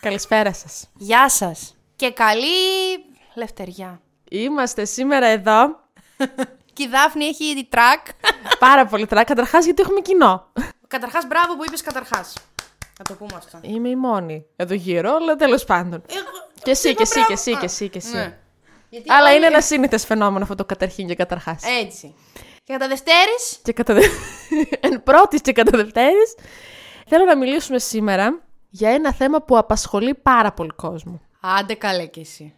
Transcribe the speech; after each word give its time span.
Καλησπέρα 0.00 0.52
σας. 0.52 0.88
Γεια 0.96 1.28
σας. 1.28 1.76
Και 1.96 2.10
καλή 2.12 2.44
λευτεριά. 3.34 4.00
Είμαστε 4.30 4.84
σήμερα 4.84 5.26
εδώ. 5.26 5.80
Και 6.72 6.82
η 6.82 6.88
Δάφνη 6.88 7.24
έχει 7.24 7.44
ήδη 7.44 7.64
τρακ. 7.64 8.06
Πάρα 8.58 8.86
πολύ 8.86 9.06
τρακ. 9.06 9.26
Καταρχάς 9.26 9.64
γιατί 9.64 9.82
έχουμε 9.82 10.00
κοινό. 10.00 10.52
καταρχάς, 10.88 11.26
μπράβο 11.26 11.56
που 11.56 11.64
είπες 11.64 11.82
καταρχάς. 11.82 12.34
Να 12.98 13.04
το 13.04 13.14
πούμε 13.14 13.30
αυτό. 13.36 13.58
Είμαι 13.62 13.88
η 13.88 13.96
μόνη 13.96 14.46
εδώ 14.56 14.74
γύρω, 14.74 15.14
αλλά 15.14 15.36
τέλος 15.36 15.64
πάντων. 15.64 16.02
Και 16.62 16.70
εσύ, 16.70 16.94
και 16.94 17.02
εσύ, 17.02 17.24
και 17.24 17.32
εσύ, 17.32 17.56
και 17.56 17.64
εσύ, 17.64 17.88
και 17.88 17.98
εσύ. 17.98 18.16
Ναι. 18.16 18.38
Γιατί 18.88 19.10
Αλλά 19.12 19.26
όλοι- 19.28 19.36
είναι 19.36 19.46
ένα 19.46 19.60
σύνηθες 19.60 20.04
φαινόμενο 20.06 20.42
αυτό 20.42 20.54
το 20.54 20.64
καταρχήν 20.64 21.06
και 21.06 21.14
καταρχάς. 21.14 21.62
Έτσι. 21.82 22.14
Και 22.64 22.72
κατά 22.72 22.88
Δευτέρης, 22.88 23.58
Και 23.62 23.72
κατά 23.72 23.94
δε... 23.94 24.00
εν 24.88 25.02
πρώτοις 25.02 25.40
και 25.40 25.52
κατά 25.52 25.78
δευτέρης, 25.78 26.34
θέλω 27.08 27.24
να 27.24 27.36
μιλήσουμε 27.36 27.78
σήμερα 27.78 28.40
για 28.70 28.90
ένα 28.90 29.12
θέμα 29.12 29.42
που 29.42 29.56
απασχολεί 29.58 30.14
πάρα 30.14 30.52
πολύ 30.52 30.70
κόσμο. 30.76 31.20
άντε 31.40 31.74
καλέ 31.74 32.06
κι 32.06 32.20
εσύ. 32.20 32.54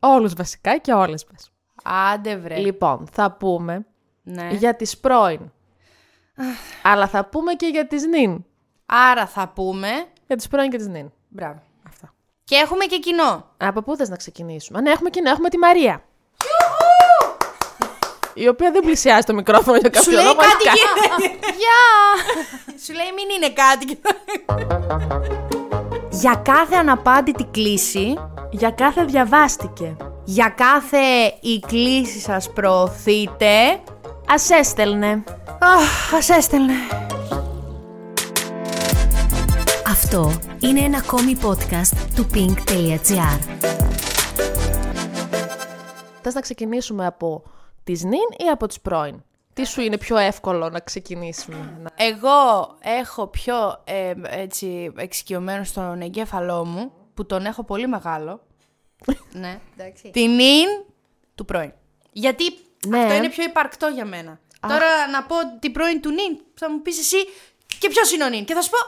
Όλους 0.00 0.32
βασικά 0.34 0.76
και 0.78 0.92
όλες 0.92 1.26
μας. 1.32 1.50
Άντε 1.84 2.36
βρε. 2.36 2.56
Λοιπόν, 2.56 3.08
θα 3.12 3.30
πούμε 3.32 3.86
Ναι. 4.22 4.48
για 4.52 4.76
τις 4.76 4.98
πρώην. 4.98 5.40
Αλλά 6.82 7.06
θα 7.08 7.24
πούμε 7.24 7.52
και 7.54 7.66
για 7.66 7.86
τις 7.86 8.04
νυν. 8.06 8.44
Άρα 8.86 9.26
θα 9.26 9.48
πούμε... 9.48 9.88
Για 10.26 10.36
τις 10.36 10.48
πρώην 10.48 10.70
και 10.70 10.76
τις 10.76 10.86
νυν. 10.86 11.12
Μπράβο. 11.28 11.62
Αυτά. 11.88 12.14
Και 12.44 12.54
έχουμε 12.54 12.84
και 12.84 12.98
κοινό. 12.98 13.50
Από 13.56 13.82
πού 13.82 13.96
θες 13.96 14.08
να 14.08 14.16
ξεκινήσουμε; 14.16 14.78
Α, 14.78 14.80
Ναι, 14.80 14.90
έχουμε 14.90 15.10
κοινό. 15.10 15.30
Έχουμε 15.30 15.48
τη 15.48 15.58
Μαρία. 15.58 16.04
Η 18.34 18.48
οποία 18.48 18.70
δεν 18.70 18.82
πλησιάζει 18.82 19.22
το 19.26 19.34
μικρόφωνο 19.34 19.76
για 19.76 19.90
Σου 19.94 19.98
κάποιο 19.98 20.12
λέει 20.12 20.24
λόγο. 20.24 20.36
κάτι 20.36 20.68
έχει 20.68 20.76
και... 20.76 21.46
Γεια! 21.62 21.84
Σου 22.84 22.92
λέει 22.92 23.12
μην 23.16 23.28
είναι 23.36 23.50
κάτι. 23.52 24.00
Για 26.20 26.34
κάθε 26.34 26.74
αναπάντητη 26.74 27.44
κλίση, 27.44 28.14
Για 28.50 28.70
κάθε 28.70 29.04
διαβάστηκε. 29.04 29.96
για 30.24 30.48
κάθε 30.48 30.98
η 31.40 31.58
κλίση 31.66 32.18
σας 32.20 32.52
προωθείτε, 32.52 33.80
Ας 34.28 34.50
έστελνε. 34.50 35.24
Αχ, 35.60 36.14
ας 36.14 36.28
έστελνε. 36.28 36.72
Αυτό 39.86 40.32
είναι 40.60 40.80
ένα 40.80 40.98
ακόμη 40.98 41.36
podcast 41.42 41.96
του 42.14 42.26
pink.gr. 42.34 43.38
Θες 46.22 46.34
να 46.34 46.40
ξεκινήσουμε 46.40 47.06
από 47.06 47.42
τις 47.84 48.02
νυν 48.04 48.46
ή 48.46 48.48
από 48.52 48.66
τις 48.66 48.80
πρώην; 48.80 49.22
Τι 49.56 49.64
σου 49.66 49.80
είναι 49.80 49.98
πιο 49.98 50.16
εύκολο 50.16 50.68
να 50.68 50.80
ξεκινήσουμε. 50.80 51.78
να- 51.82 52.04
Εγώ 52.04 52.30
έχω 52.82 53.26
πιο 53.26 53.82
ε, 53.84 54.12
έτσι 54.28 54.92
εξοικειωμένο 54.96 55.64
στον 55.64 56.00
εγκέφαλό 56.00 56.64
μου, 56.64 56.92
που 57.14 57.26
τον 57.26 57.46
έχω 57.46 57.64
πολύ 57.64 57.86
μεγάλο. 57.86 58.40
ναι, 59.42 59.60
εντάξει. 59.76 60.10
Την 60.10 60.38
ίν 60.38 60.68
του 61.34 61.44
πρώην. 61.44 61.72
Γιατί 62.12 62.44
Ναι. 62.86 62.98
αυτό 63.02 63.14
είναι 63.14 63.28
πιο 63.28 63.44
υπαρκτό 63.44 63.86
για 63.86 64.04
μένα. 64.04 64.40
Τώρα 64.68 65.08
να 65.10 65.22
πω 65.22 65.34
την 65.60 65.72
πρώην 65.72 66.00
του 66.00 66.08
νυν, 66.10 66.40
θα 66.54 66.70
μου 66.70 66.82
πεις 66.82 66.98
εσύ 66.98 67.16
και 67.78 67.88
ποιος 67.88 68.12
είναι 68.12 68.24
ο 68.24 68.28
νυν; 68.28 68.44
Και 68.44 68.54
θα 68.54 68.60
σου 68.62 68.70
πω, 68.70 68.78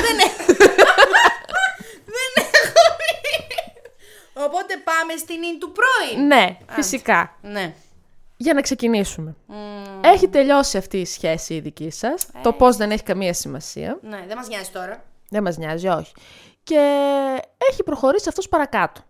δεν 0.00 0.18
έχω. 0.18 0.52
δεν 2.16 2.30
έχω 2.36 2.82
νυν. 3.22 3.74
Οπότε 4.32 4.76
πάμε 4.84 5.16
στην 5.16 5.38
νυν 5.38 5.58
του 5.58 5.72
πρώην. 5.72 6.26
Ναι, 6.26 6.56
φυσικά. 6.68 7.38
Ναι. 7.42 7.74
Για 8.42 8.54
να 8.54 8.60
ξεκινήσουμε. 8.60 9.36
Έχει 10.00 10.28
τελειώσει 10.28 10.76
αυτή 10.76 10.98
η 10.98 11.04
σχέση 11.04 11.54
η 11.54 11.60
δική 11.60 11.90
σας. 11.90 12.26
Το 12.42 12.52
πώς 12.52 12.76
δεν 12.76 12.90
έχει 12.90 13.02
καμία 13.02 13.32
σημασία. 13.34 13.98
Ναι, 14.02 14.24
δεν 14.26 14.36
μας 14.36 14.48
νοιάζει 14.48 14.70
τώρα. 14.70 15.04
Δεν 15.28 15.42
μας 15.42 15.56
νοιάζει, 15.56 15.88
όχι. 15.88 16.12
Και 16.62 16.78
έχει 17.70 17.82
προχωρήσει 17.82 18.28
αυτός 18.28 18.48
παρακάτω. 18.48 19.00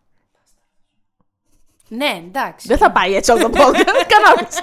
Ναι, 1.89 2.23
εντάξει. 2.27 2.69
Δεν 2.69 2.79
θα 2.79 2.93
πάει 2.93 3.15
έτσι 3.15 3.31
όλο 3.31 3.51
το 3.51 3.51
podcast. 3.51 4.07
Κανόνες. 4.15 4.59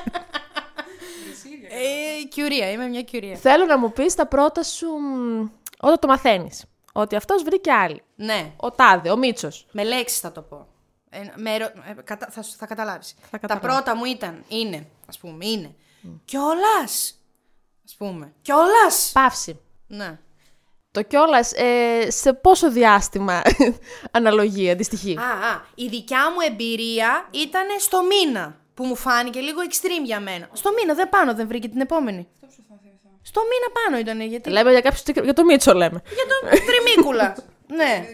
Ε, 1.69 2.23
κιουρία, 2.29 2.71
είμαι 2.71 2.87
μια 2.87 3.01
κιουρία. 3.01 3.35
Θέλω 3.35 3.65
να 3.65 3.77
μου 3.77 3.91
πεις 3.91 4.15
τα 4.15 4.25
πρώτα 4.27 4.63
σου 4.63 4.87
μ, 4.87 5.47
όταν 5.79 5.99
το 5.99 6.07
μαθαίνεις. 6.07 6.65
Ότι 6.93 7.15
αυτός 7.15 7.43
βρήκε 7.43 7.71
άλλη. 7.71 8.03
Ναι. 8.15 8.51
Ο 8.57 8.71
Τάδε, 8.71 9.09
ο 9.09 9.17
Μίτσος. 9.17 9.67
Με 9.71 9.83
λέξεις 9.83 10.19
θα 10.19 10.31
το 10.31 10.41
πω. 10.41 10.67
Ε, 11.09 11.19
με 11.35 11.53
ερω- 11.53 11.71
ε, 11.89 12.01
κατα- 12.03 12.27
θα, 12.31 12.41
σου- 12.41 12.57
θα 12.57 12.65
καταλάβεις. 12.65 13.15
Θα 13.21 13.27
Τα 13.31 13.37
καταλάβω. 13.37 13.67
πρώτα 13.67 13.95
μου 13.95 14.05
ήταν, 14.05 14.43
είναι, 14.47 14.87
ας 15.07 15.17
πούμε, 15.17 15.45
είναι. 15.45 15.75
Κιόλας. 16.25 17.19
Ας 17.85 17.95
πούμε. 17.97 18.33
Κιόλας. 18.41 19.09
Παύση. 19.13 19.59
Ναι. 19.87 20.19
Το 20.91 21.01
κιόλας 21.01 21.51
σε 22.07 22.33
πόσο 22.33 22.71
διάστημα 22.71 23.41
αναλογεί, 24.11 24.69
αντιστοιχεί; 24.69 25.17
Α, 25.17 25.47
α, 25.53 25.61
η 25.75 25.87
δικιά 25.87 26.31
μου 26.31 26.37
εμπειρία 26.49 27.27
ήταν 27.31 27.67
στο 27.79 28.01
μήνα. 28.03 28.57
Που 28.73 28.85
μου 28.85 28.95
φάνηκε 28.95 29.39
λίγο 29.39 29.59
extreme 29.69 30.05
για 30.05 30.19
μένα. 30.19 30.49
Στο 30.53 30.71
μήνα, 30.73 30.93
δεν 30.93 31.09
πάνω, 31.09 31.33
δεν 31.33 31.47
βρήκε 31.47 31.67
την 31.67 31.79
επόμενη. 31.81 32.27
Στο 33.21 33.41
μήνα 33.41 33.71
πάνω 33.83 33.97
ήταν, 33.97 34.21
γιατί. 34.29 34.49
Λέμε 34.49 34.71
για, 34.71 34.81
κάποιο, 34.81 35.23
για 35.23 35.33
το 35.33 35.43
Μίτσο, 35.45 35.73
λέμε. 35.73 36.01
Για 36.13 36.23
τον 36.27 36.59
τριμίκουλα. 36.65 37.35
ναι. 37.79 38.05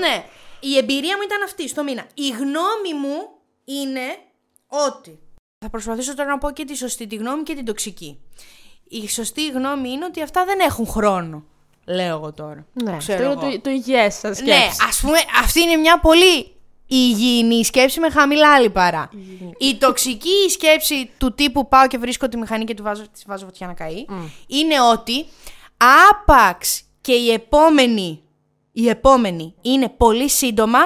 ναι. 0.00 0.24
Η 0.60 0.76
εμπειρία 0.76 1.16
μου 1.16 1.22
ήταν 1.24 1.42
αυτή 1.44 1.68
στο 1.68 1.82
μήνα. 1.82 2.06
Η 2.14 2.28
γνώμη 2.28 2.94
μου 3.00 3.28
είναι 3.64 4.00
ότι. 4.66 5.18
Θα 5.58 5.70
προσπαθήσω 5.70 6.14
τώρα 6.14 6.28
να 6.28 6.38
πω 6.38 6.50
και 6.50 6.64
τη 6.64 6.76
σωστή 6.76 7.06
τη 7.06 7.16
γνώμη 7.16 7.42
και 7.42 7.54
την 7.54 7.64
τοξική. 7.64 8.18
Η 8.88 9.08
σωστή 9.08 9.48
γνώμη 9.48 9.90
είναι 9.90 10.04
ότι 10.04 10.22
αυτά 10.22 10.44
δεν 10.44 10.60
έχουν 10.60 10.86
χρόνο. 10.86 11.44
Λέω 11.86 12.16
εγώ 12.16 12.32
τώρα. 12.32 12.66
Ναι, 12.72 12.96
Ξέρω 12.96 13.30
αυτό 13.30 13.40
είναι 13.40 13.46
εγώ. 13.46 13.56
το, 13.56 13.60
το 13.60 13.70
υγιές 13.70 14.14
σας 14.14 14.36
σκέψη. 14.36 14.58
Ναι, 14.58 14.68
ας 14.88 15.00
πούμε, 15.00 15.18
αυτή 15.42 15.60
είναι 15.60 15.76
μια 15.76 16.00
πολύ 16.00 16.52
υγιεινή 16.86 17.64
σκέψη 17.64 18.00
με 18.00 18.10
χαμηλά 18.10 18.60
λιπαρά. 18.60 19.10
Η 19.58 19.76
τοξική 19.76 20.48
σκέψη 20.50 21.10
του 21.18 21.34
τύπου 21.34 21.68
πάω 21.68 21.86
και 21.86 21.98
βρίσκω 21.98 22.28
τη 22.28 22.36
μηχανή 22.36 22.64
και 22.64 22.74
του 22.74 22.82
βάζω, 22.82 23.08
της 23.12 23.24
βάζω 23.26 23.44
φωτιά 23.44 23.66
να 23.66 23.72
καεί 23.72 24.04
είναι 24.46 24.80
ότι 24.92 25.26
άπαξ 26.10 26.82
και 27.00 27.12
η 27.12 27.30
επόμενη, 27.32 28.22
η 28.80 28.88
επόμενη 28.88 29.54
είναι 29.62 29.88
πολύ 29.88 30.28
σύντομα, 30.28 30.78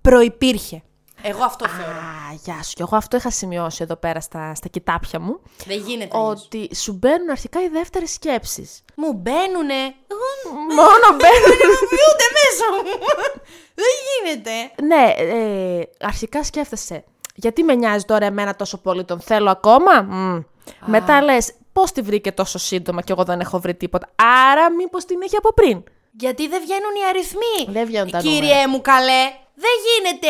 προϋπήρχε. 0.00 0.82
Εγώ 1.22 1.44
αυτό 1.44 1.68
θεωρώ. 1.68 1.98
Α, 1.98 2.34
γεια 2.44 2.62
σου. 2.62 2.72
Και 2.74 2.82
εγώ 2.82 2.96
αυτό 2.96 3.16
είχα 3.16 3.30
σημειώσει 3.30 3.82
εδώ 3.82 3.96
πέρα 3.96 4.20
στα, 4.20 4.54
στα 4.54 4.68
κοιτάπια 4.68 5.20
μου. 5.20 5.40
Δεν 5.66 5.78
γίνεται. 5.78 6.16
αλλιώς. 6.16 6.44
Ότι 6.44 6.70
σου 6.76 6.92
μπαίνουν 6.92 7.30
αρχικά 7.30 7.62
οι 7.62 7.68
δεύτερες 7.68 8.10
σκέψεις. 8.12 8.84
Μου 8.96 9.12
μπαίνουνε. 9.12 9.74
Εγώ 9.74 10.26
Μόνο 10.78 11.06
μπαίνουν. 11.18 11.58
ούτε 12.08 12.24
μέσα 12.38 12.64
μου. 12.74 12.98
Δεν 13.80 13.92
γίνεται. 14.08 14.50
ναι, 14.82 15.14
ε, 15.16 15.82
αρχικά 16.00 16.44
σκέφτεσαι. 16.44 17.04
Γιατί 17.34 17.62
με 17.62 17.74
νοιάζει 17.74 18.04
τώρα 18.04 18.26
εμένα 18.26 18.56
τόσο 18.56 18.78
πολύ, 18.78 19.04
τον 19.04 19.20
θέλω 19.20 19.50
ακόμα; 19.50 20.02
Μμ. 20.02 20.40
Μετά 20.84 21.22
λες, 21.22 21.52
πώς 21.72 21.92
τη 21.92 22.00
βρήκε 22.00 22.32
τόσο 22.32 22.58
σύντομα 22.58 23.02
και 23.02 23.12
εγώ 23.12 23.24
δεν 23.24 23.40
έχω 23.40 23.58
βρει 23.60 23.74
τίποτα. 23.74 24.08
Άρα 24.50 24.72
μήπως 24.72 25.04
την 25.04 25.22
έχει 25.22 25.36
από 25.36 25.52
πριν; 25.52 25.84
Γιατί 26.10 26.48
δεν 26.48 26.60
βγαίνουν 26.60 26.94
οι 27.02 27.04
αριθμοί. 27.08 27.58
Δεν 27.68 27.86
βγαίνουν 27.86 28.10
τα 28.10 28.18
Κύριε 28.18 28.40
νούμερα. 28.40 28.68
μου 28.68 28.80
καλέ, 28.80 29.22
δεν 29.54 29.70
γίνεται. 29.88 30.28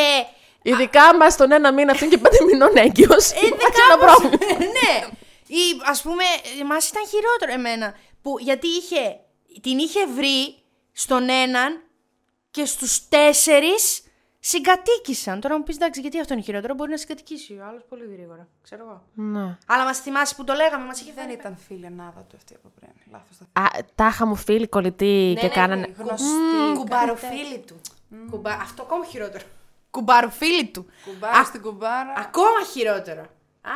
Ειδικά 0.62 1.16
μα 1.16 1.27
τον 1.27 1.53
ένα 1.53 1.72
μήνα 1.72 1.93
αυτήν 1.93 2.11
και 2.11 2.19
πέντε 2.19 2.44
μηνών 2.44 2.77
έγκυος. 2.77 3.31
Ε, 3.31 3.47
Υπάρχει 3.47 3.81
ένα 3.91 3.99
πρόβλημα. 3.99 4.37
ναι. 4.78 5.06
Ή 5.47 5.61
ας 5.84 6.03
πούμε, 6.03 6.25
εμάς 6.61 6.89
ήταν 6.89 7.03
χειρότερο 7.09 7.53
εμένα. 7.53 7.94
Που, 8.22 8.39
γιατί 8.39 8.66
είχε, 8.66 9.21
την 9.62 9.78
είχε 9.78 10.06
βρει 10.06 10.55
στον 10.93 11.28
έναν 11.28 11.83
και 12.50 12.65
στους 12.65 13.09
τέσσερις 13.09 14.03
συγκατοίκησαν. 14.41 15.41
Τώρα 15.41 15.56
μου 15.56 15.62
πεις 15.62 15.76
εντάξει, 15.76 16.00
γιατί 16.00 16.21
αυτό 16.21 16.32
είναι 16.32 16.43
χειρότερο. 16.43 16.75
Μπορεί 16.75 16.91
να 16.91 16.97
συγκατοικήσει 16.97 17.53
ο 17.53 17.65
άλλος 17.69 17.82
πολύ 17.88 18.04
γρήγορα. 18.12 18.49
Ξέρω 18.62 18.82
εγώ. 18.84 19.03
Ναι. 19.15 19.56
Αλλά 19.66 19.84
μας 19.84 19.99
θυμάσαι 20.00 20.34
που 20.34 20.44
το 20.44 20.53
λέγαμε, 20.54 20.84
μας 20.84 21.00
είχε 21.00 21.12
Δεν 21.15 21.25
φέρει. 21.25 21.37
ήταν 21.38 21.56
φιλενάδα 21.69 22.21
του 22.28 22.37
αυτή 22.37 22.54
από 22.54 22.72
πριν. 22.81 22.91
Λάθος 23.12 23.37
τα 23.53 23.60
Α, 23.62 23.69
τάχα 23.94 24.27
μου 24.27 24.34
φίλοι 24.34 24.69
κολλητοί 24.69 25.37
και 25.41 25.48
κάνανε. 25.48 25.94
γνωστή. 25.98 26.27
Κουμπαροφίλη 26.75 27.59
του. 27.66 27.81
Κουμπα... 28.31 28.53
Αυτό 28.53 28.82
ακόμα 28.82 29.04
χειρότερο. 29.04 29.45
Κουμπαροφίλη 29.91 30.66
του. 30.66 30.86
Κουμπάρα 31.04 31.45
στην 31.45 31.62
κουμπάρα. 31.62 32.12
Ακόμα 32.16 32.65
χειρότερο. 32.72 33.27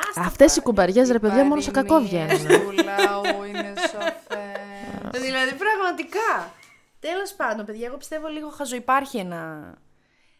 Άστα. 0.08 0.20
Αυτές 0.20 0.56
οι 0.56 0.60
κουμπαριές 0.60 1.10
ρε 1.10 1.18
παιδιά 1.18 1.44
μόνος 1.44 1.64
σε 1.64 1.70
κακό 1.70 2.00
βγαίνουν. 2.00 2.46
Του 2.46 2.72
λαού 2.72 3.44
είναι 3.48 3.72
σοφέ. 3.76 4.60
Δηλαδή, 5.18 5.54
πραγματικά. 5.54 6.52
Τέλος 7.00 7.32
πάντων, 7.32 7.64
παιδιά, 7.66 7.86
εγώ 7.86 7.96
πιστεύω 7.96 8.28
λίγο 8.28 8.48
χαζό. 8.48 8.76
Υπάρχει 8.76 9.18
ένα. 9.18 9.74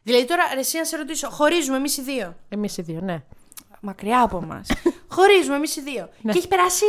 Δηλαδή, 0.02 0.24
τώρα 0.24 0.42
ρε, 0.54 0.60
εσύ 0.60 0.78
να 0.78 0.84
σε 0.84 0.96
ρωτήσω, 0.96 1.30
χωρίζουμε 1.30 1.76
εμείς 1.76 1.96
οι 1.96 2.02
δύο. 2.02 2.36
Εμείς 2.48 2.76
οι 2.76 2.82
δύο, 2.82 3.00
ναι. 3.02 3.22
Μακριά 3.80 4.20
από 4.22 4.40
εμάς. 4.42 4.68
χωρίζουμε 5.16 5.56
εμείς 5.56 5.76
οι 5.76 5.80
δύο. 5.80 6.08
Και 6.22 6.38
έχει 6.38 6.48
περάσει. 6.48 6.84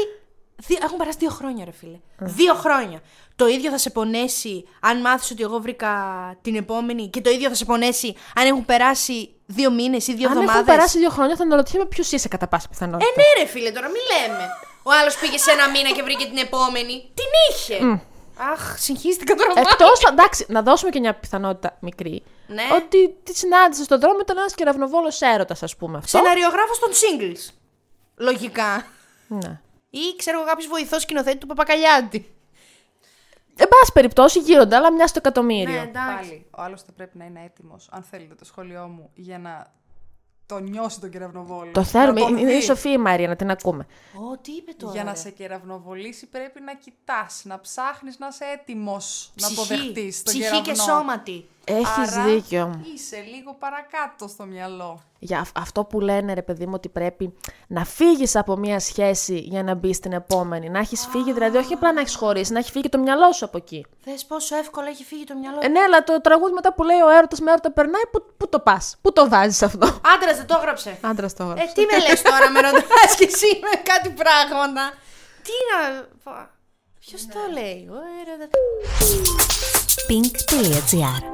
Δύο, 0.56 0.78
έχουν 0.82 0.98
περάσει 0.98 1.18
δύο 1.18 1.30
χρόνια, 1.30 1.66
ρε 1.66 1.72
φίλε. 1.72 2.00
Δύο 2.20 2.54
χρόνια. 2.54 3.02
Το 3.36 3.48
ίδιο 3.48 3.72
θα 3.72 3.78
σε 3.78 3.90
πονέσει 3.90 4.66
αν 4.80 5.02
μάθεις 5.02 5.32
ότι 5.32 5.44
εγώ 5.44 5.60
βρήκα 5.60 5.92
την 6.42 6.56
επόμενη 6.56 7.08
και 7.10 7.22
το 7.22 7.30
ίδιο 7.30 7.50
θα 7.50 7.56
σε 7.56 7.66
πονέσει 7.66 8.16
αν 8.36 8.48
έχουν 8.48 8.66
περάσει 8.66 9.30
δύο 9.46 9.72
μήνες 9.72 10.08
ή 10.08 10.14
δύο 10.14 10.28
Αν 10.28 10.32
εβδομάδες; 10.32 10.62
έχουν 10.62 10.66
περάσει 10.66 10.98
δύο 10.98 11.10
χρόνια, 11.10 11.36
θα 11.36 11.44
αναρωτιέμαι 11.44 11.86
ποιος 11.86 12.12
είσαι 12.12 12.28
κατά 12.28 12.48
πάσα 12.48 12.68
πιθανότητα. 12.70 13.10
Ε, 13.16 13.22
ναι, 13.22 13.44
ρε 13.44 13.50
φίλε, 13.50 13.72
τώρα 13.72 13.88
μην 13.88 14.02
λέμε. 14.12 14.50
Ο 14.84 14.92
άλλος 15.02 15.18
πήγε 15.18 15.38
σε 15.38 15.52
ένα 15.52 15.70
μήνα 15.70 15.90
και 15.90 16.04
βρήκε 16.04 16.26
την 16.26 16.38
επόμενη. 16.38 17.12
Την 17.14 17.30
είχε. 17.50 18.02
Αχ, 18.38 18.78
συγχύστηκα 18.78 19.36
τώρα. 19.36 19.54
Εκτός, 19.56 20.04
εντάξει, 20.04 20.46
να 20.50 20.62
δώσουμε 20.62 20.92
και 20.92 21.00
μια 21.00 21.16
πιθανότητα 21.16 21.78
μικρή. 21.80 22.24
Ναι. 22.48 22.64
Ότι 22.76 23.16
τη 23.24 23.38
συνάντησε 23.38 23.84
στον 23.84 24.00
δρόμο 24.00 24.20
ήταν 24.22 24.38
ένας 24.38 24.56
κεραυνοβόλος 24.56 25.22
έρωτας, 25.22 25.64
ας 25.64 25.76
πούμε 25.76 25.98
αυτό. 25.98 26.18
Σεναριογράφος 26.18 26.80
των 26.80 26.90
singles. 26.92 27.54
Λογικά. 28.16 28.86
Ναι. 29.28 29.62
Ή 29.90 30.16
ξέρω 30.18 30.38
εγώ 30.38 30.48
κάποιος 30.48 30.68
βοηθός 30.68 31.02
σκηνοθέτη 31.02 31.38
του 31.38 31.48
Παπακαλιάτη. 31.48 32.36
Εν 33.56 33.68
πάση 33.68 33.92
περιπτώσει 33.94 34.40
γίνονται, 34.40 34.76
αλλά 34.76 34.92
μια 34.92 35.08
στο 35.08 35.20
εκατομμύριο. 35.20 35.74
Ναι, 35.74 35.82
εντάξει. 35.82 36.16
Πάλι, 36.16 36.48
ο 36.52 36.62
άλλος 36.62 36.82
θα 36.82 36.92
πρέπει 36.92 37.18
να 37.18 37.26
είναι 37.26 37.44
έτοιμος, 37.46 37.90
αν 37.92 38.04
θέλετε 38.04 38.36
το 38.36 38.46
σχόλιο 38.46 38.88
μου, 38.88 39.10
για 39.14 39.40
να 39.40 39.74
το 40.46 40.58
νιώσει 40.60 41.00
τον 41.00 41.10
κεραυνοβόλο. 41.10 41.72
Το 41.72 41.80
να 41.80 41.86
θέλουμε. 41.86 42.20
τον 42.20 42.38
Είναι 42.38 42.52
η 42.52 42.56
δει. 42.56 42.62
Σοφία 42.62 42.92
η 42.92 42.98
Μαρία, 42.98 43.28
να 43.28 43.36
την 43.36 43.50
ακούμε. 43.52 43.86
Ω, 44.32 44.38
τι 44.38 44.52
είπε 44.52 44.72
τώρα. 44.78 44.94
Για 44.94 45.04
να 45.04 45.12
ρε. 45.12 45.18
σε 45.18 45.30
κεραυνοβολήσει 45.30 46.26
πρέπει 46.28 46.62
να 46.62 46.74
κοιτάς, 46.76 47.42
να 47.46 47.60
ψάχνεις 47.60 48.20
να 48.20 48.28
είσαι 48.28 48.46
έτοιμος 48.60 49.32
να 49.42 49.48
Ψυχή. 49.48 49.74
αποδεχτείς 49.74 50.24
τον 50.24 50.34
Ψυχή 50.34 50.48
κεραυνό. 50.50 50.74
και 50.74 50.76
σώματι. 50.76 51.48
Έχεις 51.66 52.12
Άρα 52.16 52.24
δίκιο. 52.24 52.82
είσαι 52.96 53.18
λίγο 53.36 53.56
παρακάτω 53.60 54.28
στο 54.28 54.44
μυαλό. 54.46 55.02
Για 55.20 55.40
αυ- 55.40 55.58
αυτό 55.58 55.84
που 55.84 56.00
λένε, 56.00 56.34
ρε 56.34 56.42
παιδί 56.42 56.66
μου, 56.66 56.72
ότι 56.76 56.90
πρέπει 56.90 57.34
να 57.68 57.86
φύγεις 57.86 58.36
από 58.36 58.56
μία 58.58 58.80
σχέση 58.80 59.38
για 59.38 59.64
να 59.64 59.74
μπει 59.74 59.94
στην 59.94 60.12
επόμενη. 60.14 60.70
Να 60.70 60.80
έχεις 60.80 61.08
φύγει, 61.12 61.34
δηλαδή, 61.34 61.58
όχι 61.58 61.74
απλά 61.74 61.94
να 61.94 62.00
έχεις 62.02 62.16
χωρίσει, 62.16 62.52
να 62.54 62.60
έχει 62.60 62.72
φύγει 62.72 62.90
το 62.90 62.98
μυαλό 62.98 63.32
σου 63.32 63.46
από 63.46 63.58
εκεί. 63.58 63.86
Θες 64.04 64.26
πόσο 64.26 64.56
εύκολα 64.56 64.88
έχει 64.88 65.04
φύγει 65.04 65.24
το 65.24 65.36
μυαλό. 65.36 65.58
Ε, 65.62 65.68
ναι, 65.68 65.80
αλλά 65.80 66.04
το 66.04 66.22
τραγούδι 66.22 66.54
μετά 66.54 66.74
που 66.74 66.84
λέει 66.84 67.00
ο 67.00 67.10
έρωτας 67.10 67.40
με 67.40 67.52
έρωτα 67.52 67.72
περνάει, 67.72 68.02
πού, 68.12 68.24
πού 68.38 68.50
το 68.50 68.60
πας, 68.60 68.98
πού 69.02 69.14
το 69.14 69.30
βάζεις 69.30 69.62
αυτό; 69.64 69.88
Άντρας 70.16 70.38
δεν 70.38 70.46
το 70.46 70.56
έγραψε. 70.60 70.98
Άντρας 71.02 71.34
το 71.34 71.44
έγραψε. 71.44 71.64
Ε, 71.64 71.72
τι 71.74 71.82
με 71.96 72.08
λες 72.10 72.22
τώρα, 72.22 72.50
με 72.52 72.60
ρωτάς 72.62 73.16
και 73.18 73.26
εσύ 73.34 73.60
με 73.62 73.82
κάτι 73.84 74.10
πράγματα. 74.10 74.94
Τι 75.44 75.52
να... 75.72 76.08
Ποιος 77.00 77.22
το 77.28 77.40
λέει, 77.54 77.88
ο 77.92 77.96
έρωτας. 78.22 78.50
pink.gr 80.08 81.33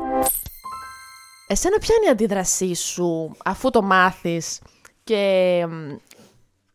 Εσένα 1.51 1.77
ποια 1.77 1.95
είναι 1.95 2.05
η 2.05 2.09
αντίδρασή 2.09 2.73
σου 2.75 3.35
αφού 3.45 3.69
το 3.69 3.81
μάθεις 3.81 4.59
και 5.03 5.65
μ, 5.69 5.95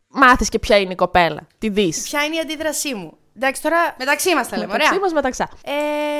μάθεις 0.07 0.49
και 0.49 0.59
ποια 0.59 0.77
είναι 0.77 0.91
η 0.91 0.95
κοπέλα, 0.95 1.47
τη 1.57 1.69
δεις; 1.69 2.01
Ποια 2.03 2.23
είναι 2.23 2.35
η 2.35 2.39
αντίδρασή 2.39 2.93
μου; 2.93 3.17
Εντάξει, 3.35 3.61
τώρα 3.61 3.95
μεταξύ 3.99 4.35
μας 4.35 4.49
τα 4.49 4.55
λέμε, 4.57 4.67
Μεταξύ 4.71 4.87
ωραία. 4.93 5.01
μας 5.03 5.13
μεταξά. 5.13 5.49
Ε, 5.63 5.71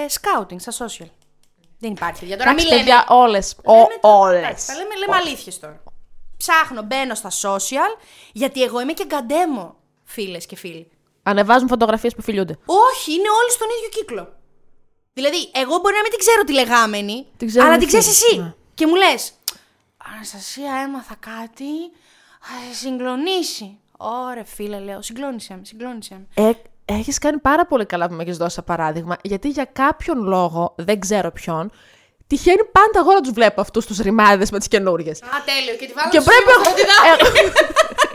scouting 0.10 0.56
στα 0.60 0.72
social. 0.86 1.10
Δεν 1.80 1.92
υπάρχει 1.92 2.20
παιδιά. 2.20 2.38
Τώρα 2.38 2.50
Εντάξει, 2.50 2.68
μην 2.68 2.78
λέμε. 2.78 2.90
παιδιά, 2.90 3.06
όλες, 3.10 3.56
ο, 3.64 3.74
λέμε 3.74 3.86
τα- 4.02 4.10
όλες. 4.10 4.38
εντάξει, 4.44 4.68
Τα 4.68 4.74
λέμε, 4.76 4.96
λέμε 4.96 5.16
αλήθειες 5.16 5.60
τώρα. 5.60 5.84
Ψάχνω, 6.38 6.82
μπαίνω 6.82 7.16
στα 7.16 7.30
social, 7.42 8.00
γιατί 8.34 8.64
εγώ 8.64 8.82
είμαι 8.82 8.94
και 8.94 9.06
γκαντέμο, 9.06 9.76
φίλες 10.04 10.46
και 10.46 10.56
φίλοι. 10.56 10.90
Ανεβάζουν 11.24 11.68
φωτογραφίες 11.68 12.16
που 12.16 12.22
φιλιούνται. 12.22 12.58
Όχι, 12.66 13.12
είναι 13.12 13.30
όλοι 13.42 13.52
στον 13.52 13.68
ίδιο 13.78 13.90
κύκλο. 14.00 14.34
Δηλαδή, 15.18 15.52
εγώ 15.54 15.78
μπορεί 15.82 15.96
να 15.96 16.02
μην 16.02 16.12
την 16.12 16.20
ξέρω 16.20 16.44
τη 16.44 16.54
λεγάμενη, 16.54 17.26
Την 17.38 17.48
ξέρουν 17.48 17.68
αλλά 17.68 17.76
οι 17.76 17.80
την 17.80 17.88
ξέρεις 17.88 18.06
φίλοι, 18.06 18.32
εσύ. 18.32 18.40
ναι. 18.42 18.54
Και 18.74 18.88
μου 18.88 18.96
λες, 18.96 19.32
Αναστασία, 20.16 20.72
έμαθα 20.88 21.16
κάτι. 21.20 21.72
Θα 22.42 22.54
σε 22.72 22.76
συγκλονίσει. 22.78 23.78
Ωραία, 23.98 24.46
φίλε, 24.46 24.80
λέω, 24.80 25.02
συγκλώνησε 25.02 25.54
με, 25.54 25.60
συγκλώνησε 25.66 26.22
με. 26.36 26.48
Ε, 26.48 26.52
έχεις 26.86 27.18
κάνει 27.18 27.38
πάρα 27.40 27.66
πολύ 27.66 27.86
καλά 27.86 28.08
που 28.08 28.14
με 28.14 28.24
έχεις 28.24 28.38
δώσει 28.38 28.56
ένα 28.58 28.76
παράδειγμα, 28.76 29.18
γιατί 29.22 29.50
για 29.50 29.66
κάποιον 29.66 30.24
λόγο, 30.24 30.74
δεν 30.78 31.00
ξέρω 31.00 31.32
ποιον, 31.32 31.72
τυχαίνει 32.28 32.64
πάντα 32.72 33.00
εγώ 33.00 33.14
να 33.14 33.22
τους 33.22 33.32
βλέπω 33.32 33.62
αυτούς 33.62 33.86
τους 33.86 33.98
ρημάδες 33.98 34.52
με 34.52 34.58
τις 34.58 34.68
καινούριες. 34.68 35.22
Α, 35.22 35.28
τέλειο. 35.46 35.76
Και 35.80 35.86
τη 35.86 35.94
βάλω 35.94 36.10
Και 36.12 36.20
στο 36.20 36.30
πρέπει 36.30 36.52
σήμα 36.52 36.94
εγώ... 37.14 37.50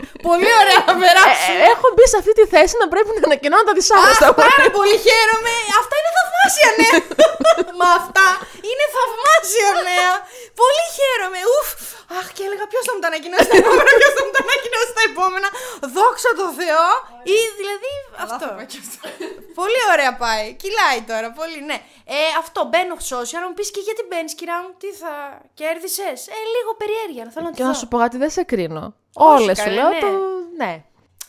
στο 0.21 0.29
διδάκι. 0.29 0.29
Πολύ 0.31 0.51
ωραία 0.61 0.79
να 0.89 0.93
περάσει. 1.03 1.51
Ε, 1.53 1.63
ε, 1.63 1.71
έχω 1.73 1.87
μπει 1.93 2.05
σε 2.13 2.17
αυτή 2.21 2.31
τη 2.39 2.45
θέση 2.53 2.73
να 2.83 2.87
πρέπει 2.93 3.09
να 3.15 3.19
ανακοινώνω 3.29 3.65
τα 3.69 3.73
δυσάρεστα 3.77 4.27
μου. 4.31 4.39
Πάρα 4.47 4.67
πολύ 4.77 4.97
χαίρομαι. 5.05 5.53
Αυτά 5.79 5.95
είναι 5.99 6.11
θαυμάσια 6.17 6.69
νέα. 6.81 6.97
Μα 7.79 7.89
αυτά 8.01 8.27
είναι 8.69 8.85
θαυμάσια 8.95 9.69
νέα. 9.89 10.11
Πολύ 10.61 10.85
χαίρομαι. 10.97 11.39
Ουφ. 11.55 11.69
Αχ, 12.19 12.27
και 12.35 12.43
έλεγα 12.47 12.65
ποιος 12.71 12.83
θα 12.87 12.91
μου 12.93 13.01
τα 13.03 13.09
ανακοινώσει 13.11 13.47
τα 13.51 13.57
επόμενα. 13.61 13.91
Ποιος 13.99 14.13
θα 14.17 14.21
μου 14.25 14.31
τα 14.35 14.41
ανακοινώσει 14.45 14.91
τα 14.97 15.03
επόμενα. 15.11 15.49
Δόξα 15.95 16.29
τω 16.39 16.47
Θεώ. 16.59 16.87
Ή 17.35 17.37
δηλαδή 17.59 17.91
αυτό. 18.25 18.45
Θα 18.47 18.53
πω 18.57 18.63
και 18.71 18.77
αυτό. 18.83 18.99
Πολύ 19.59 19.81
ωραία 19.93 20.13
πάει. 20.23 20.45
Κυλάει 20.61 20.99
τώρα. 21.11 21.27
Πολύ, 21.39 21.59
ναι. 21.69 21.77
Ε, 22.17 22.19
αυτό 22.43 22.59
μπαίνω 22.69 22.95
social. 23.11 23.39
Να 23.43 23.47
μου 23.49 23.55
πεις 23.57 23.69
και 23.75 23.81
γιατί 23.87 24.01
μπαίνεις, 24.09 24.33
κυρία 24.39 24.57
μου, 24.63 24.71
τι 24.81 24.89
θα 25.01 25.11
κέρδισες; 25.59 26.19
Ε, 26.35 26.37
λίγο 26.55 26.71
περιέργεια. 26.81 27.23
Θέλω 27.33 27.45
να 27.49 27.51
Και 27.55 27.61
τη 27.61 27.67
να 27.67 27.73
δω. 27.73 27.79
σου 27.81 27.87
πω 27.91 27.97
κάτι, 28.03 28.17
δεν 28.23 28.31
σε 28.37 28.43
κρίνω. 28.51 28.85
Όχι, 29.27 29.41
Όλες 29.41 29.57
σου 29.57 29.63
καλέ, 29.63 29.75
λέω 29.79 29.89
ναι. 29.89 29.99
το... 29.99 30.07
Ναι. 30.61 30.73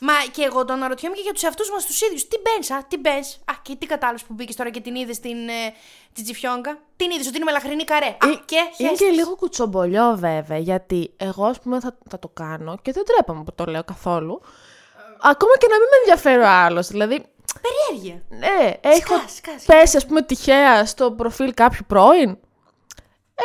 Μα 0.05 0.13
και 0.33 0.43
εγώ 0.43 0.65
το 0.65 0.73
αναρωτιέμαι 0.73 1.15
και 1.17 1.21
για 1.23 1.33
τους 1.33 1.43
εαυτούς 1.43 1.71
μας 1.71 1.85
τους 1.87 2.01
ίδιους. 2.01 2.29
Τι 2.29 2.37
μπαίνεις, 2.43 2.71
α, 2.71 2.85
τι 2.89 2.97
μπαίνεις. 2.99 3.35
Α, 3.51 3.55
και 3.63 3.75
τι 3.77 3.87
κατάλαβε 3.87 4.19
που 4.27 4.35
μπήκες 4.35 4.57
τώρα 4.57 4.71
και 4.71 4.81
την 4.81 4.95
είδες 4.95 5.17
στην 5.17 5.49
ε, 5.49 5.75
την 6.13 6.25
Τζιφιόγκα. 6.25 6.79
Την 6.97 7.11
είδες 7.11 7.27
ότι 7.27 7.37
είναι 7.37 7.45
μελαχρινή 7.45 7.85
καρέ. 7.85 8.07
Α, 8.07 8.29
Ε, 8.29 8.41
και 8.45 8.57
Είναι 8.57 8.89
χέστης. 8.89 8.99
και 9.09 9.15
λίγο 9.15 9.37
κουτσομπολιό 9.37 10.15
βέβαια, 10.19 10.59
γιατί 10.59 11.13
εγώ 11.17 11.45
ας 11.45 11.61
πούμε 11.61 11.81
θα, 11.81 11.97
θα 12.11 12.19
το 12.19 12.29
κάνω 12.29 12.79
και 12.83 12.93
δεν 12.93 13.05
τρέπαμε 13.05 13.45
που 13.45 13.55
το 13.55 13.65
λέω 13.65 13.85
καθόλου. 13.85 14.43
Ακόμα 15.23 15.57
και 15.59 15.67
να 15.71 15.75
μην 15.79 15.87
με 15.91 15.97
ενδιαφέρει 15.99 16.41
ο 16.43 16.49
άλλος. 16.49 16.87
Δηλαδή, 16.89 17.25
Περιέργεια. 17.63 18.23
ναι, 18.29 18.71
έχω 18.81 19.15
σκάς. 19.37 19.65
πέσει 19.67 19.97
ας 19.97 20.07
πούμε 20.07 20.23
τυχαία 20.23 20.85
στο 20.87 21.11
προφίλ 21.13 21.55
κάποιου 21.55 21.85
πρώην. 21.87 22.31
Ε, 23.35 23.43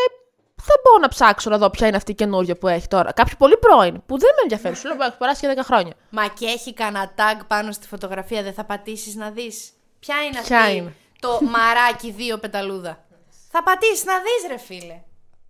θα 0.61 0.73
μπορώ 0.83 0.97
να 1.01 1.07
ψάξω 1.07 1.49
να 1.49 1.57
δω 1.57 1.69
ποια 1.69 1.87
είναι 1.87 1.97
αυτή 1.97 2.11
η 2.11 2.15
καινούργια 2.15 2.55
που 2.57 2.67
έχει 2.67 2.87
τώρα. 2.87 3.11
Κάποιο 3.13 3.35
πολύ 3.37 3.57
πρώην 3.57 3.93
που 4.05 4.17
δεν 4.19 4.29
με 4.35 4.41
ενδιαφέρει. 4.41 4.75
Σου 4.75 4.87
λέω, 4.87 4.97
έχει 5.01 5.17
περάσει 5.17 5.41
και 5.41 5.53
10 5.57 5.63
χρόνια. 5.63 5.93
Μα 6.09 6.27
και 6.27 6.45
έχει 6.45 6.73
κανένα 6.73 7.13
tag 7.17 7.37
πάνω 7.47 7.71
στη 7.71 7.87
φωτογραφία, 7.87 8.43
δεν 8.43 8.53
θα 8.53 8.63
πατήσεις 8.63 9.15
να 9.15 9.29
δεις. 9.29 9.69
Ποια 9.99 10.15
είναι 10.25 10.39
Ποια 10.41 10.59
αυτή 10.59 10.75
είναι; 10.75 10.93
το 11.19 11.39
μαράκι 11.55 12.11
δύο 12.11 12.37
πεταλούδα; 12.37 12.93
θα 13.51 13.63
πατήσεις 13.63 14.03
να 14.11 14.15
δεις, 14.25 14.41
ρε 14.51 14.57
φίλε. 14.67 14.97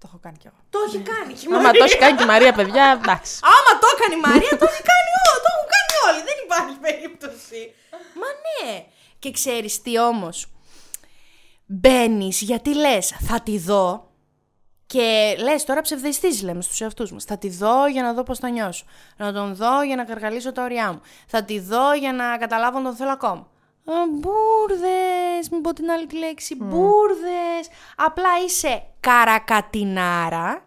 Το 0.01 0.05
έχω 0.09 0.19
κάνει 0.25 0.37
κι 0.41 0.47
εγώ. 0.51 0.59
Το 0.73 0.79
έχει 0.87 0.99
κάνει 1.11 1.31
και 1.37 1.45
η 1.45 1.49
Άμα 1.51 1.61
Μαρία. 1.65 1.79
το 1.79 1.85
έχει 1.89 1.97
κάνει 2.03 2.15
και 2.19 2.25
η 2.27 2.31
Μαρία, 2.33 2.51
παιδιά, 2.59 2.85
εντάξει. 3.01 3.33
Άμα 3.55 3.71
το 3.81 3.87
έκανε 3.95 4.13
η 4.19 4.21
Μαρία, 4.27 4.51
το 4.61 4.65
έχει 4.71 4.83
κάνει 4.91 5.09
όλοι. 5.27 5.39
Το 5.45 5.49
έχουν 5.53 5.67
κάνει 5.75 5.86
όλοι. 6.07 6.21
Δεν 6.23 6.37
υπάρχει 6.45 6.77
περίπτωση. 6.79 7.73
Μα 7.91 8.27
ναι. 8.45 8.85
Και 9.19 9.31
ξέρεις 9.31 9.81
τι 9.81 9.99
όμως. 9.99 10.47
Μπαίνεις 11.65 12.41
γιατί 12.41 12.75
λες, 12.75 13.07
θα 13.07 13.41
τη 13.41 13.57
δω. 13.57 14.11
Και 14.85 15.35
λες, 15.39 15.63
τώρα 15.63 15.81
ψευδεστή 15.81 16.43
λέμε 16.43 16.61
στους 16.61 16.81
εαυτούς 16.81 17.11
μας. 17.11 17.23
Θα 17.23 17.37
τη 17.37 17.49
δω 17.49 17.87
για 17.87 18.01
να 18.01 18.13
δω 18.13 18.23
πώς 18.23 18.39
θα 18.39 18.49
νιώσω. 18.49 18.85
Να 19.17 19.33
τον 19.33 19.55
δω 19.55 19.81
για 19.81 19.95
να 19.95 20.03
καργαλίσω 20.03 20.51
τα 20.51 20.63
ωριά 20.63 20.91
μου. 20.91 21.01
Θα 21.27 21.43
τη 21.43 21.59
δω 21.59 21.93
για 21.93 22.13
να 22.13 22.37
καταλάβω 22.37 22.77
αν 22.77 22.83
τον 22.83 22.95
θέλω 22.95 23.11
ακόμα. 23.11 23.47
Μπούρδε! 24.09 25.47
Μην 25.51 25.61
πω 25.61 25.73
την 25.73 25.91
άλλη 25.91 26.05
τη 26.05 26.17
λέξη. 26.17 26.55
Μπούρδε! 26.55 27.59
Απλά 27.95 28.29
είσαι 28.45 28.83
καρακατινάρα 28.99 30.65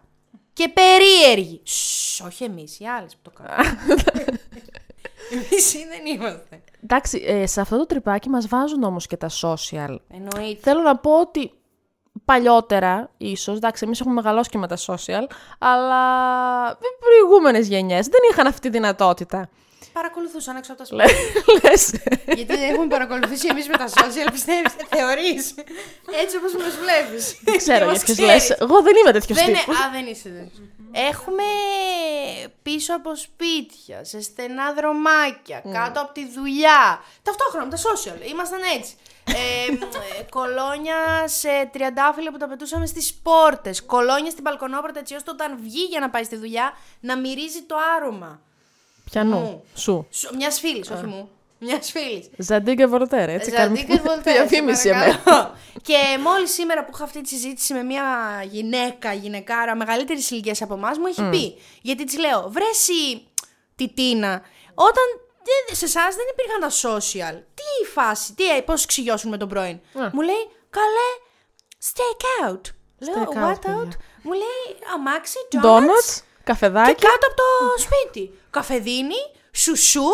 και 0.53 0.69
περίεργη. 0.69 1.61
Σσ, 1.63 2.19
όχι 2.19 2.43
εμείς, 2.43 2.79
οι 2.79 2.85
άλλες 2.85 3.15
που 3.15 3.21
το 3.21 3.31
κάνουν. 3.43 3.75
εμείς 5.31 5.71
δεν 5.71 6.05
είμαστε. 6.15 6.61
Εντάξει, 6.83 7.23
ε, 7.25 7.45
σε 7.45 7.61
αυτό 7.61 7.77
το 7.77 7.85
τρυπάκι 7.85 8.29
μας 8.29 8.47
βάζουν 8.47 8.83
όμως 8.83 9.07
και 9.07 9.17
τα 9.17 9.29
social. 9.41 9.95
Εννοείται. 10.13 10.59
Θέλω 10.61 10.81
να 10.81 10.97
πω 10.97 11.19
ότι 11.19 11.51
παλιότερα, 12.25 13.09
ίσως, 13.17 13.55
εντάξει, 13.55 13.85
εμείς 13.85 13.99
έχουμε 13.99 14.13
μεγαλώσει 14.15 14.49
και 14.49 14.57
με 14.57 14.67
τα 14.67 14.77
social, 14.77 15.23
αλλά 15.59 16.03
οι 16.71 16.99
προηγούμενες 16.99 17.67
γενιές 17.67 18.07
δεν 18.07 18.19
είχαν 18.31 18.47
αυτή 18.47 18.59
τη 18.59 18.69
δυνατότητα. 18.69 19.49
Παρακολουθούσαν 19.93 20.55
έξω 20.55 20.71
από 20.73 20.81
τα 20.81 20.85
σπίτια. 20.85 21.05
Λες. 21.63 21.93
Γιατί 22.25 22.55
δεν 22.55 22.69
έχουμε 22.69 22.87
παρακολουθήσει 22.87 23.47
εμείς 23.49 23.67
με 23.67 23.77
τα 23.77 23.87
social, 23.87 24.27
πιστεύεις, 24.31 24.73
θεωρείς. 24.89 25.53
Έτσι 26.21 26.37
όπως 26.37 26.53
μα 26.53 26.69
βλέπεις. 26.83 27.37
Δεν 27.41 27.57
ξέρω 27.57 27.91
για 27.91 28.01
ποιους 28.05 28.19
λες. 28.19 28.49
Εγώ 28.49 28.81
δεν 28.81 28.95
είμαι 28.95 29.11
τέτοιος 29.11 29.37
Δεν 29.37 29.47
είναι, 29.47 29.57
τύπος. 29.57 29.75
α, 29.77 29.89
δεν 29.91 30.05
είσαι 30.05 30.29
τέτοιος. 30.29 30.67
Έχουμε 30.93 31.43
πίσω 32.61 32.95
από 32.95 33.15
σπίτια, 33.15 34.03
σε 34.03 34.21
στενά 34.21 34.73
δρομάκια, 34.73 35.63
κάτω 35.73 36.01
από 36.01 36.13
τη 36.13 36.31
δουλειά. 36.31 37.03
Ταυτόχρονα 37.23 37.65
με 37.65 37.71
τα 37.71 37.77
social. 37.77 38.29
Ήμασταν 38.29 38.59
έτσι. 38.75 38.95
Ε, 39.23 39.73
ε, 39.73 40.23
κολόνια 40.29 40.95
σε 41.25 41.69
τριαντάφυλλα 41.71 42.31
που 42.31 42.37
τα 42.37 42.47
πετούσαμε 42.47 42.85
στις 42.85 43.13
πόρτες. 43.13 43.85
Κολόνια 43.85 44.31
στην 44.31 44.43
μπαλκονόπορτα 44.43 44.99
έτσι 44.99 45.15
ώστε 45.15 45.31
όταν 45.31 45.57
βγει 45.61 45.83
για 45.83 45.99
να 45.99 46.09
πάει 46.09 46.23
στη 46.23 46.35
δουλειά 46.35 46.73
να 46.99 47.17
μυρίζει 47.17 47.61
το 47.61 47.75
άρωμα. 47.97 48.41
Πιανού, 49.11 49.39
Μου. 49.39 49.63
σου. 49.75 50.07
Μιας 50.37 50.59
φίλης, 50.59 50.89
όχι 50.89 51.05
μου. 51.05 51.29
Μιας 51.59 51.91
φίλης. 51.91 52.29
Ζαντίγκε 52.37 52.85
Βολτέρ, 52.87 53.29
έτσι 53.29 53.51
κάνουμε 53.51 53.77
Ζαντίκες 53.79 54.01
Βολτέρ, 54.01 54.33
διαφήμιση 54.47 54.81
σε 54.81 54.89
εμένα. 54.89 55.17
παρακαλώ. 55.17 55.55
και 55.81 55.97
μόλις 56.23 56.51
σήμερα 56.53 56.85
που 56.85 56.91
είχα 56.93 57.03
αυτή 57.03 57.21
τη 57.21 57.27
συζήτηση 57.29 57.73
με 57.73 57.83
μια 57.83 58.03
γυναίκα, 58.49 59.13
γυναικάρα 59.13 59.75
μεγαλύτερης 59.75 60.31
ηλικίας 60.31 60.61
από 60.61 60.73
εμάς, 60.73 60.97
μου 60.97 61.05
έχει 61.05 61.29
πει. 61.29 61.55
Γιατί 61.81 62.03
της 62.03 62.17
λέω, 62.17 62.49
βρέσει 62.49 63.27
τη 63.75 63.89
Τίνα, 63.89 64.41
όταν 64.73 65.03
δεν- 65.43 65.75
σε 65.75 65.85
εσάς 65.85 66.15
δεν 66.15 66.25
υπήρχαν 66.31 66.59
τα 66.59 66.69
social. 66.69 67.43
Τι 67.53 67.87
φάση, 67.93 68.33
τι, 68.33 68.61
πώς 68.65 68.85
ξυγιώσουν 68.85 69.29
με 69.29 69.37
τον 69.37 69.47
πρώην. 69.49 69.79
Μου 69.93 70.21
λέει, 70.21 70.43
καλέ, 70.69 71.09
stake 71.89 72.47
out. 72.47 72.61
Λέω, 72.99 73.13
Stake 73.15 73.37
out, 73.37 73.49
what 73.51 73.61
παιδιά. 73.61 73.83
out; 73.83 73.89
Μου 74.23 74.31
λέει, 74.31 74.77
αμάξι, 74.93 75.37
donuts, 75.51 75.65
Donuts, 75.65 76.13
και 76.15 76.41
καφεδάκι. 76.43 76.93
κάτω 77.01 77.27
από 77.27 77.35
το 77.35 77.81
σπίτι. 77.81 78.39
Καφεδίνη, 78.51 79.21
σουσού 79.51 80.09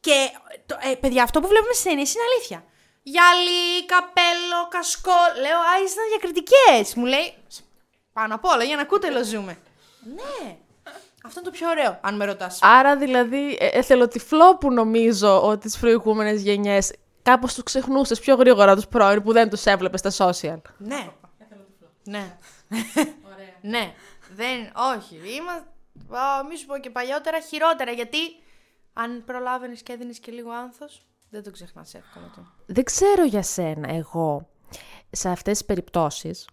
και. 0.00 0.30
Το, 0.66 0.76
ε, 0.90 0.94
παιδιά, 0.94 1.22
αυτό 1.22 1.40
που 1.40 1.48
βλέπουμε 1.48 1.72
στι 1.72 1.82
ταινίε 1.88 2.04
είναι 2.04 2.24
αλήθεια. 2.34 2.64
Γυαλί, 3.02 3.86
καπέλο, 3.86 4.68
κασκό. 4.68 5.20
Λέω, 5.40 5.58
Α, 5.58 5.72
ήσασταν 5.84 6.04
διακριτικές. 6.08 6.94
Μου 6.94 7.04
λέει, 7.04 7.34
πάνω 8.12 8.34
απ' 8.34 8.44
όλα, 8.44 8.64
για 8.64 8.76
να 8.76 8.84
κούτελο 8.84 9.24
ζούμε. 9.24 9.58
ναι. 10.14 10.56
Αυτό 11.26 11.40
είναι 11.40 11.48
το 11.50 11.56
πιο 11.56 11.68
ωραίο, 11.68 11.98
αν 12.02 12.16
με 12.16 12.24
ρωτάς. 12.24 12.58
Άρα 12.62 12.96
δηλαδή 12.96 13.56
ε, 13.60 13.66
εθελοτυφλό 13.78 14.56
που 14.56 14.72
νομίζω 14.72 15.42
ότι 15.42 15.58
τις 15.60 15.78
προηγούμενες 15.78 16.42
γενιές 16.42 16.92
κάπως 17.22 17.54
τους 17.54 17.62
ξεχνούσες 17.62 18.20
πιο 18.20 18.34
γρήγορα 18.34 18.74
τους 18.74 18.86
πρώην 18.86 19.22
που 19.22 19.32
δεν 19.32 19.50
τους 19.50 19.64
έβλεπες 19.64 20.00
στα 20.00 20.10
social. 20.30 20.60
Ναι. 20.78 21.08
ναι. 22.04 22.36
ναι. 23.60 23.94
Δεν, 24.34 24.72
όχι. 24.96 25.20
Είμαστε. 25.36 25.64
Μη 26.48 26.56
σου 26.56 26.66
πω 26.66 26.78
και 26.78 26.90
παλιότερα 26.90 27.40
χειρότερα. 27.40 27.90
Γιατί 27.90 28.18
αν 28.92 29.24
προλάβαινες 29.24 29.82
και 29.82 29.92
έδινες 29.92 30.18
και 30.18 30.32
λίγο 30.32 30.50
άνθος, 30.50 31.06
δεν 31.30 31.42
το 31.42 31.50
ξεχνάς 31.50 31.94
εύκολα 31.94 32.32
το. 32.34 32.46
Δεν 32.66 32.84
ξέρω 32.84 33.24
για 33.24 33.42
σένα 33.42 33.90
εγώ 33.90 34.48
σε 35.10 35.28
αυτές 35.28 35.58
τις 35.58 35.66
περιπτώσεις 35.66 36.48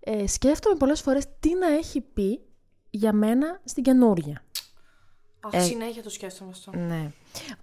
ε, 0.00 0.26
σκέφτομαι 0.26 0.76
πολλές 0.76 1.00
φορές 1.00 1.24
τι 1.40 1.54
να 1.54 1.66
έχει 1.66 2.00
πει 2.00 2.40
για 2.90 3.12
μένα 3.12 3.60
στην 3.64 3.82
καινούρια. 3.82 4.44
Αχ, 5.40 5.62
συνέχεια 5.62 6.02
το 6.02 6.10
σκέφτομαι 6.10 6.50
αυτό. 6.50 6.76
Ναι. 6.76 7.10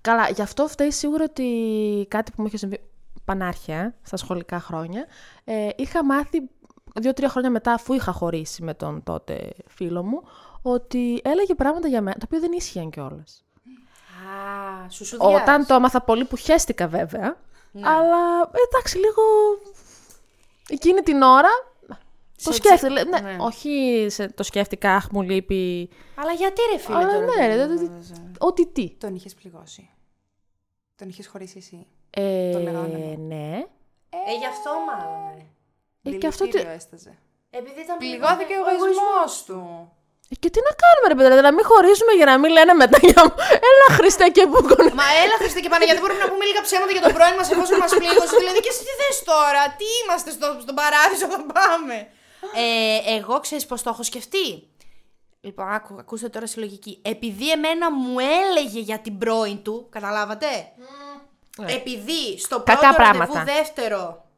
Καλά, 0.02 0.30
γι' 0.30 0.42
αυτό 0.42 0.68
φταίει 0.68 0.92
σίγουρα 0.92 1.24
ότι 1.24 1.46
κάτι 2.10 2.32
που 2.32 2.42
μου 2.42 2.48
είχε 2.48 2.58
συμβεί 2.58 2.90
πανάρχια 3.26 3.96
στα 4.02 4.18
σχολικά 4.18 4.60
χρόνια. 4.60 5.06
Ε, 5.44 5.70
είχα 5.76 6.06
μάθει 6.06 6.50
δύο-τρία 6.96 7.30
χρόνια 7.30 7.50
μετά, 7.50 7.74
αφού 7.74 7.94
είχα 7.94 8.12
χωρίσει 8.12 8.64
με 8.64 8.74
τον 8.74 9.04
τότε 9.04 9.50
φίλο 9.68 10.04
μου, 10.04 10.22
ότι 10.62 11.22
έλεγε 11.24 11.56
πράγματα 11.56 11.88
για 11.88 12.02
μένα, 12.02 12.16
τα 12.18 12.24
οποία 12.26 12.40
δεν 12.40 12.52
ίσχυαν 12.52 12.90
κιόλας. 12.90 13.44
Α, 14.86 14.90
σου 14.90 15.06
σου 15.06 15.18
Όταν 15.20 15.66
το 15.66 15.74
έμαθα 15.74 16.02
πολύ 16.02 16.26
που 16.26 16.36
χέστηκα 16.36 16.88
βέβαια, 16.88 17.38
αλλά 17.82 18.50
εντάξει, 18.68 18.98
λίγο 18.98 19.22
εκείνη 20.70 21.02
την 21.02 21.22
ώρα 21.22 21.50
το 22.44 22.52
Σε 22.52 22.54
σκέφτηκα. 22.54 22.94
τσε- 22.94 23.08
Ναι, 23.08 23.20
ναι. 23.20 23.36
όχι 23.40 24.06
σε, 24.10 24.28
το 24.28 24.44
σκέφτηκα, 24.44 24.96
αχ, 24.96 25.08
μου 25.12 25.22
λείπει. 25.22 25.90
Αλλά 26.16 26.32
γιατί 26.32 26.62
ρε 26.72 26.78
φίλε 26.80 26.98
Αλλά 26.98 27.08
τώρα. 27.14 27.26
ναι, 27.26 27.48
ρε, 27.48 27.56
δεν 27.56 27.68
δε- 27.68 27.76
δε- 27.76 27.90
βάζα. 27.90 28.32
Ότι 28.40 28.68
τι. 28.68 28.90
Τον 28.90 29.16
είχες 29.16 29.34
πληγώσει. 29.34 29.90
Τον 30.96 31.10
είχες 31.10 31.28
χωρίσει 31.28 31.58
εσύ. 31.58 31.88
Ε, 32.10 32.52
Το 32.52 32.60
λέγανε. 32.60 33.16
ναι. 33.28 33.66
Ε, 34.10 34.38
γι' 34.40 34.46
αυτό 34.46 34.70
μάλλον. 34.88 35.44
Ρε. 36.12 36.16
Ε, 36.16 36.20
και 36.22 36.28
αυτό 36.34 36.44
τι... 36.44 36.50
Δηλητήριο 36.50 36.76
έσταζε. 36.80 37.14
Επειδή 37.60 37.80
ήταν 37.86 37.98
Πληγώθηκε 38.04 38.54
ο 38.64 38.66
εγωισμός 38.74 39.32
του. 39.48 39.60
Ε, 40.32 40.36
Και 40.42 40.50
τι 40.54 40.60
να 40.68 40.74
κάνουμε, 40.84 41.06
ρε 41.12 41.16
παιδιά, 41.18 41.30
δηλαδή, 41.32 41.48
να 41.50 41.54
μην 41.58 41.66
χωρίσουμε 41.72 42.12
για 42.20 42.28
να 42.32 42.36
μην 42.42 42.52
λένε 42.58 42.74
μετά 42.84 42.98
για 43.10 43.22
μου. 43.26 43.34
Έλα, 43.70 43.88
Χριστέ 43.98 44.28
και 44.36 44.44
Μπούκον. 44.50 44.86
Μα 45.02 45.08
έλα 45.24 45.36
Χριστέ 45.42 45.60
και 45.64 45.72
Παναγία, 45.74 45.94
δεν 45.98 46.04
μπορούμε 46.04 46.22
να 46.26 46.30
πούμε 46.32 46.44
λίγα 46.50 46.62
ψέματα 46.68 46.92
για 46.96 47.04
τον 47.06 47.14
πρώην 47.18 47.36
μας 47.40 47.48
εφόσον 47.54 47.78
μας 47.84 47.92
πλήγωσε. 48.00 48.36
Δηλαδή 48.42 48.60
και 48.66 48.72
εσύ 48.74 48.82
τι 48.88 48.94
θες 49.02 49.18
τώρα, 49.32 49.62
τι 49.80 49.88
είμαστε 50.00 50.30
στο, 50.38 50.48
στον 50.66 50.76
παράδεισο 50.82 51.26
θα 51.34 51.40
πάμε. 51.60 51.96
Ε, 52.64 53.16
εγώ 53.18 53.36
ξέρεις 53.46 53.66
πώς 53.70 53.80
το 53.84 53.90
έχω 53.94 54.04
σκεφτεί. 54.12 54.48
Λοιπόν, 55.42 55.66
άκου, 55.78 55.96
ακούστε 56.00 56.30
τώρα 56.30 56.46
στη 56.52 56.60
λογική. 56.60 56.94
Επειδή 57.14 57.48
εμένα 57.52 57.92
μου 57.92 58.16
έλεγε 58.20 58.80
για 58.80 59.00
την 59.00 59.18
πρώην 59.18 59.64
του, 59.64 59.88
καταλάβατε; 59.96 60.48
Επειδή 61.78 62.40
στο 62.40 62.60
Κακά 62.60 62.80
πρώτο 62.80 62.96
πράγματα. 62.96 63.34
ραντεβού 63.34 63.58
δεύτερο. 63.58 64.29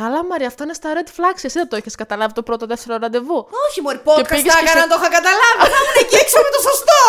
Καλά, 0.00 0.20
Μαρία, 0.30 0.48
αυτά 0.52 0.62
είναι 0.64 0.76
στα 0.80 0.88
red 0.96 1.08
flags. 1.16 1.42
Εσύ 1.48 1.56
δεν 1.60 1.68
το 1.70 1.76
έχει 1.80 1.90
καταλάβει 2.02 2.32
το 2.38 2.42
πρώτο 2.48 2.64
δεύτερο 2.72 2.94
ραντεβού. 3.04 3.38
Όχι, 3.66 3.78
Μωρή, 3.84 4.00
podcast 4.08 4.28
πήγες 4.34 4.52
θα 4.52 4.58
και 4.60 4.64
έκανα 4.66 4.80
σε- 4.80 4.84
να 4.84 4.88
το 4.92 4.96
είχα 5.00 5.08
καταλάβει. 5.18 5.58
θα 5.72 5.78
ήμουν 5.82 5.98
εκεί 6.04 6.16
έξω 6.24 6.36
με 6.46 6.50
το 6.56 6.60
σωστό. 6.68 7.00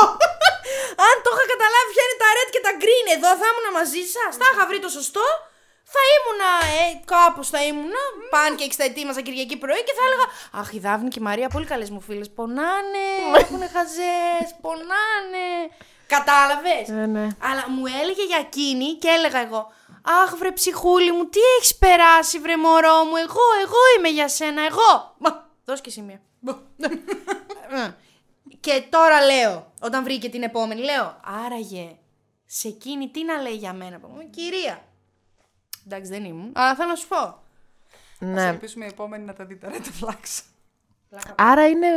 Αν 1.08 1.16
το 1.24 1.30
είχα 1.34 1.46
καταλάβει 1.54 1.90
ποια 1.94 2.04
είναι 2.06 2.18
τα 2.24 2.30
red 2.38 2.48
και 2.54 2.62
τα 2.68 2.72
green 2.84 3.06
εδώ, 3.18 3.30
θα 3.42 3.46
ήμουν 3.52 3.68
μαζί 3.80 4.04
σας. 4.16 4.32
Θα 4.42 4.48
είχα 4.52 4.64
βρει 4.70 4.80
το 4.86 4.92
σωστό. 5.00 5.26
Θα 5.96 6.02
ήμουνα, 6.16 6.52
ε, 6.80 6.84
κάπως 7.14 7.48
θα 7.54 7.60
ήμουνα. 7.70 8.02
Pancakes 8.36 8.76
θα 8.82 8.86
ετοίμαζα 8.90 9.22
Κυριακή 9.26 9.56
πρωί 9.64 9.82
και 9.88 9.96
θα 9.98 10.04
έλεγα 10.08 10.26
Αχ, 10.60 10.68
η 10.78 10.80
Δάφνη 10.86 11.10
και 11.14 11.20
η 11.24 11.26
Μαρία, 11.30 11.48
πολύ 11.56 11.68
καλές 11.72 11.90
μου 11.94 12.02
φίλες. 12.08 12.28
Πονάνε, 12.38 13.08
έχουν 13.42 13.62
χαζές, 13.76 14.48
πονάνε. 14.64 15.48
Κατάλαβες; 16.08 16.90
Ε, 16.90 17.06
ναι. 17.06 17.28
Αλλά 17.40 17.70
μου 17.70 17.86
έλεγε 17.86 18.26
για 18.26 18.38
εκείνη 18.38 18.94
και 18.94 19.08
έλεγα 19.08 19.40
εγώ 19.40 19.72
Αχ 20.24 20.36
βρε 20.38 20.52
ψυχούλη 20.52 21.12
μου, 21.12 21.26
τι 21.26 21.40
έχεις 21.58 21.76
περάσει 21.78 22.40
βρε 22.40 22.58
μωρό 22.58 23.04
μου, 23.04 23.16
εγώ, 23.16 23.42
εγώ 23.64 23.76
είμαι 23.98 24.10
για 24.10 24.28
σένα, 24.28 24.62
εγώ. 24.66 25.16
Μα, 25.18 25.50
δώσ' 25.66 25.82
και 25.82 25.90
εσύ 25.90 26.02
μία. 26.02 26.22
Ε. 27.70 27.90
και 28.60 28.84
τώρα 28.90 29.26
λέω, 29.26 29.72
όταν 29.82 30.04
βρήκε 30.04 30.30
την 30.30 30.44
επόμενη, 30.44 30.82
λέω, 30.82 31.22
άραγε, 31.46 31.98
σε 32.46 32.68
εκείνη 32.68 33.10
τι 33.10 33.24
να 33.24 33.42
λέει 33.42 33.56
για 33.56 33.74
μένα. 33.74 34.00
Μου, 34.00 34.30
Κυρία. 34.30 34.84
Εντάξει 35.86 36.12
δεν 36.12 36.24
ήμουν, 36.26 36.52
αλλά 36.56 36.76
θέλω 36.76 36.90
να 36.90 36.96
σου 36.96 37.08
πω. 37.08 37.18
Ας 37.18 37.38
Ναι. 38.20 38.46
ελπίσουμε 38.48 38.86
η 38.86 38.88
επόμενη 38.88 39.26
να 39.26 39.34
τα 39.34 39.46
δει 39.46 39.58
τα 39.58 39.70
red 39.72 40.06
flags. 40.06 40.42
Άρα 41.36 41.68
είναι 41.68 41.88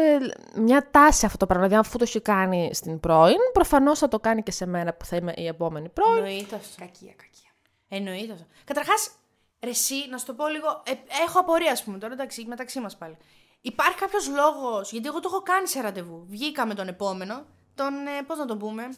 μια 0.54 0.90
τάση 0.90 1.26
αυτό 1.26 1.36
το 1.38 1.46
πράγμα. 1.46 1.66
Δηλαδή, 1.66 1.86
αφού 1.88 1.98
το 1.98 2.04
έχει 2.04 2.20
κάνει 2.20 2.70
στην 2.74 3.00
πρώην, 3.00 3.36
προφανώς 3.52 3.98
θα 3.98 4.08
το 4.08 4.18
κάνει 4.20 4.42
και 4.42 4.50
σε 4.50 4.66
μένα 4.66 4.94
που 4.94 5.04
θα 5.04 5.16
είμαι 5.16 5.32
η 5.36 5.46
επόμενη 5.46 5.88
πρώην. 5.88 6.16
Εννοείται 6.24 6.56
αυτό. 6.56 6.74
Κακία, 6.78 7.12
κακία. 7.16 7.50
Εννοείται 7.88 8.32
αυτό. 8.32 8.44
Καταρχάς, 8.64 9.10
εσύ, 9.58 9.94
να 10.10 10.18
σου 10.18 10.26
το 10.26 10.34
πω 10.34 10.48
λίγο. 10.48 10.82
ε, 10.86 10.92
έχω 11.26 11.38
απορία, 11.38 11.72
ας 11.72 11.82
πούμε, 11.84 11.98
τώρα 11.98 12.12
εντάξει, 12.12 12.44
μεταξύ 12.48 12.80
μας 12.80 12.96
πάλι. 12.96 13.16
Υπάρχει 13.60 13.98
κάποιος 13.98 14.28
λόγος, 14.28 14.92
γιατί 14.92 15.08
εγώ 15.08 15.20
το 15.20 15.28
έχω 15.32 15.42
κάνει 15.42 15.68
σε 15.68 15.80
ραντεβού. 15.80 16.24
Βγήκα 16.28 16.66
με 16.66 16.74
τον 16.74 16.88
επόμενο, 16.88 17.44
τον. 17.74 17.94
Ε, 18.06 18.22
Πώς 18.26 18.38
να 18.38 18.46
τον 18.46 18.58
πούμε, 18.58 18.88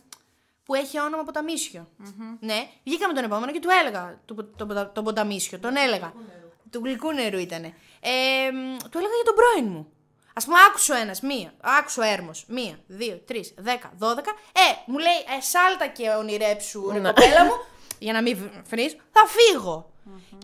που 0.64 0.74
έχει 0.74 1.00
όνομα 1.00 1.22
ποταμίσιο. 1.24 1.88
Ναι, 2.40 2.66
βγήκα 2.84 3.06
με 3.08 3.12
τον 3.14 3.24
επόμενο 3.24 3.52
και 3.52 3.60
του 3.60 3.68
έλεγα. 3.80 4.20
Του, 4.24 4.34
το, 4.56 4.66
το, 4.66 4.86
τον 4.94 5.04
ποταμίσιο, 5.04 5.58
τον 5.58 5.76
έλεγα. 5.76 6.12
Του 6.70 6.80
γλυκού 6.84 7.12
νερού 7.12 7.38
ήταν. 7.38 7.64
Ε, 7.64 7.70
μ, 8.52 8.76
του 8.90 8.98
έλεγα 8.98 9.14
για 9.14 9.24
τον 9.24 9.34
πρώην 9.34 9.72
μου. 9.72 9.92
Α 10.34 10.40
πούμε, 10.44 10.56
άκουσε 10.68 10.92
ο 10.92 10.96
ένας, 10.96 11.20
μία. 11.20 11.54
Άκουσε 11.60 12.00
ο 12.00 12.02
έρμος. 12.02 12.44
Μία, 12.48 12.78
δύο, 12.86 13.22
τρεις, 13.26 13.54
δέκα, 13.56 13.92
δώδεκα. 13.98 14.30
Ε, 14.52 14.60
μου 14.86 14.98
λέει, 14.98 15.18
ε, 15.38 15.40
σάλτα 15.40 15.86
και 15.86 16.08
ονειρέψου, 16.08 16.90
ρε 16.92 17.00
κοπέλα 17.00 17.44
μου, 17.44 17.52
για 17.98 18.12
να 18.12 18.22
μην 18.22 18.50
βρει, 18.68 19.00
θα 19.12 19.20
φύγω. 19.26 19.90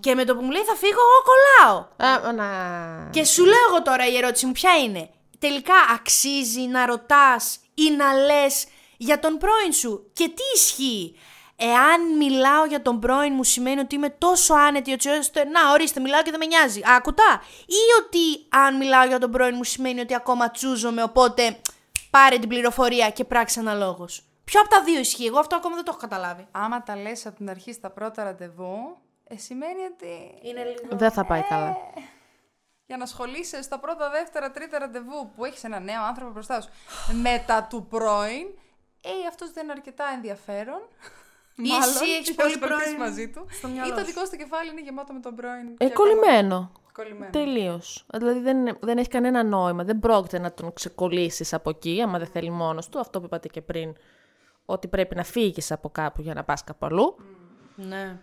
Και 0.00 0.14
με 0.14 0.24
το 0.24 0.34
που 0.36 0.42
μου 0.42 0.50
λέει 0.50 0.62
θα 0.62 0.74
φύγω, 0.74 1.00
εγώ 1.00 1.22
κολλάω. 1.28 1.86
Α, 2.12 2.32
να... 2.32 3.10
Και 3.10 3.24
σου 3.24 3.44
λέω 3.44 3.66
εγώ 3.68 3.82
τώρα 3.82 4.06
η 4.06 4.16
ερώτηση 4.16 4.46
μου 4.46 4.52
ποια 4.52 4.76
είναι; 4.76 5.10
Τελικά 5.38 5.74
αξίζει 5.94 6.60
να 6.60 6.86
ρωτάς 6.86 7.58
ή 7.74 7.90
να 7.90 8.12
λες 8.12 8.66
για 8.96 9.18
τον 9.18 9.38
πρώην 9.38 9.72
σου; 9.72 10.10
Και 10.12 10.28
τι 10.28 10.42
ισχύει; 10.54 11.16
Εάν 11.60 12.16
μιλάω 12.16 12.64
για 12.64 12.82
τον 12.82 13.00
πρώην 13.00 13.32
μου 13.34 13.44
σημαίνει 13.44 13.80
ότι 13.80 13.94
είμαι 13.94 14.10
τόσο 14.10 14.54
άνετη 14.54 14.92
έτσι 14.92 15.08
ώστε 15.08 15.44
να 15.44 15.70
ορίστε 15.72 16.00
μιλάω 16.00 16.22
και 16.22 16.30
δεν 16.30 16.38
με 16.40 16.46
νοιάζει. 16.46 16.80
Άκουτα. 16.96 17.42
Ή 17.66 18.02
ότι 18.02 18.46
αν 18.48 18.76
μιλάω 18.76 19.06
για 19.06 19.18
τον 19.18 19.30
πρώην 19.30 19.54
μου 19.56 19.64
σημαίνει 19.64 20.00
ότι 20.00 20.14
ακόμα 20.14 20.50
τσούζομαι 20.50 21.02
οπότε 21.02 21.60
πάρε 22.10 22.38
την 22.38 22.48
πληροφορία 22.48 23.10
και 23.10 23.24
πράξει 23.24 23.58
αναλόγως. 23.58 24.22
Ποιο 24.44 24.60
από 24.60 24.70
τα 24.70 24.82
δύο 24.82 24.98
ισχύει. 24.98 25.26
Εγώ 25.26 25.38
αυτό 25.38 25.56
ακόμα 25.56 25.74
δεν 25.74 25.84
το 25.84 25.90
έχω 25.90 26.00
καταλάβει. 26.00 26.46
Άμα 26.50 26.82
τα 26.82 26.96
λες 26.96 27.26
από 27.26 27.36
την 27.36 27.50
αρχή 27.50 27.72
στα 27.72 27.90
πρώτα 27.90 28.24
ραντεβού, 28.24 28.96
ε, 29.28 29.36
σημαίνει 29.36 29.82
ότι 29.94 30.38
Είναι 30.42 30.64
λίγο... 30.64 30.96
Δεν 30.96 31.10
θα 31.10 31.24
πάει 31.24 31.42
καλά. 31.42 31.76
για 32.86 32.96
να 32.96 33.02
ασχολείσαι 33.02 33.62
στα 33.62 33.78
πρώτα, 33.78 34.10
δεύτερα, 34.10 34.50
τρίτα 34.50 34.78
ραντεβού 34.78 35.32
που 35.36 35.44
έχεις 35.44 35.64
ένα 35.64 35.80
νέο 35.80 36.02
άνθρωπο 36.02 36.32
μπροστά 36.32 36.60
σου 36.60 36.68
μετά 37.22 37.62
του 37.62 37.86
πρώην, 37.90 38.46
ε, 39.02 39.26
αυτός 39.28 39.52
δεν 39.52 39.64
είναι 39.64 39.72
αρκετά 39.72 40.04
ενδιαφέρον. 40.14 40.80
Ή 41.62 41.68
Μάλλον, 41.68 41.88
εσύ 41.94 42.04
έχεις 42.18 42.28
για 42.28 42.34
να 42.36 42.42
πολύ 42.42 42.54
ασχοληθείς 42.54 42.84
πρώην 42.84 42.96
μαζί 43.08 43.28
του. 43.30 43.46
στο 43.50 43.68
Ή 43.68 43.70
μυαλό 43.70 43.94
το 43.94 44.00
σου. 44.00 44.06
δικό 44.06 44.24
σου 44.24 44.36
κεφάλι 44.36 44.70
είναι 44.70 44.80
γεμάτο 44.80 45.12
με 45.12 45.20
τον 45.20 45.34
πρώην. 45.34 45.66
Ε, 45.66 45.74
και 45.76 45.84
ακόμα- 45.84 45.94
κολλημένο. 45.94 46.72
Κολλημένο. 46.92 47.30
Τελείως. 47.30 48.06
Δηλαδή 48.14 48.40
δεν, 48.40 48.56
είναι- 48.58 48.76
δεν 48.80 48.98
έχει 48.98 49.08
κανένα 49.08 49.42
νόημα. 49.44 49.84
Δεν 49.84 49.98
πρόκειται 49.98 50.38
να 50.38 50.52
τον 50.52 50.72
ξεκολλήσεις 50.72 51.52
από 51.52 51.70
εκεί, 51.70 52.02
άμα 52.02 52.18
δεν 52.18 52.26
θέλει 52.28 52.50
μόνος 52.50 52.88
του. 52.88 52.98
Αυτό 52.98 53.18
που 53.20 53.24
είπατε 53.26 53.48
και 53.48 53.60
πριν, 53.60 53.94
ότι 54.64 54.88
πρέπει 54.88 55.14
να 55.14 55.24
φύγεις 55.24 55.70
από 55.72 55.88
κάπου 55.90 56.22
για 56.22 56.34
να 56.34 56.44
πας 56.44 56.64
κάπου 56.64 56.86
αλλού. 56.86 57.16
Ναι. 57.74 58.16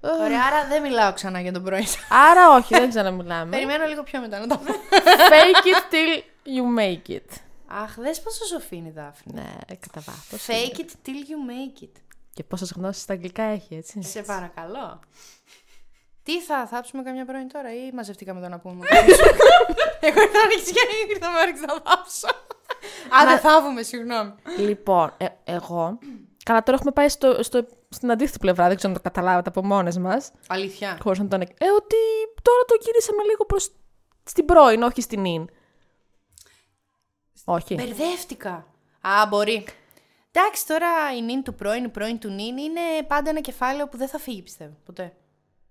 Ωραία, 0.00 0.42
άρα 0.46 0.66
δεν 0.68 0.82
μιλάω 0.82 1.12
ξανά 1.12 1.40
για 1.40 1.52
τον 1.52 1.62
πρώην. 1.62 1.84
Άρα 2.30 2.50
όχι, 2.54 2.74
δεν 2.74 2.88
ξαναμιλάμε. 2.88 3.50
Περιμένω 3.56 3.84
λίγο 3.86 4.02
πιο 4.02 4.20
μετά 4.20 4.38
να 4.38 4.46
το 4.46 4.56
πω. 4.56 4.72
Fake 5.32 5.66
it 5.66 5.92
till 5.94 6.22
you 6.56 6.78
make 6.78 7.10
it. 7.14 7.36
Αχ, 7.82 7.94
δες 7.98 8.20
πόσο 8.20 8.44
σοφή 8.44 8.76
είναι 8.76 8.88
η 8.88 8.92
Δάφνη. 8.92 9.32
Ναι, 9.34 9.54
κατά 9.80 10.00
βάθος. 10.00 10.46
Fake 10.46 10.78
it 10.78 10.84
till 11.08 11.20
you 11.30 11.38
make 11.50 11.82
it. 11.84 11.92
Και 12.38 12.44
πόσες 12.44 12.72
γνώσεις 12.76 13.02
στα 13.02 13.12
αγγλικά 13.12 13.42
έχει, 13.42 13.74
έτσι. 13.74 14.02
Σε 14.02 14.22
παρακαλώ. 14.22 15.00
Τι 16.22 16.40
θα 16.42 16.66
θάψουμε 16.66 17.02
καμιά 17.02 17.24
πρώην 17.24 17.48
τώρα 17.48 17.74
ή 17.74 17.92
μαζευτήκαμε 17.92 18.40
το 18.40 18.48
να 18.48 18.58
πούμε; 18.58 18.86
Εγώ 20.00 20.20
ήρθα 20.22 20.38
να 20.38 20.46
ρίξει 20.48 20.72
και 20.72 20.80
ήρθα 21.08 21.30
να 21.30 21.44
ρίξει 21.44 21.62
να 21.66 21.72
θάψω. 21.72 22.26
Α, 23.22 23.26
δεν 23.26 23.38
θάβουμε, 23.38 23.82
συγγνώμη. 23.82 24.34
λοιπόν, 24.58 25.12
ε, 25.16 25.26
εγώ. 25.44 25.98
Καλά, 26.44 26.62
τώρα 26.62 26.76
έχουμε 26.76 26.92
πάει 26.92 27.08
στο, 27.08 27.42
στο, 27.42 27.66
στην 27.88 28.10
αντίθετη 28.10 28.38
πλευρά, 28.38 28.66
δεν 28.68 28.76
ξέρω 28.76 28.92
αν 28.92 28.98
το 29.02 29.08
καταλάβατε 29.10 29.48
από 29.48 29.64
μόνες 29.64 29.98
μας. 29.98 30.30
Αλήθεια. 30.46 30.98
Χωρίς 31.02 31.18
να 31.18 31.28
τον. 31.28 31.40
εκ- 31.40 31.62
Ε, 31.62 31.70
ότι 31.70 31.96
τώρα 32.42 32.64
το 32.66 32.74
γυρίσαμε 32.80 33.22
λίγο 33.22 33.44
προς 33.44 33.70
στην 34.24 34.44
πρώην, 34.44 34.82
όχι 34.82 35.00
στην 35.00 35.24
ίν. 35.24 35.48
Όχι. 37.44 37.74
Μπερδεύτηκα. 37.74 38.66
Α, 39.00 39.26
μπορεί. 39.28 39.64
Εντάξει, 40.38 40.66
τώρα 40.66 40.88
η 41.18 41.22
νυν 41.22 41.42
του 41.42 41.54
πρώην, 41.54 41.84
η 41.84 41.88
πρώην 41.88 42.18
του 42.18 42.28
νυν 42.28 42.56
είναι 42.58 42.80
πάντα 43.06 43.30
ένα 43.30 43.40
κεφάλαιο 43.40 43.88
που 43.88 43.96
δεν 43.96 44.08
θα 44.08 44.18
φύγει, 44.18 44.42
πιστεύω. 44.42 44.72
Ποτέ. 44.84 45.12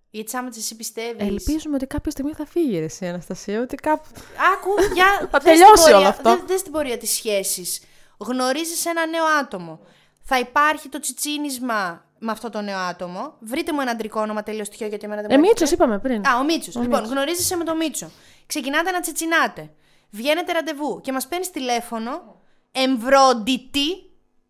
Γιατί 0.09 0.29
σαν 0.29 0.47
εσύ 0.57 0.75
πιστεύει. 0.75 1.25
Ελπίζουμε 1.25 1.75
ότι 1.75 1.85
κάποια 1.85 2.11
στιγμή 2.11 2.33
θα 2.33 2.45
φύγει 2.45 2.79
ρε, 2.79 2.85
εσύ, 2.85 3.05
Αναστασία. 3.07 3.61
Ότι 3.61 3.75
κάπου. 3.75 4.07
Άκου, 4.53 4.69
για. 4.95 5.27
Θα 5.31 5.39
δες 5.39 5.43
τελειώσει 5.43 5.73
την 5.73 5.81
πορεία- 5.81 5.97
όλο 5.97 6.07
αυτό. 6.07 6.29
Δες, 6.35 6.43
δες 6.45 6.61
την 6.61 6.71
πορεία 6.71 6.97
της 6.97 7.09
σχέσης. 7.11 7.81
Γνωρίζεις 8.17 8.85
ένα 8.85 9.05
νέο 9.07 9.23
άτομο. 9.39 9.79
Θα 10.23 10.39
υπάρχει 10.39 10.89
το 10.89 10.99
τσιτσίνισμα 10.99 12.05
με 12.19 12.31
αυτό 12.31 12.49
το 12.49 12.61
νέο 12.61 12.77
άτομο. 12.79 13.33
Βρείτε 13.39 13.73
μου 13.73 13.81
ένα 13.81 13.91
αντρικό 13.91 14.21
όνομα 14.21 14.43
τελείως 14.43 14.69
τυχαίο 14.69 14.87
γιατί 14.87 15.05
εμένα 15.05 15.21
δεν 15.21 15.31
Ε, 15.31 15.33
μου 15.33 15.39
Μίτσος, 15.39 15.61
έρχεται. 15.61 15.83
είπαμε 15.83 15.99
πριν. 15.99 16.27
Α, 16.27 16.37
ο 16.39 16.43
Μίτσος. 16.43 16.75
Λοιπόν, 16.75 17.03
γνωρίζεσαι 17.03 17.55
με 17.55 17.63
τον 17.63 17.77
Μίτσο. 17.77 18.09
Ξεκινάτε 18.45 18.91
να 18.91 18.99
τσιτσινάτε. 18.99 19.69
Βγαίνετε 20.09 20.51
ραντεβού 20.51 21.01
και 21.01 21.11
μας 21.11 21.27
παίρνεις 21.27 21.51
τηλέφωνο 21.51 22.41
εμβρόντιτη 22.71 24.06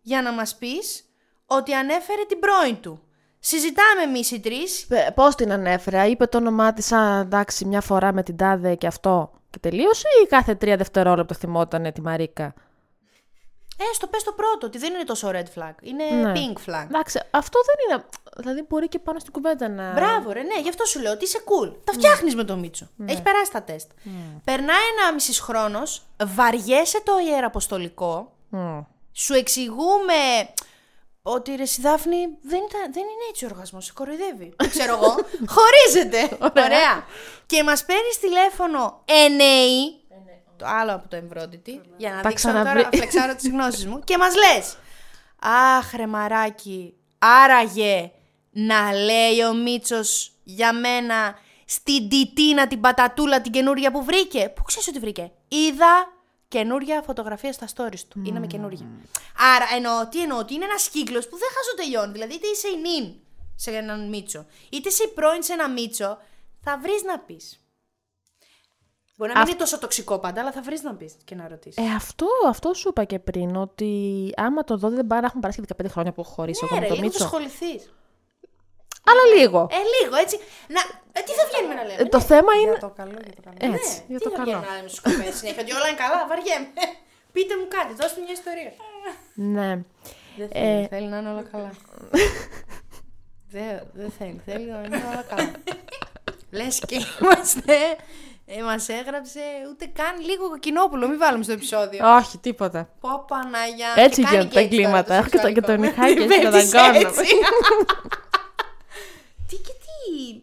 για 0.08 0.22
να 0.22 0.32
μας 0.32 0.56
πεις 0.56 1.04
ότι 1.46 1.72
ανέφερε 1.74 2.24
την 2.28 2.38
πρώην 2.38 2.80
του. 2.80 3.02
Συζητάμε 3.38 4.02
εμείς 4.02 4.30
οι 4.30 4.40
τρεις. 4.40 4.86
Πώς 5.14 5.34
την 5.34 5.52
ανέφερα, 5.52 6.06
είπε 6.06 6.26
το 6.26 6.38
όνομά 6.38 6.72
της, 6.72 6.92
εντάξει, 7.20 7.64
μια 7.64 7.80
φορά 7.80 8.12
με 8.12 8.22
την 8.22 8.36
τάδε 8.36 8.74
και 8.74 8.86
αυτό 8.86 9.30
και 9.50 9.58
τελείωσε, 9.58 10.08
ή 10.24 10.26
κάθε 10.26 10.54
τρία 10.54 10.76
δευτερόλεπτα 10.76 11.34
θυμόταν 11.34 11.92
τη 11.92 12.00
Μαρίκα; 12.00 12.54
Έστω, 13.90 14.06
πες 14.06 14.22
το 14.22 14.32
πρώτο, 14.32 14.66
ότι 14.66 14.78
δεν 14.78 14.94
είναι 14.94 15.04
τόσο 15.04 15.30
red 15.30 15.58
flag. 15.58 15.74
Είναι 15.80 16.04
Ναι. 16.04 16.32
pink 16.34 16.70
flag. 16.70 16.84
Εντάξει, 16.88 17.20
αυτό 17.30 17.58
δεν 17.66 17.76
είναι. 17.96 18.04
Δηλαδή 18.36 18.64
μπορεί 18.68 18.88
και 18.88 18.98
πάνω 18.98 19.18
στην 19.18 19.32
κουβέντα 19.32 19.68
να. 19.68 19.92
Μπράβο, 19.92 20.32
ρε, 20.32 20.42
ναι, 20.42 20.60
γι' 20.62 20.68
αυτό 20.68 20.84
σου 20.84 21.00
λέω 21.00 21.12
ότι 21.12 21.24
είσαι 21.24 21.38
cool. 21.44 21.72
Τα 21.84 21.92
φτιάχνεις 21.92 22.34
με 22.34 22.44
τον 22.44 22.58
Μίτσο. 22.58 22.88
Έχεις 23.06 23.22
περάσει 23.22 23.50
τα 23.52 23.62
τεστ. 23.62 23.90
Περνάει 24.44 24.86
ένα 24.98 25.12
μισής 25.14 25.40
χρόνος, 25.40 26.02
βαριέσαι 26.24 27.00
το 27.02 27.12
ιεραποστολικό, 27.30 28.32
Μμ. 28.48 28.80
Σου 29.18 29.34
εξηγούμε 29.34 30.48
ότι 31.22 31.54
ρε 31.56 31.62
εσύ, 31.62 31.80
Δάφνη, 31.80 32.16
δεν, 32.42 32.60
ήταν, 32.68 32.92
δεν 32.92 33.02
είναι 33.02 33.26
έτσι 33.30 33.44
ο 33.44 33.48
οργασμός, 33.52 33.84
σε 33.84 33.92
κοροϊδεύει. 33.92 34.52
Δεν 34.56 34.70
ξέρω 34.70 34.92
εγώ. 34.94 35.14
Χωρίζεται. 35.54 36.36
Ωραία. 36.40 37.04
Και 37.46 37.62
μας 37.62 37.84
παίρνει 37.84 38.10
τηλέφωνο 38.20 39.02
ενέη. 39.04 40.02
Το 40.56 40.66
άλλο 40.66 40.94
από 40.94 41.08
το 41.08 41.16
εμβρόντιτη. 41.16 41.80
Για 41.96 42.10
να 42.14 42.20
Τα 42.22 42.28
δείξω 42.28 42.48
ξαναβρει- 42.48 42.84
τώρα, 42.84 42.96
φλεξάρω 42.96 43.34
τις 43.34 43.48
γνώσεις 43.48 43.86
μου. 43.86 44.00
Και 44.04 44.18
μας 44.18 44.34
λες. 44.34 44.76
Αχ, 45.78 45.94
ρε 45.94 46.06
μαράκι, 46.06 46.94
άραγε 47.18 48.10
να 48.50 48.92
λέει 48.92 49.42
ο 49.50 49.54
Μίτσος 49.54 50.32
για 50.44 50.72
μένα 50.72 51.38
στην 51.64 52.08
τιτίνα 52.08 52.66
την 52.66 52.80
πατατούλα 52.80 53.40
την 53.40 53.52
καινούρια 53.52 53.90
που 53.90 54.04
βρήκε. 54.04 54.52
Πού 54.54 54.62
ξέρεις 54.62 54.88
ότι 54.88 54.98
βρήκε; 54.98 55.30
Είδα 55.48 56.12
καινούρια 56.48 57.02
φωτογραφία 57.02 57.52
στα 57.52 57.66
stories 57.76 58.00
του. 58.08 58.22
Είναι 58.24 58.38
με 58.38 58.46
καινούρια. 58.46 58.86
Άρα 59.54 59.64
εννοώ, 59.76 60.08
τι 60.08 60.22
εννοώ, 60.22 60.38
ότι 60.38 60.54
είναι 60.54 60.64
ένας 60.64 60.88
κύκλος 60.88 61.28
που 61.28 61.38
δεν 61.38 61.48
χαζοτελειώνει. 61.54 62.12
Δηλαδή, 62.12 62.34
είτε 62.34 62.46
είσαι 62.46 62.68
η 62.68 62.76
νυν 62.76 63.14
σε 63.54 63.70
έναν 63.70 64.08
Μίτσο, 64.08 64.46
είτε 64.70 64.88
είσαι 64.88 65.02
η 65.02 65.08
πρώην 65.08 65.42
σε 65.42 65.52
ένα 65.52 65.70
Μίτσο, 65.70 66.18
θα 66.60 66.78
βρεις 66.82 67.02
να 67.02 67.18
πεις. 67.18 67.62
Μπορεί 69.16 69.32
να 69.32 69.38
μην 69.38 69.48
είναι 69.48 69.58
τόσο 69.58 69.78
τοξικό 69.78 70.18
πάντα, 70.18 70.40
αλλά 70.40 70.52
θα 70.52 70.62
βρεις 70.62 70.82
να 70.82 70.94
πεις 70.94 71.16
και 71.24 71.34
να 71.34 71.48
ρωτήσεις. 71.48 71.84
Ε, 71.84 71.94
αυτό, 71.94 72.26
αυτό 72.46 72.74
σου 72.74 72.88
είπα 72.88 73.04
και 73.04 73.18
πριν, 73.18 73.56
ότι 73.56 74.32
άμα 74.36 74.64
το 74.64 74.76
δω 74.76 74.88
δεν 74.88 75.06
πάει 75.06 75.20
να 75.20 75.26
έχουν 75.26 75.40
περάσει 75.40 75.60
και 75.60 75.74
15 75.82 75.86
χρόνια 75.90 76.12
που 76.12 76.20
έχω 76.20 76.30
χωρίσει 76.30 76.60
εγώ 76.64 76.74
ναι, 76.74 76.80
με 76.80 76.86
ρε, 76.86 76.94
το 76.94 77.00
λίγο 77.00 77.12
θα 77.12 77.24
Μίτσο. 77.24 77.24
ασχοληθείς. 77.24 77.92
Αλλά 79.04 79.36
λίγο. 79.38 79.68
Ε, 79.70 79.76
λίγο 79.76 80.16
έτσι. 80.16 80.38
Να, 80.68 80.80
ε, 81.18 81.22
τι 81.26 81.32
θα 81.38 81.44
βγαίνουμε 81.50 81.74
να 81.80 81.84
λέμε; 81.88 82.00
Ε, 82.02 82.04
το 82.16 82.20
θέμα 82.30 82.52
είναι. 82.60 82.70
Για 82.76 82.84
το 82.86 82.92
καλό, 83.00 83.16
για 83.26 83.34
το 83.38 83.42
καλό. 83.46 83.58
Έτσι, 83.74 83.92
Ναι, 83.98 84.04
για 84.12 84.18
τι 84.20 84.24
το 84.26 84.30
θα 84.30 84.36
καλό. 84.38 84.46
βγαίνουμε 84.46 84.66
να 84.70 84.76
λέμε 84.76 84.88
στου 84.92 85.02
καφέ 85.06 85.28
συνέχεια; 85.38 85.62
Ότι 85.64 85.72
όλα 85.78 85.88
είναι 85.90 86.00
καλά, 86.04 86.18
βαριέμαι. 86.30 86.68
Πείτε 87.34 87.52
μου 87.58 87.66
κάτι, 87.76 87.92
δώστε 88.00 88.18
μια 88.24 88.34
ιστορία. 88.40 88.72
Ναι. 89.56 89.70
Δεν 90.38 90.48
Ε, 90.52 90.60
θέλει, 90.72 90.86
θέλει 90.94 91.08
να 91.12 91.16
είναι 91.20 91.30
όλα 91.34 91.44
καλά. 91.52 91.70
Δεν 93.54 93.82
δεν 93.92 94.10
θέλει, 94.18 94.40
θέλει 94.46 94.64
να 94.74 94.78
είναι 94.84 94.96
όλα 95.12 95.24
καλά. 95.32 95.50
Λες 96.50 96.80
και 96.86 96.94
είμαστε. 97.20 97.74
Ε, 98.46 98.62
μας 98.62 98.88
έγραψε 98.88 99.40
ούτε 99.70 99.86
καν 99.86 100.20
λίγο 100.20 100.48
κοκκινόπουλο. 100.48 101.08
Μην 101.08 101.18
βάλουμε 101.18 101.44
στο 101.44 101.52
επεισόδιο. 101.52 102.14
Όχι, 102.16 102.38
τίποτα. 102.38 102.88
Πω 103.00 103.24
Παναγιά. 103.28 103.92
Έτσι 103.96 104.20
Και 104.22 104.26
κάνει 104.26 104.36
γίνονται 104.36 104.54
τα 104.54 104.60
και 104.60 104.66
έτσι 104.66 104.76
τώρα 104.76 104.84
εγκλήματα. 104.84 105.14
Έχω 105.14 105.28
και 105.28 105.38
το- 105.38 105.52
και 105.52 105.60
το 105.60 105.66
σεξουαλικό. 105.72 106.02
νυχάκι 106.02 106.22
έτσι 106.22 106.42
να 106.44 106.50
Πέφτεις 106.50 106.70
δαγκώνω. 106.70 107.08
έτσι. 107.08 107.24
Τι 109.48 109.56
και 109.56 109.72
τι 109.84 110.40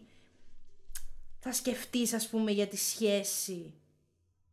θα 1.48 1.52
σκεφτείς 1.52 2.12
ας 2.12 2.28
πούμε 2.28 2.50
για 2.50 2.66
τη 2.66 2.76
σχέση 2.76 3.74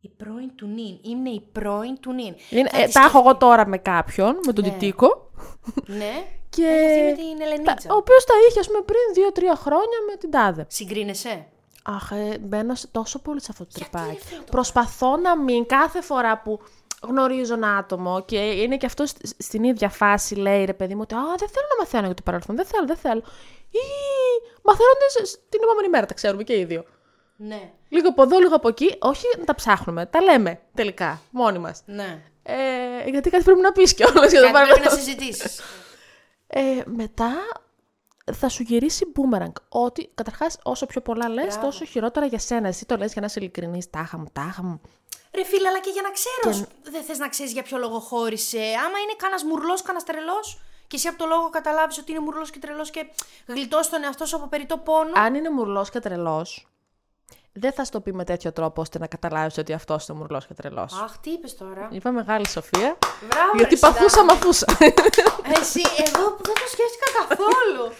η 0.00 0.08
πρώην 0.16 0.54
του 0.54 0.66
νυν. 0.66 0.98
Είναι 1.02 1.30
η 1.30 1.40
πρώην 1.52 2.00
του 2.00 2.12
νυν. 2.12 2.34
Είναι, 2.50 2.68
Θα 2.68 2.80
ε, 2.80 2.84
τη 2.86 2.92
τα 2.92 3.00
έχω 3.00 3.08
σκεφτείς. 3.08 3.20
εγώ 3.30 3.36
τώρα 3.36 3.66
με 3.66 3.78
κάποιον, 3.78 4.38
με 4.46 4.52
τον 4.52 4.64
Ναι. 4.64 4.70
Τιτίκο. 4.70 5.30
Ναι. 5.86 6.26
Και... 6.48 6.62
Έχει 6.66 6.84
αυτή 6.84 7.04
με 7.04 7.12
την 7.28 7.38
τα- 7.38 7.44
Ελενίτσα. 7.44 7.92
ο 7.94 7.96
οποίος 7.96 8.24
τα 8.24 8.34
είχε, 8.48 8.60
ας 8.60 8.66
πούμε, 8.66 8.80
πριν 8.82 9.00
2-3 9.14 9.56
χρόνια 9.56 9.98
με 10.10 10.16
την 10.16 10.30
τάδε. 10.30 10.66
Συγκρίνεσαι; 10.68 11.46
Αχ, 11.82 12.10
ε, 12.10 12.38
μπαίνω 12.38 12.74
σε- 12.74 12.86
τόσο 12.86 13.18
πολύ 13.18 13.40
σε 13.40 13.48
αυτό 13.50 13.64
το 13.64 13.70
τρυπάκι. 13.74 14.08
ρε 14.12 14.18
φίλε, 14.20 14.38
το 14.40 14.44
Προσπαθώ 14.50 15.16
να 15.16 15.36
μην 15.38 15.66
κάθε 15.66 16.00
φορά 16.00 16.38
που 16.42 16.60
γνωρίζω 17.02 17.54
ένα 17.54 17.76
άτομο 17.76 18.22
και 18.24 18.36
είναι 18.36 18.76
και 18.76 18.86
αυτό 18.86 19.06
σ- 19.06 19.26
στην 19.38 19.62
ίδια 19.64 19.88
φάση, 19.88 20.34
λέει 20.34 20.64
ρε 20.64 20.72
παιδί 20.74 20.94
μου, 20.94 21.00
ότι 21.02 21.14
Α, 21.14 21.18
δεν 21.38 21.48
θέλω 21.48 21.66
να 21.70 21.76
μαθαίνω 21.84 22.06
για 22.06 22.14
το 22.14 22.22
παρελθόν. 22.24 22.56
Δεν 22.56 22.64
θέλω, 22.66 22.86
δεν 22.86 22.96
θέλω. 22.96 23.22
Ή 23.78 23.84
μαθαίνονται 24.62 25.08
σε- 25.08 25.24
σε- 25.24 25.38
την 25.48 25.60
επόμενη 25.62 25.88
μέρα, 25.88 26.06
τα 26.06 26.14
ξέρουμε 26.14 26.42
και 26.42 26.58
οι 26.58 26.64
δύο. 26.64 26.84
Ναι. 27.36 27.70
Λίγο 27.88 28.08
από 28.08 28.22
εδώ, 28.22 28.38
λίγο 28.38 28.54
από 28.54 28.68
εκεί. 28.68 28.96
Όχι 29.00 29.26
να 29.38 29.44
τα 29.44 29.54
ψάχνουμε. 29.54 30.06
Τα 30.06 30.20
λέμε 30.22 30.60
τελικά, 30.74 31.20
μόνοι 31.30 31.58
μας. 31.58 31.82
Ναι. 31.86 32.22
Ε, 32.42 33.10
γιατί 33.10 33.30
κάτι 33.30 33.44
πρέπει 33.44 33.60
να 33.60 33.72
πεις 33.72 33.94
κιόλας 33.94 34.30
για 34.30 34.40
το 34.40 34.46
Κάτι 34.50 34.52
πρέπει 34.66 34.68
να 34.68 34.74
παρελθόν. 34.76 34.98
συζητήσεις. 34.98 35.60
Ε, 36.46 36.60
μετά 36.84 37.32
θα 38.32 38.48
σου 38.48 38.62
γυρίσει 38.62 39.04
boomerang. 39.16 39.52
Ότι 39.68 40.10
καταρχάς, 40.14 40.58
όσο 40.62 40.86
πιο 40.86 41.00
πολλά 41.00 41.28
λες, 41.28 41.58
τόσο 41.58 41.84
χειρότερα 41.84 42.26
για 42.26 42.38
σένα. 42.38 42.68
Εσύ 42.68 42.86
το 42.86 42.96
λες 42.96 43.12
για 43.12 43.20
να 43.20 43.26
είσαι 43.26 43.38
ειλικρινής. 43.40 43.90
Τάχα 43.90 44.18
μου, 44.18 44.26
τάχα 44.32 44.62
μου. 44.62 44.80
Ρε 45.34 45.44
φίλε, 45.44 45.68
αλλά 45.68 45.78
και 45.80 45.90
για 45.90 46.02
να 46.02 46.10
ξέρω. 46.10 46.66
Δεν 46.82 47.02
θες 47.02 47.18
να 47.18 47.28
ξέρεις 47.28 47.52
για 47.52 47.62
ποιο 47.62 47.78
λόγο 47.78 47.98
χώρισε. 47.98 48.58
Άμα 48.58 48.98
είναι 48.98 49.14
κανένας 49.16 49.42
μουρλός, 49.44 49.82
κανένας 49.82 50.04
τρελός. 50.04 50.60
Και 50.86 50.96
εσύ 50.96 51.08
από 51.08 51.18
το 51.18 51.26
λόγο 51.26 51.50
καταλάβεις 51.50 51.98
ότι 51.98 52.10
είναι 52.10 52.20
μουρλός 52.20 52.50
και 52.50 52.58
τρελός 52.58 52.90
και 52.90 53.06
γλιτώσεις 53.46 53.90
τον 53.90 54.04
εαυτό 54.04 54.26
σου 54.26 54.36
από 54.36 54.46
περιττό 54.46 54.78
πόνο. 54.78 55.12
Αν 55.14 55.34
είναι 55.34 55.50
μουρλός 55.50 55.90
και 55.90 56.00
τρελός, 56.00 56.66
δεν 57.52 57.72
θα 57.72 57.84
στο 57.84 58.00
πει 58.00 58.12
με 58.12 58.24
τέτοιο 58.24 58.52
τρόπο 58.52 58.80
ώστε 58.80 58.98
να 58.98 59.06
καταλάβεις 59.06 59.58
ότι 59.58 59.72
αυτός 59.72 60.08
είναι 60.08 60.18
μουρλός 60.18 60.46
και 60.46 60.54
τρελός. 60.54 60.92
Αχ, 61.02 61.18
τι 61.18 61.30
είπες 61.30 61.56
τώρα. 61.56 61.88
Είπα 61.90 62.10
μεγάλη 62.10 62.48
Σοφία. 62.48 62.98
Μπράβο, 63.28 63.50
γιατί 63.56 63.74
ρε, 63.74 63.80
παθούσα, 63.80 64.24
μαθούσα. 64.24 64.66
Εσύ, 65.60 65.80
εγώ 66.06 66.30
που 66.30 66.42
δεν 66.42 66.54
το 66.54 66.68
σκέφτηκα 66.68 67.26
καθόλου. 67.28 67.92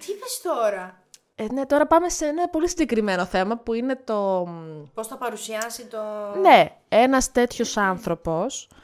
τι 0.00 0.12
είπες 0.12 0.40
τώρα; 0.42 1.02
ε, 1.34 1.46
ναι, 1.52 1.66
τώρα 1.66 1.86
πάμε 1.86 2.08
σε 2.08 2.26
ένα 2.26 2.48
πολύ 2.48 2.68
συγκεκριμένο 2.68 3.24
θέμα 3.24 3.56
που 3.56 3.72
είναι 3.72 3.96
το. 4.04 4.48
Πώς 4.94 5.06
θα 5.06 5.16
παρουσιάσει 5.16 5.86
το. 5.86 5.98
Ναι, 6.40 6.76
ένας 6.88 7.32
τέτοιος 7.32 7.76
άνθρωπος 7.76 8.68
ε, 8.72 8.76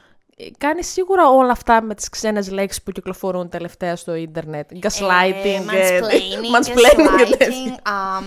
κάνει 0.57 0.83
σίγουρα 0.83 1.29
όλα 1.29 1.51
αυτά 1.51 1.81
με 1.81 1.95
τις 1.95 2.09
ξένες 2.09 2.49
λέξεις 2.51 2.83
που 2.83 2.91
κυκλοφορούν 2.91 3.49
τελευταία 3.49 3.95
στο 3.95 4.13
ίντερνετ. 4.15 4.69
Gaslighting, 4.81 5.65
Ε, 5.73 5.95
ε, 5.95 5.99
mansplaining, 5.99 6.43
mansplaining 6.55 7.17
και 7.17 7.35
τέτοια. 7.35 7.47
gaslighting, 7.47 7.75
αμ, 7.83 8.25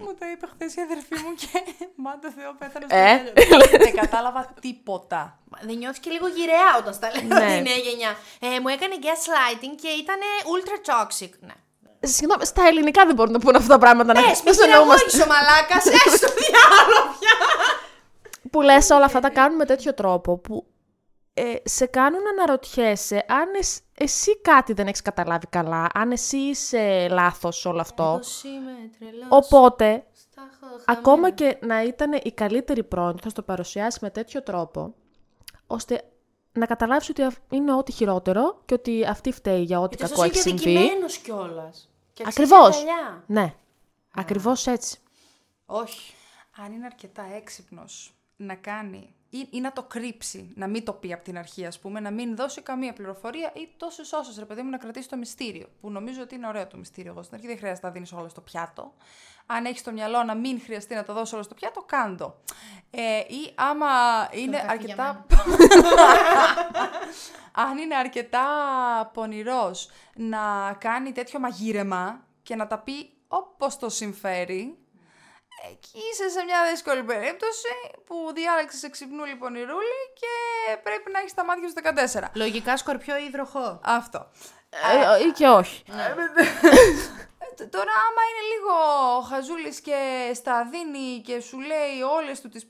Μου 0.00 0.14
το 0.18 0.26
είπε 0.32 0.46
χθες 0.52 0.74
η 0.74 0.80
αδερφή 0.80 1.14
μου 1.24 1.34
και 1.40 1.48
μάντα 2.04 2.28
Θεό 2.36 2.50
πέθανε 2.58 2.86
Ε. 2.88 3.16
στο 3.16 3.44
γέλιο. 3.50 3.78
Δεν 3.86 3.94
κατάλαβα 3.94 4.54
τίποτα. 4.60 5.38
Δεν 5.60 5.76
νιώθει 5.76 6.00
και 6.00 6.10
λίγο 6.10 6.26
γυραιά 6.36 6.70
όταν 6.78 6.92
στα 6.94 7.08
λέει 7.14 7.24
Ναι. 7.26 7.52
η 7.56 7.62
νέα 7.68 7.76
γενιά. 7.86 8.10
Ε, 8.40 8.60
μου 8.62 8.68
έκανε 8.68 8.94
gaslighting 9.06 9.74
και 9.82 9.88
ήταν 10.02 10.18
ultra 10.54 10.76
toxic. 10.90 11.32
Ναι. 11.48 11.54
Συγγνώμη, 12.00 12.44
στα 12.46 12.62
ελληνικά 12.66 13.06
δεν 13.06 13.14
μπορούν 13.14 13.32
να 13.32 13.38
πούνε 13.38 13.56
αυτά 13.56 13.68
τα 13.74 13.78
πράγματα. 13.78 14.12
να 14.12 14.20
Πες, 14.22 14.38
μη 14.42 14.50
πώς 14.50 14.58
εννοούμαστε. 14.58 15.10
χειραγώγεις 15.10 15.24
ο 15.24 15.26
μαλάκας, 15.32 15.84
έστω 15.86 16.28
διάλογο 16.40 17.00
πια. 17.18 17.34
Που 18.50 18.60
λες 18.60 18.90
όλα 18.90 19.04
αυτά 19.04 19.20
τα 19.20 19.30
κάνουν 19.30 19.56
με 19.56 19.64
τέτοιο 19.64 19.94
τρόπο 19.94 20.36
που 20.38 20.66
ε, 21.38 21.60
σε 21.64 21.86
κάνουν 21.86 22.22
να 22.22 22.30
αναρωτιέσαι 22.30 23.24
αν 23.28 23.54
εσ- 23.58 23.82
εσύ 23.98 24.40
κάτι 24.40 24.72
δεν 24.72 24.86
έχεις 24.86 25.02
καταλάβει 25.02 25.46
καλά, 25.46 25.86
αν 25.94 26.10
εσύ 26.10 26.36
είσαι 26.36 27.08
λάθος 27.10 27.58
σε 27.60 27.68
όλο 27.68 27.80
αυτό. 27.80 28.14
Πώς 28.16 28.42
είμαι 28.44 28.72
τρελός. 28.98 29.26
Οπότε, 29.28 30.06
στα 30.12 30.42
έχω 30.52 30.74
ακόμα 30.84 31.14
χαμένα. 31.14 31.34
και 31.34 31.58
να 31.66 31.82
ήταν 31.82 32.12
η 32.22 32.32
καλύτερη 32.32 32.84
πρώην, 32.84 33.18
θα 33.18 33.28
στο 33.28 33.42
παρουσιάσει 33.42 33.98
με 34.02 34.10
τέτοιο 34.10 34.42
τρόπο, 34.42 34.94
ώστε 35.66 36.02
να 36.52 36.66
καταλάβεις 36.66 37.08
ότι 37.08 37.22
αυ- 37.22 37.52
είναι 37.52 37.74
ό,τι 37.74 37.92
χειρότερο 37.92 38.62
και 38.64 38.74
ότι 38.74 39.04
αυτή 39.06 39.32
φταίει 39.32 39.62
για 39.62 39.80
ό,τι 39.80 39.94
Ήταν 39.94 40.08
κακό 40.08 40.22
έχει 40.22 40.32
τόσο 40.32 40.48
συμβεί. 40.48 40.62
δικημένος 40.78 41.16
κιόλας. 41.18 41.90
Και 42.12 42.22
αξίζει 42.26 42.42
Ακριβώς. 42.52 42.76
αγκαλιά. 42.76 43.22
Ναι, 43.26 43.54
ακριβώς 44.14 44.66
έτσι. 44.66 44.98
Όχι. 45.66 46.14
Αν 46.64 46.72
είναι 46.72 46.84
αρκετά 46.84 47.22
έξυπνος 47.36 48.14
να 48.36 48.54
κάνει 48.54 49.14
ή, 49.30 49.48
ή 49.50 49.60
να 49.60 49.72
το 49.72 49.82
κρύψει, 49.82 50.52
να 50.54 50.66
μην 50.66 50.84
το 50.84 50.92
πει 50.92 51.12
από 51.12 51.24
την 51.24 51.38
αρχή, 51.38 51.66
ας 51.66 51.78
πούμε, 51.78 52.00
να 52.00 52.10
μην 52.10 52.36
δώσει 52.36 52.62
καμία 52.62 52.92
πληροφορία 52.92 53.52
ή 53.54 53.68
τόσο 53.76 54.02
όσο 54.02 54.32
ρε 54.38 54.44
παιδί 54.44 54.62
μου 54.62 54.70
να 54.70 54.76
κρατήσει 54.76 55.08
το 55.08 55.16
μυστήριο. 55.16 55.66
Που 55.80 55.90
νομίζω 55.90 56.22
ότι 56.22 56.34
είναι 56.34 56.46
ωραίο 56.46 56.66
το 56.66 56.76
μυστήριο. 56.76 57.10
Εγώ 57.10 57.22
στην 57.22 57.34
αρχή 57.34 57.46
δεν 57.46 57.58
χρειάζεται 57.58 57.86
να 57.86 57.92
δίνεις 57.92 58.12
όλα 58.12 58.28
στο 58.28 58.40
πιάτο. 58.40 58.92
Αν 59.46 59.64
έχεις 59.64 59.80
στο 59.80 59.92
μυαλό 59.92 60.22
να 60.22 60.34
μην 60.34 60.60
χρειαστεί 60.60 60.94
να 60.94 61.04
το 61.04 61.12
δώσεις 61.12 61.32
όλα 61.32 61.42
στο 61.42 61.54
πιάτο, 61.54 61.82
κάντο. 61.86 62.40
Ε, 62.90 63.18
ή 63.18 63.52
άμα 63.54 63.86
είναι 64.30 64.56
καφέ 64.56 64.64
για 64.64 64.70
αρκετά. 64.70 65.26
Αν 67.68 67.78
είναι 67.78 67.94
αρκετά 67.96 68.46
πονηρός 69.14 69.90
να 70.14 70.76
κάνει 70.78 71.12
τέτοιο 71.12 71.40
μαγείρεμα 71.40 72.24
και 72.42 72.56
να 72.56 72.66
τα 72.66 72.78
πει 72.78 73.10
όπως 73.28 73.78
το 73.78 73.88
συμφέρει. 73.88 74.78
Εκεί 75.70 75.98
είσαι 76.12 76.28
σε 76.28 76.44
μια 76.44 76.58
δύσκολη 76.70 77.02
περίπτωση 77.04 77.68
που 78.06 78.14
διάλεξες 78.34 78.82
εξυπνού 78.82 79.24
λοιπόν 79.24 79.54
η 79.54 79.60
ρούλη 79.62 80.00
και 80.20 80.32
πρέπει 80.82 81.10
να 81.12 81.18
έχεις 81.18 81.34
τα 81.34 81.44
μάτια 81.44 81.68
σου 81.68 81.74
14. 82.24 82.28
Λογικά 82.34 82.76
σκορπιό 82.76 83.16
ή 83.16 83.24
υδροχό; 83.24 83.80
Αυτό. 83.84 84.30
Ε, 85.20 85.26
ή 85.26 85.30
και 85.32 85.46
όχι. 85.48 85.82
Ε, 85.88 86.14
Τώρα 87.70 87.92
άμα 87.92 88.22
είναι 88.28 88.44
λίγο 88.54 88.74
χαζούλης 89.28 89.80
και 89.80 90.30
στα 90.34 90.68
δίνει 90.70 91.20
και 91.26 91.40
σου 91.40 91.60
λέει 91.60 92.00
όλες 92.16 92.40
του 92.40 92.48
τις 92.48 92.66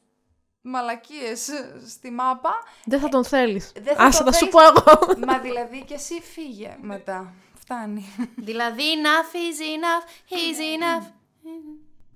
μαλακίες 0.60 1.48
στη 1.88 2.10
μάπα, 2.10 2.52
Δεν 2.84 3.00
θα 3.00 3.08
τον 3.08 3.24
θέλεις. 3.24 3.72
δεν 3.80 3.96
θα 3.96 4.02
Άσε, 4.04 4.22
το 4.24 4.32
θα 4.32 4.38
σου 4.38 4.50
θέλεις. 4.50 4.54
πω 4.54 4.60
εγώ. 4.60 5.18
Μα 5.26 5.38
δηλαδή 5.38 5.84
και 5.84 5.94
εσύ 5.94 6.20
φύγε 6.32 6.76
μετά. 6.80 7.32
Φτάνει. 7.60 8.14
δηλαδή, 8.36 8.82
enough 8.82 9.34
is 9.34 9.60
enough, 9.60 10.32
is 10.32 10.58
enough. 10.78 11.06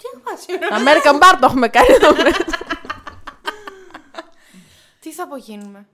Τι 0.02 0.08
έχω 0.12 0.22
πάθει, 0.24 0.52
American 0.82 1.14
Bar 1.22 1.36
το 1.40 1.46
έχουμε 1.46 1.68
κάνει 1.68 1.88
εδώ 1.94 2.12
μέσα. 2.22 2.44
Τι 5.00 5.12
θα 5.12 5.22
απογίνουμε; 5.22 5.88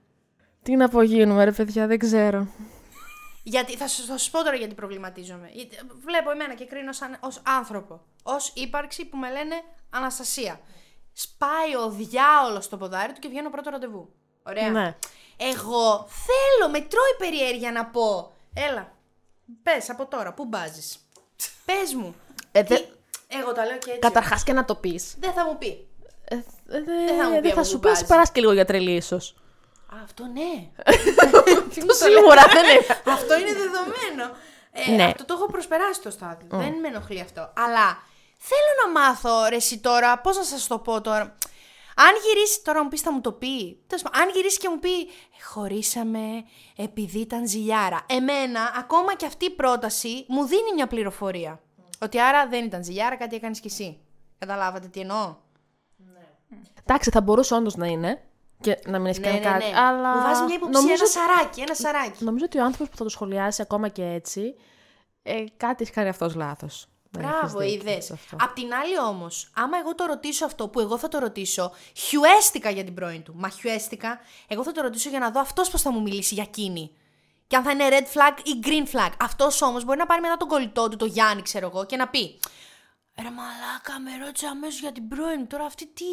Τι 0.63 0.75
να 0.75 0.85
απογίνουμε, 0.85 1.43
ρε 1.43 1.51
παιδιά, 1.51 1.87
δεν 1.87 1.99
ξέρω. 1.99 2.47
Γιατί, 3.43 3.75
θα, 3.77 3.87
σου, 3.87 4.03
θα 4.05 4.17
σου 4.17 4.31
πω 4.31 4.43
τώρα 4.43 4.55
γιατί 4.55 4.73
προβληματίζομαι. 4.73 5.49
Γιατί 5.53 5.77
Βλέπω 6.05 6.31
εμένα 6.31 6.53
και 6.53 6.65
κρίνω 6.65 6.91
σαν, 6.93 7.17
ως 7.19 7.41
άνθρωπο. 7.43 8.01
Ως 8.23 8.51
ύπαρξη 8.55 9.05
που 9.05 9.17
με 9.17 9.31
λένε 9.31 9.55
Αναστασία. 9.89 10.59
Σπάει 11.13 11.75
ο 11.85 11.89
διάολος 11.89 12.65
στο 12.65 12.77
ποδάρι 12.77 13.13
του 13.13 13.19
και 13.19 13.27
βγαίνω 13.27 13.49
πρώτο 13.49 13.69
ραντεβού. 13.69 14.13
Ωραία. 14.43 14.69
Ναι. 14.69 14.95
Εγώ 15.37 16.07
θέλω, 16.09 16.69
με 16.71 16.79
τρώει 16.79 17.15
περιέργεια 17.17 17.71
να 17.71 17.85
πω. 17.85 18.33
Έλα, 18.53 18.91
πες 19.63 19.89
από 19.89 20.05
τώρα, 20.05 20.33
πού 20.33 20.45
μπάζεις; 20.45 20.97
Πες 21.65 21.93
μου. 21.93 22.15
Ε, 22.51 22.63
Τι- 22.63 22.73
δε- 22.73 22.85
Εγώ 23.31 23.51
τα 23.53 23.65
λέω 23.65 23.77
και 23.77 23.89
έτσι. 23.89 23.99
Καταρχάς 23.99 24.43
και 24.43 24.53
να 24.53 24.65
το 24.65 24.75
πεις. 24.75 25.15
Δεν 25.19 25.31
θα 25.31 25.45
μου 25.45 25.57
πει. 25.57 25.87
Ε, 26.25 26.35
ε, 26.35 26.41
Δεν 27.07 27.17
θα 27.17 27.29
μου 27.29 27.35
πει 27.35 27.41
δεν 27.41 27.51
θα 27.53 27.59
από 27.59 27.63
σου 27.63 27.73
πού 27.73 27.79
πεις, 27.79 27.91
βάζει. 27.91 28.05
περάσει 28.05 28.31
και 28.31 28.39
λίγο 28.39 28.53
για 28.53 28.65
τρελή, 28.65 28.95
ίσως. 28.95 29.35
Α, 29.93 29.95
αυτό 30.03 30.23
ναι. 30.25 30.67
Σίγουρα 32.03 32.43
δεν 32.53 32.63
είναι. 32.63 32.85
αυτό 33.05 33.39
είναι 33.39 33.53
δεδομένο. 33.53 34.35
Ε, 34.71 34.91
Ναι. 34.91 35.03
Αυτό 35.03 35.25
το 35.25 35.33
έχω 35.33 35.45
προσπεράσει 35.45 36.01
το 36.01 36.09
στάδιο. 36.09 36.47
Δεν 36.49 36.73
με 36.79 36.87
ενοχλεί 36.87 37.19
αυτό. 37.21 37.53
Αλλά 37.55 37.97
θέλω 38.37 38.71
να 38.85 38.99
μάθω 39.01 39.45
ρε 39.49 39.55
εσύ 39.55 39.77
τώρα, 39.79 40.19
πώς 40.19 40.37
να 40.37 40.43
σας 40.43 40.67
το 40.67 40.77
πω 40.79 41.01
τώρα. 41.01 41.37
Αν 41.95 42.11
γυρίσεις, 42.25 42.61
τώρα 42.61 42.83
μου 42.83 42.89
πεις 42.89 43.01
θα 43.01 43.11
μου 43.13 43.21
το 43.21 43.31
πει. 43.31 43.79
Τέλος 43.87 44.03
πάντων, 44.03 44.21
αν 44.21 44.29
γυρίσεις 44.33 44.57
και 44.57 44.69
μου 44.69 44.79
πει 44.79 45.01
«Ε, 45.01 45.43
χωρίσαμε 45.43 46.19
επειδή 46.77 47.19
ήταν 47.19 47.47
ζηλιάρα. 47.47 48.05
Εμένα, 48.09 48.73
ακόμα 48.77 49.15
και 49.15 49.25
αυτή 49.25 49.45
η 49.45 49.49
πρόταση 49.49 50.25
μου 50.27 50.45
δίνει 50.45 50.73
μια 50.75 50.87
πληροφορία. 50.87 51.59
Ότι 51.99 52.19
άρα 52.21 52.47
δεν 52.47 52.65
ήταν 52.65 52.83
ζηλιάρα, 52.83 53.15
κάτι 53.17 53.35
έκανες 53.35 53.59
κι 53.59 53.67
εσύ. 53.67 53.97
Καταλάβατε 54.37 54.87
τι 54.87 54.99
εννοώ; 54.99 55.35
Εντάξει, 56.83 57.09
θα 57.09 57.21
μπορούσε 57.21 57.53
όντως 57.55 57.75
να 57.75 57.85
είναι 57.87 58.21
και 58.61 58.79
να 58.85 58.99
μην 58.99 59.07
έχει 59.07 59.19
Ναι, 59.19 59.25
κάνει 59.27 59.39
ναι, 59.39 59.45
κάτι. 59.45 59.65
ναι. 59.65 59.79
Αλλά 59.79 60.15
Μου 60.15 60.21
βάζει 60.21 60.43
μια 60.43 60.55
υποψία, 60.55 60.81
νομίζω, 60.81 61.03
ένα 61.03 61.07
σαράκι, 61.11 61.61
ένα 61.61 61.73
σαράκι. 61.75 62.23
νομίζω 62.23 62.45
ότι 62.45 62.57
ο 62.59 62.63
άνθρωπος 62.63 62.89
που 62.89 62.97
θα 62.97 63.03
το 63.03 63.09
σχολιάσει 63.09 63.61
ακόμα 63.61 63.87
και 63.87 64.03
έτσι, 64.03 64.55
ε, 65.23 65.43
κάτι 65.57 65.83
έχει 65.83 65.91
κάνει 65.91 66.09
αυτός 66.09 66.35
λάθος. 66.35 66.87
Μπράβο, 67.11 67.61
είδες. 67.61 68.11
Απ' 68.39 68.53
την 68.53 68.73
άλλη 68.73 68.99
όμως, 69.07 69.51
άμα 69.55 69.77
εγώ 69.77 69.95
το 69.95 70.05
ρωτήσω 70.05 70.45
αυτό 70.45 70.67
που 70.67 70.79
εγώ 70.79 70.97
θα 70.97 71.07
το 71.07 71.19
ρωτήσω, 71.19 71.71
χιουέστηκα 71.95 72.69
για 72.69 72.83
την 72.83 72.93
πρώην 72.93 73.23
του. 73.23 73.33
Μα 73.35 73.49
χιουέστηκα, 73.49 74.19
εγώ 74.47 74.63
θα 74.63 74.71
το 74.71 74.81
ρωτήσω 74.81 75.09
για 75.09 75.19
να 75.19 75.31
δω 75.31 75.39
αυτός 75.39 75.69
πώς 75.69 75.81
θα 75.81 75.91
μου 75.91 76.01
μιλήσει 76.01 76.33
για 76.33 76.43
εκείνη. 76.47 76.91
Και 77.49 77.55
αν 77.55 77.63
θα 77.63 77.71
είναι 77.71 77.87
red 77.89 78.07
flag 78.15 78.35
ή 78.43 78.53
green 78.63 78.87
flag. 78.95 79.11
Αυτός 79.21 79.61
όμως 79.61 79.83
μπορεί 79.85 79.97
να 79.97 80.05
πάρει 80.05 80.21
μετά 80.21 80.37
τον 80.37 80.47
κολλητό 80.47 80.89
του, 80.89 80.97
το 80.97 81.05
Γιάννη, 81.05 81.41
ξέρω 81.41 81.69
εγώ, 81.73 81.85
και 81.85 81.95
να 81.97 82.07
πει. 82.07 82.39
Ρε 83.21 83.29
μαλάκα, 83.39 83.93
με 84.05 84.25
ρώτησε 84.25 84.47
αμέσως 84.47 84.79
για 84.79 84.91
την 84.91 85.07
πρώην 85.07 85.39
μου. 85.39 85.47
Τώρα 85.47 85.65
αυτή 85.65 85.85
τι. 85.97 86.05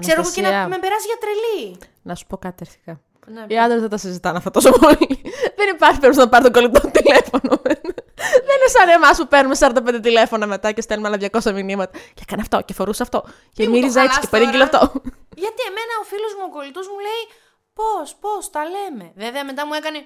Ξέρω 0.00 0.20
εγώ 0.20 0.30
και 0.30 0.40
να 0.40 0.48
Αναστασία. 0.48 0.68
με 0.68 0.78
περάσει 0.78 1.06
για 1.06 1.18
τρελή. 1.22 1.78
Να 2.02 2.14
σου 2.14 2.26
πω 2.26 2.36
κάτι 2.36 2.64
αρχικά. 2.66 3.00
Ναι, 3.26 3.44
Οι 3.48 3.58
άντρες 3.58 3.80
δεν 3.80 3.90
τα 3.90 3.96
συζητάνε 3.96 4.36
αυτό 4.38 4.50
τόσο 4.50 4.70
πολύ. 4.70 5.08
δεν 5.58 5.68
υπάρχει 5.74 5.98
περίπτωση 6.00 6.26
να 6.26 6.28
πάρει 6.28 6.44
το 6.44 6.50
κολλητό 6.50 6.80
τηλέφωνο. 6.98 7.52
δεν 8.46 8.54
είναι 8.58 8.68
σαν 8.76 8.88
εμάς 8.88 9.16
που 9.18 9.26
παίρνουμε 9.28 9.56
45 9.58 9.98
τηλέφωνα 10.02 10.46
μετά 10.46 10.72
και 10.72 10.80
στέλνουμε 10.80 11.08
άλλα 11.08 11.18
200 11.42 11.52
μηνύματα. 11.52 11.98
Και 12.14 12.22
έκανε 12.26 12.42
αυτό 12.42 12.60
και 12.62 12.74
φορούσε 12.74 13.02
αυτό. 13.02 13.24
Και 13.52 13.62
μου 13.62 13.68
το 13.68 13.74
μύριζε 13.76 14.00
έτσι 14.00 14.08
και 14.08 14.14
χαλάς 14.14 14.30
παρήγγειλε 14.30 14.66
τώρα. 14.66 14.84
αυτό. 14.84 15.00
Γιατί 15.44 15.60
εμένα 15.70 15.92
ο 16.02 16.04
φίλος 16.04 16.32
μου, 16.38 16.44
ο 16.48 16.50
κολλητός 16.56 16.86
μου 16.88 16.98
λέει. 17.08 17.24
Πώς, 17.78 18.14
πώς, 18.22 18.50
τα 18.50 18.62
λέμε. 18.74 19.12
Βέβαια 19.16 19.44
μετά 19.44 19.66
μου 19.66 19.74
έκανε. 19.80 19.98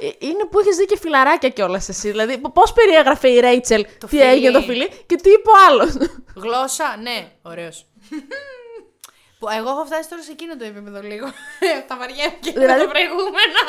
Ε, 0.00 0.26
Είναι 0.26 0.44
που 0.50 0.58
έχεις 0.58 0.76
δει 0.76 0.84
και 0.84 0.98
φιλαράκια 0.98 1.48
κιόλας 1.48 1.88
εσύ. 1.88 2.10
Δηλαδή, 2.10 2.38
πώς 2.38 2.72
περιέγραφε 2.72 3.28
η 3.28 3.38
Ρέιτσελ 3.40 3.86
τι 3.98 4.06
φιλί. 4.06 4.22
έγινε 4.22 4.50
το 4.50 4.60
φιλί 4.60 4.88
και 5.06 5.16
τι 5.16 5.30
είπε 5.30 5.50
ο 5.50 5.54
άλλος. 5.68 5.96
Γλώσσα, 6.36 6.96
ναι, 7.02 7.32
ωραίος. 7.42 7.86
που 9.38 9.48
εγώ 9.58 9.68
έχω 9.70 9.84
φτάσει 9.84 10.08
τώρα 10.08 10.22
σε 10.22 10.32
εκείνο 10.32 10.56
το 10.56 10.64
επίπεδο 10.64 11.00
λίγο. 11.02 11.26
Τα 11.88 11.96
βαριέμαι 11.96 12.36
και 12.40 12.52
Δηλαδή- 12.52 12.80
τα 12.84 12.88
προηγούμενα. 12.88 13.62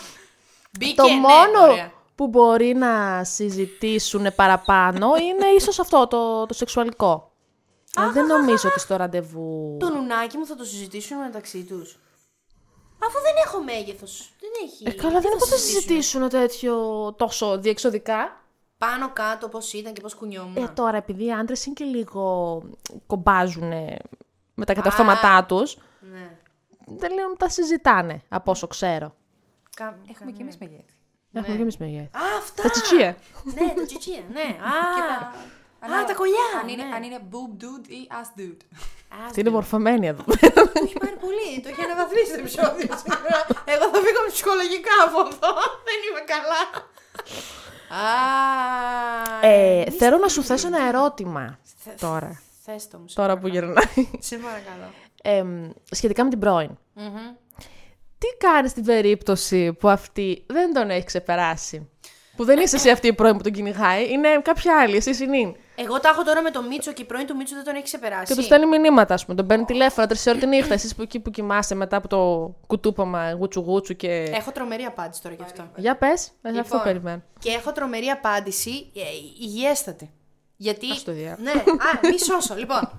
Μπήκε, 0.78 0.94
το 0.94 1.06
ναι, 1.08 1.14
μόνο 1.14 1.70
ωραία. 1.72 1.92
που 2.14 2.28
μπορεί 2.28 2.74
να 2.74 3.24
συζητήσουν 3.24 4.26
παραπάνω 4.34 5.08
είναι 5.16 5.46
ίσως 5.56 5.78
αυτό, 5.78 6.06
το, 6.06 6.46
το 6.46 6.54
σεξουαλικό. 6.54 7.32
Αλλά 7.96 8.10
δεν 8.12 8.26
νομίζω 8.26 8.68
ότι 8.68 8.80
στο 8.80 8.96
ραντεβού. 8.96 9.76
Το 9.80 9.88
νουνάκι 9.88 10.36
μου 10.36 10.46
θα 10.46 10.56
το 10.56 10.64
συζητήσουν 10.64 11.16
μεταξύ 11.18 11.62
τους. 11.64 11.98
Αφού 12.98 13.18
δεν 13.22 13.34
έχω 13.46 13.62
μέγεθος. 13.62 14.32
Δεν 14.40 14.50
έχει. 14.64 14.88
Ε, 14.88 15.02
καλά, 15.02 15.20
Τι 15.20 15.28
δεν 15.28 15.38
θα 15.38 15.46
συζητήσουν; 15.46 15.72
συζητήσουν 15.72 16.28
τέτοιο 16.28 16.74
τόσο 17.12 17.58
διεξοδικά. 17.58 18.42
Πάνω 18.78 19.12
κάτω 19.12 19.48
πώς 19.48 19.72
ήταν 19.72 19.92
και 19.92 20.00
πώς 20.00 20.14
κουνιόμουν. 20.14 20.56
Ε, 20.56 20.68
τώρα, 20.68 20.96
επειδή 20.96 21.24
οι 21.24 21.32
άντρες 21.32 21.66
είναι 21.66 21.74
και 21.74 21.84
λίγο 21.84 22.62
κομπάζουν 23.06 23.72
με 24.54 24.64
τα 24.64 24.74
καταστώματά 24.74 25.44
τους, 25.44 25.76
ναι. 26.00 26.38
δεν 26.86 27.12
λέω 27.12 27.32
τα 27.36 27.48
συζητάνε, 27.48 28.22
από 28.28 28.50
όσο 28.50 28.66
ξέρω. 28.66 29.14
Κα... 29.76 29.98
Έχουμε 30.10 30.30
κι 30.30 30.42
εμείς 30.42 30.56
μεγέθη. 30.58 30.94
Έχουμε 31.32 31.56
και 31.56 31.62
εμείς 31.62 31.76
μεγέθη. 31.76 32.16
Α, 32.16 32.20
αυτά! 32.38 32.62
Τα 32.62 32.70
τσιτσία. 32.70 33.16
ναι, 33.44 33.72
τα 33.74 33.84
τσιτσία, 33.86 34.22
ναι. 34.32 34.40
Α, 34.40 35.32
Ανάλογα. 35.80 36.06
τα 36.06 36.14
κολλιά, 36.14 36.46
Αν 36.62 36.68
είναι, 36.68 36.84
ναι. 36.84 36.94
αν 36.96 37.02
είναι 37.02 37.18
boob 37.32 37.52
dude 37.62 37.86
ή 37.98 38.00
ass 38.18 38.30
dude. 38.40 38.60
ας 39.26 39.32
Τι 39.32 39.40
είναι 39.40 39.48
το- 39.48 39.54
μορφωμένη 39.54 40.06
εδώ. 40.06 40.24
Έχει 40.84 40.94
πάρει 41.02 41.16
πολύ. 41.26 41.50
Το 41.62 41.68
έχει 41.68 41.82
αναβαθμίσει 41.88 42.32
το 42.32 42.38
επεισόδιο 42.38 42.88
σήμερα. 43.02 43.38
Εγώ 43.74 43.84
θα 43.92 43.98
φύγω 44.04 44.20
ψυχολογικά 44.32 44.94
από 45.06 45.18
εδώ. 45.20 45.50
Δεν 45.88 45.98
είμαι 46.06 46.22
καλά. 46.34 46.62
Α, 48.02 49.46
ε, 49.48 49.90
θέλω 49.90 50.16
να 50.18 50.28
σου 50.28 50.42
θέσω 50.42 50.66
ένα 50.66 50.86
ερώτημα 50.86 51.58
τώρα. 52.00 52.42
Θες 52.64 52.88
το 52.88 52.98
μου. 52.98 53.08
σε 53.08 53.14
Τώρα 53.14 53.38
που 53.38 53.48
παρακαλώ. 53.48 53.72
γυρνάει. 53.74 54.10
Σε 54.18 54.36
παρακαλώ. 54.36 54.92
Εμ, 55.22 55.70
σχετικά 55.90 56.24
με 56.24 56.30
την 56.30 56.38
πρώην. 56.38 56.78
Μμμ. 56.92 57.34
Τι 58.18 58.26
κάνεις 58.46 58.70
στην 58.70 58.84
περίπτωση 58.84 59.72
που 59.72 59.88
αυτή 59.88 60.44
δεν 60.46 60.72
τον 60.72 60.90
έχει 60.90 61.04
ξεπεράσει; 61.04 61.90
Που 62.36 62.44
δεν 62.44 62.58
είσαι 62.58 62.76
εσύ 62.76 62.90
αυτή 62.90 63.06
η 63.06 63.12
πρώην 63.12 63.36
που 63.36 63.42
τον 63.42 63.52
κυνηγάει, 63.52 64.10
είναι 64.12 64.40
κάποια 64.42 64.80
άλλη, 64.80 64.96
εσύ 64.96 65.14
συνήν. 65.14 65.56
Εγώ 65.80 66.00
τα 66.00 66.08
έχω 66.08 66.22
τώρα 66.22 66.42
με 66.42 66.50
το 66.50 66.62
Μίτσο 66.62 66.92
και 66.92 67.02
η 67.02 67.04
πρώην 67.04 67.26
του 67.26 67.36
Μίτσο 67.36 67.54
δεν 67.54 67.64
τον 67.64 67.74
έχει 67.74 67.84
ξεπεράσει. 67.84 68.24
Και 68.24 68.34
τους 68.34 68.44
στέλνει 68.44 68.66
μηνύματα, 68.66 69.14
ας 69.14 69.24
πούμε. 69.24 69.36
Τον 69.36 69.46
παίρνει 69.46 69.64
τηλέφωνα 69.64 70.06
τρεις 70.06 70.26
ώρες 70.26 70.40
τη 70.40 70.46
νύχτα. 70.46 70.74
Εσείς 70.74 70.94
που 70.94 71.02
εκεί 71.02 71.20
που 71.20 71.30
κοιμάστε 71.30 71.74
μετά 71.74 71.96
από 71.96 72.08
το 72.08 72.54
κουτούπαμα 72.66 73.32
γούτσου 73.32 73.60
γούτσου 73.60 73.96
και. 73.96 74.08
Έχω 74.32 74.52
τρομερή 74.52 74.82
απάντηση 74.82 75.22
τώρα 75.22 75.34
γι' 75.34 75.42
αυτό. 75.42 75.70
Για 75.76 75.96
πες, 75.96 76.30
αυτό 76.42 76.56
Λοιπόν, 76.56 76.82
περιμένω. 76.82 77.22
Και 77.38 77.50
έχω 77.50 77.72
τρομερή 77.72 78.06
απάντηση 78.06 78.70
ε, 78.94 79.00
υγιέστατη. 79.40 80.10
Γιατί. 80.56 80.90
Ας 80.90 81.04
το 81.04 81.12
διάβω. 81.12 81.42
Ναι, 81.42 81.50
α, 81.50 82.10
μη 82.10 82.18
σώσω. 82.18 82.54
Λοιπόν. 82.54 82.98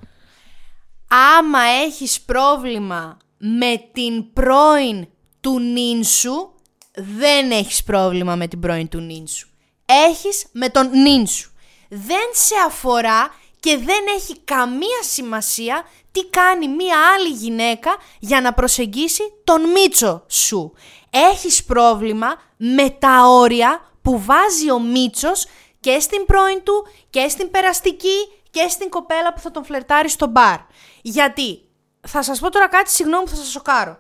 Άμα 1.37 1.59
έχεις 1.85 2.21
πρόβλημα 2.21 3.17
με 3.37 3.89
την 3.91 4.33
πρώην 4.33 5.07
του 5.39 5.59
νίνσου, 5.59 6.49
δεν 6.93 7.51
έχεις 7.51 7.83
πρόβλημα 7.83 8.35
με 8.35 8.47
την 8.47 8.59
πρώην 8.59 8.87
του 8.87 8.99
νίνσου. 8.99 9.49
Έχεις 9.85 10.45
με 10.51 10.69
τον 10.69 10.89
νίνσου. 10.89 11.51
Δεν 11.89 12.29
σε 12.31 12.55
αφορά 12.67 13.33
και 13.59 13.77
δεν 13.77 14.03
έχει 14.15 14.39
καμία 14.39 15.01
σημασία 15.01 15.83
τι 16.11 16.25
κάνει 16.25 16.67
μία 16.67 16.97
άλλη 17.13 17.29
γυναίκα 17.29 17.95
για 18.19 18.41
να 18.41 18.53
προσεγγίσει 18.53 19.23
τον 19.43 19.69
Μίτσο 19.69 20.23
σου. 20.27 20.73
Έχεις 21.09 21.63
πρόβλημα 21.63 22.41
με 22.57 22.89
τα 22.89 23.27
όρια 23.27 23.91
που 24.01 24.23
βάζει 24.23 24.71
ο 24.71 24.79
Μίτσος 24.79 25.45
και 25.79 25.99
στην 25.99 26.25
πρώην 26.25 26.63
του 26.63 26.87
και 27.09 27.27
στην 27.27 27.51
περαστική 27.51 28.31
και 28.49 28.67
στην 28.69 28.89
κοπέλα 28.89 29.33
που 29.33 29.39
θα 29.39 29.51
τον 29.51 29.65
φλερτάρει 29.65 30.09
στο 30.09 30.27
μπαρ. 30.27 30.57
Γιατί, 31.01 31.61
θα 32.07 32.23
σας 32.23 32.39
πω 32.39 32.49
τώρα 32.49 32.67
κάτι, 32.67 32.89
συγγνώμη 32.89 33.23
που 33.23 33.29
θα 33.29 33.35
σας 33.35 33.49
σοκάρω. 33.49 33.97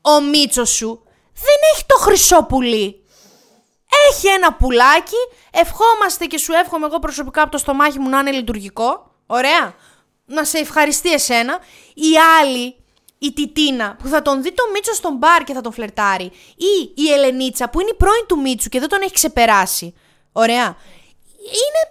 Ο 0.00 0.20
Μίτσος 0.20 0.70
σου 0.70 1.02
δεν 1.34 1.56
έχει 1.74 1.84
το 1.86 1.96
χρυσό 1.96 2.44
πουλί. 2.44 3.04
Έχει 4.08 4.28
ένα 4.28 4.52
πουλάκι, 4.52 5.16
ευχόμαστε 5.50 6.24
και 6.24 6.38
σου 6.38 6.52
εύχομαι 6.52 6.86
εγώ 6.86 6.98
προσωπικά 6.98 7.42
από 7.42 7.50
το 7.50 7.58
στομάχι 7.58 7.98
μου 7.98 8.08
να 8.08 8.18
είναι 8.18 8.30
λειτουργικό. 8.30 9.14
Ωραία. 9.26 9.74
Να 10.26 10.44
σε 10.44 10.58
ευχαριστεί 10.58 11.12
εσένα. 11.12 11.58
Η 11.94 12.18
άλλη, 12.40 12.76
η 13.18 13.32
Τιτίνα, 13.32 13.96
που 14.02 14.08
θα 14.08 14.22
τον 14.22 14.42
δει 14.42 14.52
το 14.52 14.62
Μίτσο 14.72 14.94
στον 14.94 15.16
μπαρ 15.16 15.44
και 15.44 15.52
θα 15.52 15.60
τον 15.60 15.72
φλερτάρει. 15.72 16.32
Ή 16.56 16.92
η 16.94 17.12
Ελενίτσα, 17.12 17.68
που 17.68 17.80
είναι 17.80 17.90
η 17.92 17.96
πρώην 17.96 18.26
του 18.28 18.40
Μίτσου 18.40 18.68
και 18.68 18.80
δεν 18.80 18.88
τον 18.88 19.02
έχει 19.02 19.12
ξεπεράσει. 19.12 19.94
Ωραία. 20.32 20.76
είναι 21.38 21.82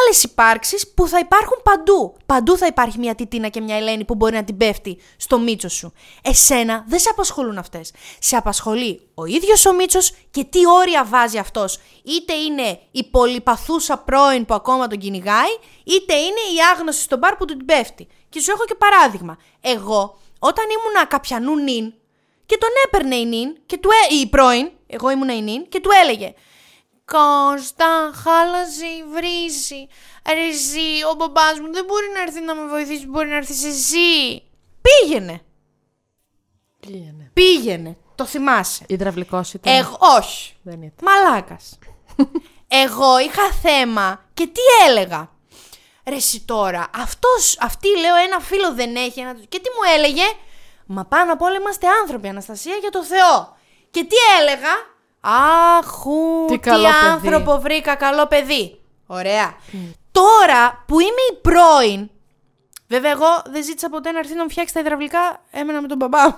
άλλες 0.00 0.22
υπάρξεις 0.22 0.92
που 0.94 1.08
θα 1.08 1.18
υπάρχουν 1.18 1.60
παντού. 1.62 2.16
Παντού 2.26 2.56
θα 2.56 2.66
υπάρχει 2.66 2.98
μια 2.98 3.14
Τιτίνα 3.14 3.48
και 3.48 3.60
μια 3.60 3.76
Ελένη 3.76 4.04
που 4.04 4.14
μπορεί 4.14 4.34
να 4.34 4.44
την 4.44 4.56
πέφτει 4.56 4.98
στο 5.16 5.38
μίτσο 5.38 5.68
σου. 5.68 5.92
Εσένα 6.22 6.84
δεν 6.88 6.98
σε 6.98 7.08
απασχολούν 7.08 7.58
αυτές. 7.58 7.92
Σε 8.18 8.36
απασχολεί 8.36 9.00
ο 9.14 9.24
ίδιος 9.24 9.66
ο 9.66 9.74
μίτσος 9.74 10.12
και 10.30 10.44
τι 10.44 10.58
όρια 10.68 11.04
βάζει 11.04 11.38
αυτός. 11.38 11.78
Είτε 12.02 12.32
είναι 12.32 12.80
η 12.90 13.04
πολυπαθούσα 13.04 13.98
πρώην 13.98 14.44
που 14.44 14.54
ακόμα 14.54 14.86
τον 14.86 14.98
κυνηγάει, 14.98 15.52
είτε 15.84 16.14
είναι 16.14 16.40
η 16.54 16.58
άγνωση 16.74 17.02
στον 17.02 17.18
μπαρ 17.18 17.36
που 17.36 17.44
του 17.44 17.56
την 17.56 17.66
πέφτει. 17.66 18.08
Και 18.28 18.40
σου 18.40 18.50
έχω 18.50 18.64
και 18.64 18.74
παράδειγμα. 18.74 19.38
Εγώ, 19.60 20.18
όταν 20.38 20.64
ήμουνα 20.78 21.06
καπιανού 21.06 21.56
νυν 21.56 21.94
και 22.46 22.58
τον 22.58 22.70
έπαιρνε 22.86 23.16
η 23.16 23.24
νυν, 23.24 23.56
και 23.66 23.78
του, 23.78 23.88
έ- 23.90 24.12
η 24.12 24.26
πρώην, 24.26 24.70
εγώ 24.86 25.10
ήμουνα 25.10 25.36
η 25.36 25.42
νυν, 25.42 25.68
και 25.68 25.80
του 25.80 25.90
έλεγε 26.02 26.34
Κώστα, 27.04 28.12
χάλασε, 28.14 28.86
βρύση. 29.12 29.88
Ρε 30.32 30.46
εσύ, 30.46 31.04
ο 31.10 31.14
μπαμπάς 31.14 31.60
μου 31.60 31.72
δεν 31.72 31.84
μπορεί 31.84 32.06
να 32.14 32.22
έρθει 32.22 32.40
να 32.40 32.54
με 32.54 32.66
βοηθήσει, 32.66 33.06
μπορεί 33.06 33.28
να 33.28 33.36
έρθει 33.36 33.66
εσύ. 33.68 34.42
Πήγαινε, 34.82 35.40
Πήγαινε. 36.80 37.30
πήγαινε. 37.32 37.96
Το 38.14 38.24
θυμάσαι. 38.26 38.84
Υδραυλικός 38.88 39.52
ήταν. 39.54 39.74
Εγώ, 39.76 39.98
όχι. 40.00 40.54
Δεν 40.62 40.82
ήταν. 40.82 40.96
Μαλάκας. 41.02 41.78
Εγώ 42.84 43.18
είχα 43.18 43.52
θέμα 43.52 44.24
και 44.34 44.46
τι 44.46 44.60
έλεγα. 44.88 45.28
Ρε 46.06 46.14
εσύ 46.14 46.40
τώρα, 46.40 46.90
αυτός, 46.94 47.58
αυτή 47.60 47.98
λέω 47.98 48.14
ένα 48.16 48.40
φίλο 48.40 48.74
δεν 48.74 48.96
έχει. 48.96 49.20
Ένα... 49.20 49.32
Και 49.48 49.58
τι 49.58 49.68
μου 49.68 49.92
έλεγε; 49.96 50.22
Μα 50.86 51.04
πάνω 51.04 51.32
απ' 51.32 51.42
όλα 51.42 51.56
είμαστε 51.56 51.86
άνθρωποι, 52.02 52.28
Αναστασία, 52.28 52.76
για 52.76 52.90
το 52.90 53.04
Θεό. 53.04 53.56
Και 53.90 54.04
τι 54.04 54.16
έλεγα; 54.40 54.70
Αχού, 55.28 56.44
Τι 56.46 56.52
τι, 56.52 56.58
καλό 56.58 56.82
παιδί. 56.82 57.06
άνθρωπο 57.08 57.58
βρήκα, 57.60 57.94
καλό 57.94 58.26
παιδί. 58.26 58.80
Ωραία. 59.06 59.54
Τώρα 60.12 60.84
που 60.86 61.00
είμαι 61.00 61.22
η 61.32 61.36
πρώην, 61.42 62.08
Βέβαια, 62.88 63.10
εγώ 63.10 63.26
δεν 63.46 63.62
ζήτησα 63.64 63.88
ποτέ 63.88 64.10
να 64.12 64.18
έρθει 64.18 64.34
να 64.34 64.42
μου 64.42 64.50
φτιάξει 64.50 64.74
τα 64.74 64.80
υδραυλικά. 64.80 65.40
Έμενα 65.50 65.80
με 65.80 65.88
τον 65.88 65.96
μπαμπά 65.96 66.24
μου. 66.28 66.36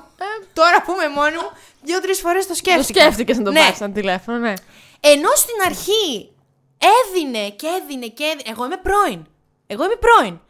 τώρα 0.53 0.83
που 0.83 0.93
είμαι 0.93 1.09
μόνη 1.09 1.37
μου, 1.37 1.51
δύο-τρεις 1.83 2.21
φορές 2.21 2.43
το 2.43 2.49
Το 2.49 2.55
σκέφτηκα. 2.55 3.01
σκέφτηκες 3.01 3.37
να 3.39 3.43
τον 3.45 3.53
ναι. 3.53 3.61
πάρεις 3.61 3.81
ένα 3.81 3.93
τηλέφωνο, 3.93 4.39
ναι. 4.39 4.53
Ενώ 5.01 5.29
στην 5.37 5.55
αρχή 5.67 6.33
έδινε 6.79 7.49
και 7.51 7.67
έδινε 7.83 8.07
και 8.07 8.25
έδινε. 8.25 8.43
Εγώ 8.51 8.65
είμαι 8.65 8.77
πρώην. 8.77 9.27
Εγώ 9.67 9.85
είμαι 9.85 9.97
πρώην. 9.97 10.41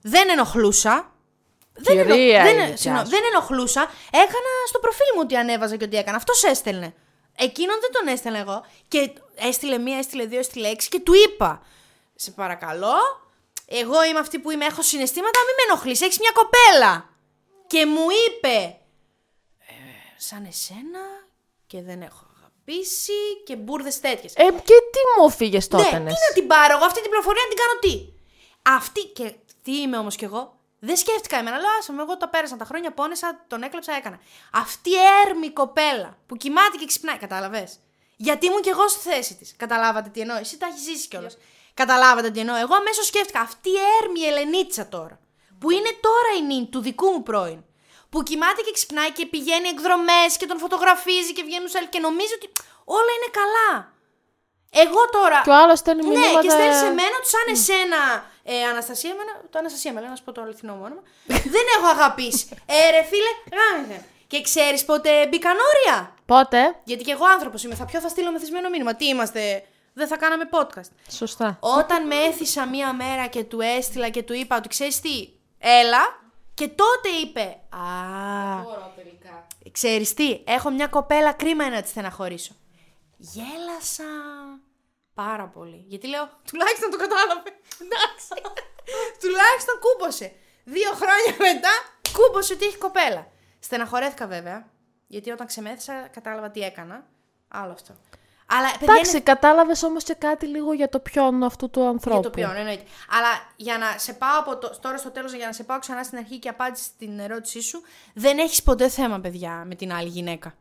Δεν 0.00 0.28
ενοχλούσα. 0.30 1.10
Δεν, 1.74 1.98
ενο- 1.98 2.14
Κυρία 2.14 2.40
η 2.40 2.44
δεν, 2.44 2.56
δικιά 2.60 2.76
συγγνώμη, 2.76 3.04
σου. 3.06 3.10
δεν 3.10 3.22
ενοχλούσα. 3.32 3.80
Έκανα 4.10 4.50
στο 4.68 4.78
προφίλ 4.78 5.06
μου 5.14 5.20
ότι 5.24 5.36
ανέβαζα 5.36 5.76
και 5.76 5.84
ότι 5.84 5.96
έκανα. 5.96 6.16
Αυτός 6.16 6.42
έστελνε. 6.42 6.94
Εκείνον 7.36 7.76
δεν 7.80 7.92
τον 7.92 8.06
έστελνα 8.08 8.38
εγώ. 8.38 8.64
Και 8.88 9.10
έστειλε 9.34 9.78
μία, 9.78 9.98
έστειλε 9.98 10.24
δύο, 10.24 10.38
έστειλε 10.38 10.68
έξι 10.68 10.88
και 10.88 11.00
του 11.00 11.12
είπα. 11.14 11.62
Σε 12.14 12.30
παρακαλώ, 12.30 12.94
εγώ 13.66 14.04
είμαι 14.04 14.18
αυτή 14.18 14.38
που 14.38 14.50
είμαι, 14.50 14.64
έχω 14.64 14.82
συναισθήματα, 14.82 15.38
μην 15.38 15.54
με 15.54 15.72
ενοχλείς, 15.72 16.00
έχεις 16.00 16.18
μια 16.18 16.32
κοπέλα. 16.34 17.08
Και 17.66 17.86
μου 17.86 18.06
είπε, 18.26 18.76
«Ε, 19.58 19.72
σαν 20.16 20.44
εσένα 20.44 21.00
και 21.66 21.82
δεν 21.82 22.02
έχω 22.02 22.26
αγαπήσει 22.36 23.42
και 23.44 23.56
μπουρδες 23.56 24.00
τέτοιες. 24.00 24.34
Ε, 24.34 24.44
και 24.44 24.74
τι 24.92 25.20
μου 25.20 25.30
φύγες 25.30 25.68
τότε, 25.68 25.82
Ναι, 25.92 25.98
ναι. 25.98 26.08
τι 26.10 26.16
να 26.28 26.34
την 26.34 26.46
πάρω 26.46 26.76
εγώ, 26.76 26.84
αυτή 26.84 27.00
την 27.00 27.10
πληροφορία 27.10 27.42
να 27.42 27.48
την 27.48 27.58
κάνω 27.58 27.78
τι. 27.80 28.12
Αυτή 28.62 29.00
και 29.00 29.34
τι 29.62 29.80
είμαι 29.80 29.98
όμως 29.98 30.16
κι 30.16 30.24
εγώ. 30.24 30.58
Δεν 30.84 30.96
σκέφτηκα 30.96 31.36
εμένα. 31.36 31.58
Λέω, 31.58 31.70
άσε 31.78 31.92
με, 31.92 32.02
εγώ 32.02 32.16
τα 32.16 32.28
πέρασα 32.28 32.56
τα 32.56 32.64
χρόνια, 32.64 32.90
πόνεσα, 32.92 33.44
τον 33.48 33.62
έκλεψα, 33.62 33.92
έκανα. 33.92 34.18
Αυτή 34.52 34.90
η 34.90 35.02
έρμη 35.26 35.50
κοπέλα 35.50 36.16
που 36.26 36.36
κοιμάται 36.36 36.76
και 36.76 36.86
ξυπνάει, 36.86 37.16
κατάλαβες; 37.16 37.78
Γιατί 38.16 38.46
ήμουν 38.46 38.62
κι 38.62 38.68
εγώ 38.68 38.88
στη 38.88 39.00
θέση 39.10 39.34
της. 39.34 39.54
Καταλάβατε 39.56 40.08
τι 40.08 40.20
εννοώ; 40.20 40.36
Εσύ 40.36 40.58
τα 40.58 40.66
έχεις 40.66 40.82
ζήσει 40.82 41.08
κιόλας. 41.08 41.36
Καταλάβατε 41.74 42.30
τι 42.30 42.40
εννοώ; 42.40 42.56
Εγώ 42.56 42.74
αμέσως 42.74 43.06
σκέφτηκα 43.06 43.40
αυτή 43.40 43.68
η 43.68 43.80
έρμη 44.02 44.20
Ελενίτσα 44.20 44.88
τώρα. 44.88 45.18
Που 45.60 45.70
είναι 45.70 45.92
τώρα 46.00 46.30
η 46.38 46.42
νυν 46.42 46.70
του 46.70 46.80
δικού 46.80 47.10
μου 47.10 47.22
πρώην. 47.22 47.64
Που 48.10 48.22
κοιμάται 48.22 48.62
και 48.62 48.72
ξυπνάει 48.72 49.12
και 49.12 49.26
πηγαίνει 49.26 49.68
εκδρομές 49.68 50.36
και 50.38 50.46
τον 50.46 50.58
φωτογραφίζει 50.58 51.32
και 51.32 51.42
βγαίνουν 51.42 51.68
σε 51.68 51.78
και 51.90 52.00
νομίζει 52.00 52.34
ότι 52.34 52.52
όλα 52.84 53.12
είναι 53.16 53.30
καλά. 53.40 53.92
Εγώ 54.70 55.08
τώρα. 55.10 55.40
Και 55.44 55.50
ο 55.50 55.54
άλλος 55.54 55.78
στέλνει 55.78 56.02
μηνύματα. 56.06 56.32
Ναι, 56.32 56.40
και 56.40 56.50
στέλνει 56.50 56.74
σε 56.74 56.90
μένα 57.00 57.16
τους 57.22 57.30
σαν 57.30 57.46
εσένα. 57.56 58.32
Ε, 58.46 58.62
Αναστασία, 58.62 59.10
εμένα, 59.10 59.32
το 59.50 59.58
Αναστασία 59.58 59.92
με 59.92 60.00
λέει, 60.00 60.08
να 60.08 60.16
σου 60.16 60.24
πω 60.24 60.32
το 60.32 60.42
αληθινό 60.42 60.74
μου 60.74 60.82
όνομα. 60.84 61.02
δεν 61.54 61.64
έχω 61.78 61.86
αγαπήσει. 61.86 62.48
Ε, 62.66 62.90
ρε 62.90 63.02
φίλε, 63.02 63.32
γάμισε. 63.56 64.04
Και 64.26 64.40
ξέρεις 64.40 64.84
πότε 64.84 65.26
μπήκαν 65.26 65.52
όρια. 65.52 66.14
Πότε; 66.26 66.76
Γιατί 66.84 67.04
και 67.04 67.12
εγώ 67.12 67.24
άνθρωπος 67.24 67.64
είμαι. 67.64 67.74
Θα 67.74 67.84
ποιο 67.84 68.00
θα 68.00 68.08
στείλω 68.08 68.32
μεθυσμένο 68.32 68.68
μήνυμα. 68.68 68.94
Τι 68.94 69.06
είμαστε, 69.06 69.64
δεν 69.92 70.06
θα 70.06 70.16
κάναμε 70.16 70.48
podcast. 70.50 70.90
Σωστά. 71.10 71.56
Όταν 71.60 72.06
με 72.06 72.14
έθισα 72.14 72.66
μία 72.66 72.92
μέρα 72.92 73.26
και 73.26 73.44
του 73.44 73.60
έστειλα 73.60 74.08
και 74.08 74.22
του 74.22 74.32
είπα 74.32 74.56
ότι 74.56 74.68
ξέρεις 74.68 75.00
τι, 75.00 75.28
έλα. 75.58 76.22
Και 76.54 76.68
τότε 76.68 77.08
είπε, 77.22 77.56
Α, 77.70 78.62
ξέρεις 79.72 80.14
τι, 80.14 80.40
έχω 80.44 80.70
μια 80.70 80.86
κοπέλα, 80.86 81.32
κρίμα 81.32 81.64
είναι 81.64 81.74
να 81.74 81.82
της 81.82 81.90
στεναχωρήσω. 81.90 82.52
Γέλασα 83.16 84.04
πάρα 85.14 85.46
πολύ. 85.46 85.84
Γιατί 85.88 86.06
λέω, 86.08 86.28
τουλάχιστον 86.50 86.90
το 86.90 86.96
κατάλαβε. 86.96 87.50
Εντάξει. 87.82 88.34
τουλάχιστον 89.20 89.74
κούμπωσε. 89.84 90.32
Δύο 90.64 90.90
χρόνια 90.92 91.52
μετά, 91.52 91.72
κούμπωσε 92.12 92.52
ότι 92.52 92.64
έχει 92.64 92.78
κοπέλα. 92.78 93.26
Στεναχωρέθηκα 93.58 94.26
βέβαια, 94.26 94.68
γιατί 95.06 95.30
όταν 95.30 95.46
ξεμέθησα 95.46 96.08
κατάλαβα 96.12 96.50
τι 96.50 96.60
έκανα. 96.60 97.06
Άλλο 97.48 97.72
αυτό. 97.72 97.94
Αλλά 98.46 98.70
παιδιά, 98.78 98.94
Εντάξει, 98.94 99.10
είναι 99.10 99.20
κατάλαβες 99.20 99.82
όμως 99.82 100.04
και 100.04 100.14
κάτι 100.14 100.46
λίγο 100.46 100.72
για 100.72 100.88
το 100.88 101.00
ποιον 101.00 101.42
αυτού 101.42 101.70
του 101.70 101.86
ανθρώπου. 101.86 102.20
για 102.20 102.30
το 102.30 102.36
ποιόν, 102.36 102.56
εννοείται. 102.56 102.84
Αλλά 103.08 103.28
για 103.56 103.78
να 103.78 103.98
σε 103.98 104.12
πάω 104.12 104.38
από 104.38 104.56
το, 104.56 104.78
τώρα 104.80 104.96
στο 104.98 105.10
τέλος, 105.10 105.32
για 105.32 105.46
να 105.46 105.52
σε 105.52 105.64
πάω 105.64 105.78
ξανά 105.78 106.02
στην 106.02 106.18
αρχή 106.18 106.38
και 106.38 106.48
απάντηση 106.48 106.84
στην 106.84 107.18
ερώτησή 107.18 107.60
σου, 107.60 107.82
δεν 108.14 108.38
έχεις 108.38 108.62
ποτέ 108.62 108.88
θέμα, 108.88 109.20
παιδιά, 109.20 109.64
με 109.66 109.74
την 109.74 109.92
άλλη 109.92 110.08
γυναίκα. 110.08 110.54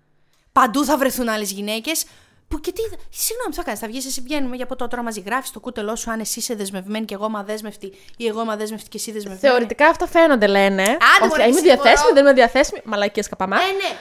Παντού 0.52 0.86
θα 0.86 0.98
βρεθούν 0.98 1.30
άλλες 1.30 1.52
γυναίκες. 1.52 2.06
Που 2.48 2.60
και 2.60 2.72
τι. 2.72 2.82
Συγγνώμη, 3.10 3.50
τι 3.50 3.56
θα 3.56 3.64
κάνει. 3.64 3.78
Θα 3.78 3.88
βγεις, 3.88 4.06
εσύ 4.06 4.22
βγαίνουμε 4.22 4.56
για 4.56 4.66
ποτό 4.66 4.88
τώρα 4.88 5.04
μαζί. 5.04 5.20
Γράφει 5.20 5.52
το 5.52 5.60
κούτελό 5.60 5.96
σου 5.96 6.12
αν 6.12 6.20
εσύ 6.20 6.40
είσαι 6.40 6.56
δεσμευμένη 6.56 7.06
και 7.06 7.14
εγώ 7.14 7.26
είμαι 7.26 7.38
αδέσμευτη 7.38 7.94
ή 8.18 8.28
εγώ 8.28 8.42
είμαι 8.42 8.52
αδέσμευτη 8.52 8.90
και 8.90 8.98
εσύ 8.98 9.12
δεσμευμένη. 9.12 9.48
Θεωρητικά 9.54 9.88
αυτά 9.88 10.08
φαίνονται, 10.08 10.48
λένε. 10.48 10.84
Άντε, 10.84 11.28
μωρέ, 11.28 11.44
είμαι 11.44 11.58
συγχωρώ. 11.60 11.82
διαθέσιμη, 11.82 12.12
δεν 12.14 12.24
είμαι 12.24 12.34
διαθέσιμη. 12.34 12.82
Μαλακίες 12.84 13.28
καπαμά. 13.30 13.56
Ε, 13.58 13.72
ναι. 13.72 13.98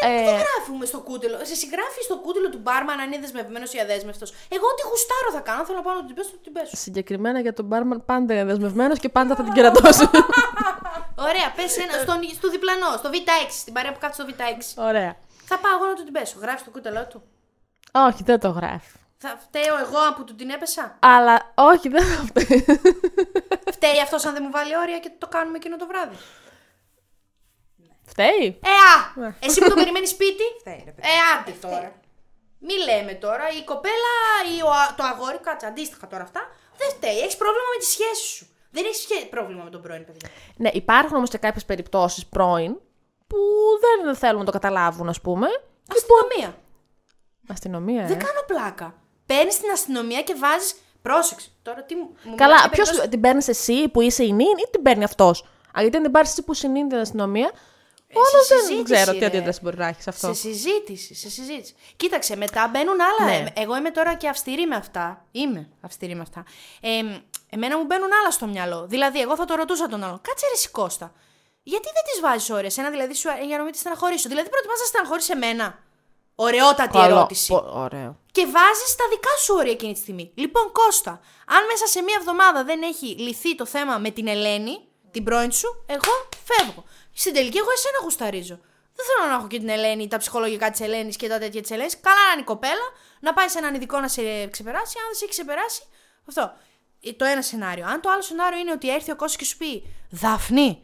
Δεν, 0.00 0.10
Ε, 0.10 0.24
δεν 0.24 0.34
γράφουμε 0.44 0.84
στο 0.86 0.98
κούτελο. 1.08 1.36
Σε 1.50 1.54
συγγράφεις 1.54 2.04
στο 2.04 2.16
κούτελο 2.24 2.48
του 2.48 2.58
μπάρμαν 2.62 3.00
αν 3.00 3.06
είναι 3.12 3.20
δεσμευμένος 3.20 3.72
ή 3.72 3.78
αδέσμευτος. 3.78 4.30
Εγώ 4.56 4.66
ό,τι 4.72 4.82
γουστάρω 4.90 5.28
θα 5.36 5.40
κάνω. 5.48 5.64
Θέλω 5.66 5.78
να 5.78 5.84
πάω 5.84 5.94
να 5.94 6.04
την 6.06 6.14
πέσω, 6.14 6.30
την 6.42 6.52
πέσω. 6.52 6.76
Συγκεκριμένα 6.76 7.40
για 7.40 7.52
τον 7.52 7.64
μπάρμαν 7.64 8.04
πάντα 8.04 8.34
είναι 8.34 8.44
δεσμευμένος 8.44 8.98
και 8.98 9.08
πάντα 9.08 9.34
θα 9.36 9.42
την 9.42 9.52
κερατώσει. 9.52 10.04
Ωραία, 11.28 11.48
πες 11.56 11.76
ένα. 11.84 11.92
Στον, 12.04 12.18
στο 12.38 12.48
διπλανό, 12.50 12.90
στο 13.00 13.08
Β6, 13.12 13.48
στην 13.62 13.72
παρέα 13.72 13.92
που 13.92 13.98
κάθεται 14.00 14.22
στο 14.22 14.44
Β6. 14.78 14.84
Ωραία. 14.88 15.12
Θα 15.50 15.56
πάω 15.58 15.74
εγώ 15.76 15.86
να 15.90 15.94
του 15.94 16.04
την 16.04 16.12
πέσω. 16.12 16.36
Γράφεις 16.40 16.64
το 16.64 16.70
κούτελό 16.70 17.06
του. 17.10 17.22
Όχι, 17.92 18.22
δεν 18.22 18.40
το 18.40 18.48
γράφει. 18.48 18.98
Θα 19.16 19.38
φταίω 19.46 19.78
εγώ 19.78 20.14
που 20.16 20.24
του 20.24 20.34
την 20.34 20.50
έπεσα; 20.50 20.96
Αλλά 20.98 21.52
όχι, 21.54 21.88
δεν 21.88 22.04
θα 22.04 22.22
φταίει. 22.24 22.64
Φταίει 23.72 24.00
αυτός 24.02 24.24
αν 24.24 24.32
δεν 24.32 24.42
μου 24.46 24.50
βάλει 24.50 24.76
όρια 24.76 24.98
και 24.98 25.10
το 25.18 25.26
κάνουμε 25.26 25.56
εκείνο 25.56 25.76
το 25.76 25.86
βράδυ. 25.86 26.16
Φταίει. 28.06 28.60
Ε, 28.64 28.68
α! 29.24 29.34
Εσύ 29.40 29.60
που 29.60 29.68
το 29.68 29.74
περιμένεις 29.74 30.10
σπίτι; 30.10 30.42
Φταίει, 30.60 30.82
ρε 30.84 30.90
παιδί. 30.90 31.08
Ε, 31.08 31.14
άντε 31.32 31.50
τώρα. 31.66 31.92
Μη 32.58 32.74
λέμε 32.84 33.14
τώρα. 33.14 33.48
Η 33.60 33.64
κοπέλα 33.64 34.14
ή 34.56 34.62
ο, 34.62 34.70
α- 34.70 34.94
το 34.96 35.04
αγόρι, 35.04 35.38
κάτσε 35.38 35.66
αντίστοιχα 35.66 36.06
τώρα 36.06 36.22
αυτά. 36.22 36.40
Δεν 36.76 36.88
φταίει. 36.88 37.18
Έχεις 37.18 37.36
πρόβλημα 37.36 37.66
με 37.74 37.78
τη 37.78 37.84
σχέση 37.90 38.26
σου. 38.36 38.46
Δεν 38.70 38.84
έχεις 38.84 39.06
πρόβλημα 39.30 39.64
με 39.64 39.70
τον 39.70 39.82
πρώην, 39.82 40.04
παιδιά. 40.04 40.28
Ναι, 40.56 40.70
υπάρχουν 40.72 41.16
όμως 41.16 41.30
και 41.30 41.38
κάποιες 41.38 41.64
περιπτώσεις 41.64 42.26
πρώην 42.26 42.72
που 43.26 43.38
δεν 43.80 44.14
θέλουν 44.14 44.38
να 44.38 44.44
το 44.44 44.52
καταλάβουν, 44.52 45.08
ας 45.08 45.20
πούμε. 45.20 45.46
Αστυνομία. 45.92 46.58
Αστυνομία, 47.50 48.02
ε. 48.02 48.06
Δεν 48.06 48.18
κάνω 48.18 48.40
πλάκα. 48.46 48.94
Παίρνεις 49.26 49.60
την 49.60 49.70
αστυνομία 49.70 50.22
και 50.22 50.34
βάζει. 50.38 50.72
Πρόσεξε. 51.02 51.48
Τώρα 51.62 51.82
τι 51.82 51.94
μου. 51.94 52.02
μου 52.02 52.16
μιλάς 52.22 52.38
Καλά, 52.38 52.56
για 52.58 52.68
ποιος 52.68 52.84
περιπτώσεις- 52.86 53.10
την 53.10 53.20
παίρνεις 53.20 53.48
εσύ 53.48 53.88
που 53.88 54.00
είσαι 54.00 54.24
η 54.24 54.32
νυν 54.32 54.46
ή 54.66 54.70
την 54.70 54.82
παίρνει 54.82 55.04
αυτός; 55.04 55.44
Αν 55.72 55.82
γιατί 55.82 55.96
αν 55.96 56.02
την 56.02 56.12
πάρεις 56.12 56.30
εσύ 56.30 56.42
που 56.42 56.54
συνήνει 56.54 56.88
την 56.88 56.98
αστυνομία, 56.98 57.50
όλο 58.12 58.42
σε 58.44 58.54
δεν 58.54 58.64
συζήτηση, 58.64 58.94
ξέρω 58.94 59.12
τι 59.12 59.18
ρε. 59.18 59.26
αντίδραση 59.26 59.60
μπορεί 59.62 59.76
να 59.76 59.86
έχεις 59.86 60.08
αυτό. 60.08 60.26
Σε 60.26 60.34
συζήτηση, 60.34 61.14
σε 61.14 61.30
συζήτηση. 61.30 61.74
Κοίταξε, 61.96 62.36
μετά 62.36 62.68
μπαίνουν 62.72 62.96
άλλα. 63.00 63.30
Ναι. 63.30 63.36
Ε, 63.54 63.60
Εγώ 63.62 63.76
είμαι 63.76 63.90
τώρα 63.90 64.14
και 64.14 64.28
αυστηρή 64.28 64.66
με 64.66 64.76
αυτά. 64.76 65.24
Είμαι 65.32 65.68
αυστηρή 65.80 66.14
με 66.14 66.20
αυτά. 66.20 66.44
Ε, 66.80 66.88
εμένα 67.50 67.78
μου 67.78 67.84
μπαίνουν 67.84 68.08
άλλα 68.20 68.30
στο 68.30 68.46
μυαλό. 68.46 68.86
Δηλαδή, 68.88 69.20
εγώ 69.20 69.36
θα 69.36 69.44
το 69.44 69.54
ρωτούσα 69.54 69.88
τον 69.88 70.04
άλλον. 70.04 70.20
Κάτσε 70.22 70.46
ρε 70.50 70.56
Σικώστα. 70.56 71.12
Γιατί 71.62 71.88
δεν 71.94 72.02
τη 72.14 72.20
βάζεις 72.20 72.50
ώρες, 72.50 72.78
ένα 72.78 72.90
δηλαδή 72.90 73.14
σου 73.14 73.28
για 73.46 73.56
να 73.56 73.62
μην 73.62 73.72
της 73.72 73.80
στεναχωρήσω. 73.80 74.28
Δηλαδή, 74.28 74.48
προτιμάς 74.48 74.78
να 74.78 74.84
στεναχωρήσει 74.84 75.32
εμένα. 75.34 75.78
Ωραιότατη 76.34 76.98
Καλό. 76.98 77.14
ερώτηση. 77.16 77.48
Πο- 77.52 77.70
Ωραίο. 77.74 78.18
Και 78.32 78.44
βάζεις 78.46 78.94
τα 78.96 79.04
δικά 79.10 79.30
σου 79.44 79.54
όρια 79.58 79.72
εκείνη 79.72 79.92
τη 79.92 79.98
στιγμή. 79.98 80.32
Λοιπόν, 80.34 80.72
Κώστα, 80.72 81.10
αν 81.46 81.66
μέσα 81.66 81.86
σε 81.86 82.02
μία 82.02 82.16
εβδομάδα 82.18 82.64
δεν 82.64 82.82
έχει 82.82 83.06
λυθεί 83.06 83.54
το 83.54 83.66
θέμα 83.66 83.98
με 83.98 84.10
την 84.10 84.26
Ελένη, 84.28 84.78
την 85.10 85.24
πρώην 85.24 85.52
σου, 85.52 85.84
εγώ 85.86 86.28
φεύγω. 86.44 86.84
Στην 87.12 87.32
τελική, 87.34 87.58
εγώ 87.58 87.68
εσένα 87.74 87.98
γουσταρίζω. 88.02 88.58
Δεν 88.94 89.06
θέλω 89.08 89.30
να 89.30 89.36
έχω 89.38 89.46
και 89.46 89.58
την 89.58 89.68
Ελένη, 89.68 90.08
τα 90.08 90.16
ψυχολογικά 90.18 90.70
της 90.70 90.80
Ελένης 90.80 91.16
και 91.16 91.28
τα 91.28 91.38
τέτοια 91.38 91.60
της 91.62 91.70
Ελένης. 91.70 92.00
Καλά 92.00 92.16
να 92.26 92.32
είναι 92.32 92.40
η 92.40 92.44
κοπέλα, 92.44 92.86
να 93.20 93.32
πάει 93.32 93.48
σε 93.48 93.58
έναν 93.58 93.74
ειδικό 93.74 94.00
να 94.00 94.08
σε 94.08 94.46
ξεπεράσει. 94.46 94.94
Αν 94.98 95.04
δεν 95.06 95.14
σε 95.14 95.24
έχει 95.24 95.32
ξεπεράσει, 95.32 95.82
αυτό. 96.28 96.52
Ε, 97.02 97.12
Το 97.12 97.24
ένα 97.24 97.42
σενάριο. 97.42 97.86
Αν 97.86 98.00
το 98.00 98.10
άλλο 98.10 98.22
σενάριο 98.22 98.58
είναι 98.58 98.72
ότι 98.72 98.90
έρθει 98.94 99.10
ο 99.10 99.16
Κώστας 99.16 99.36
και 99.36 99.44
σου 99.44 99.56
πει 99.56 99.82
Δάφνη, 100.10 100.82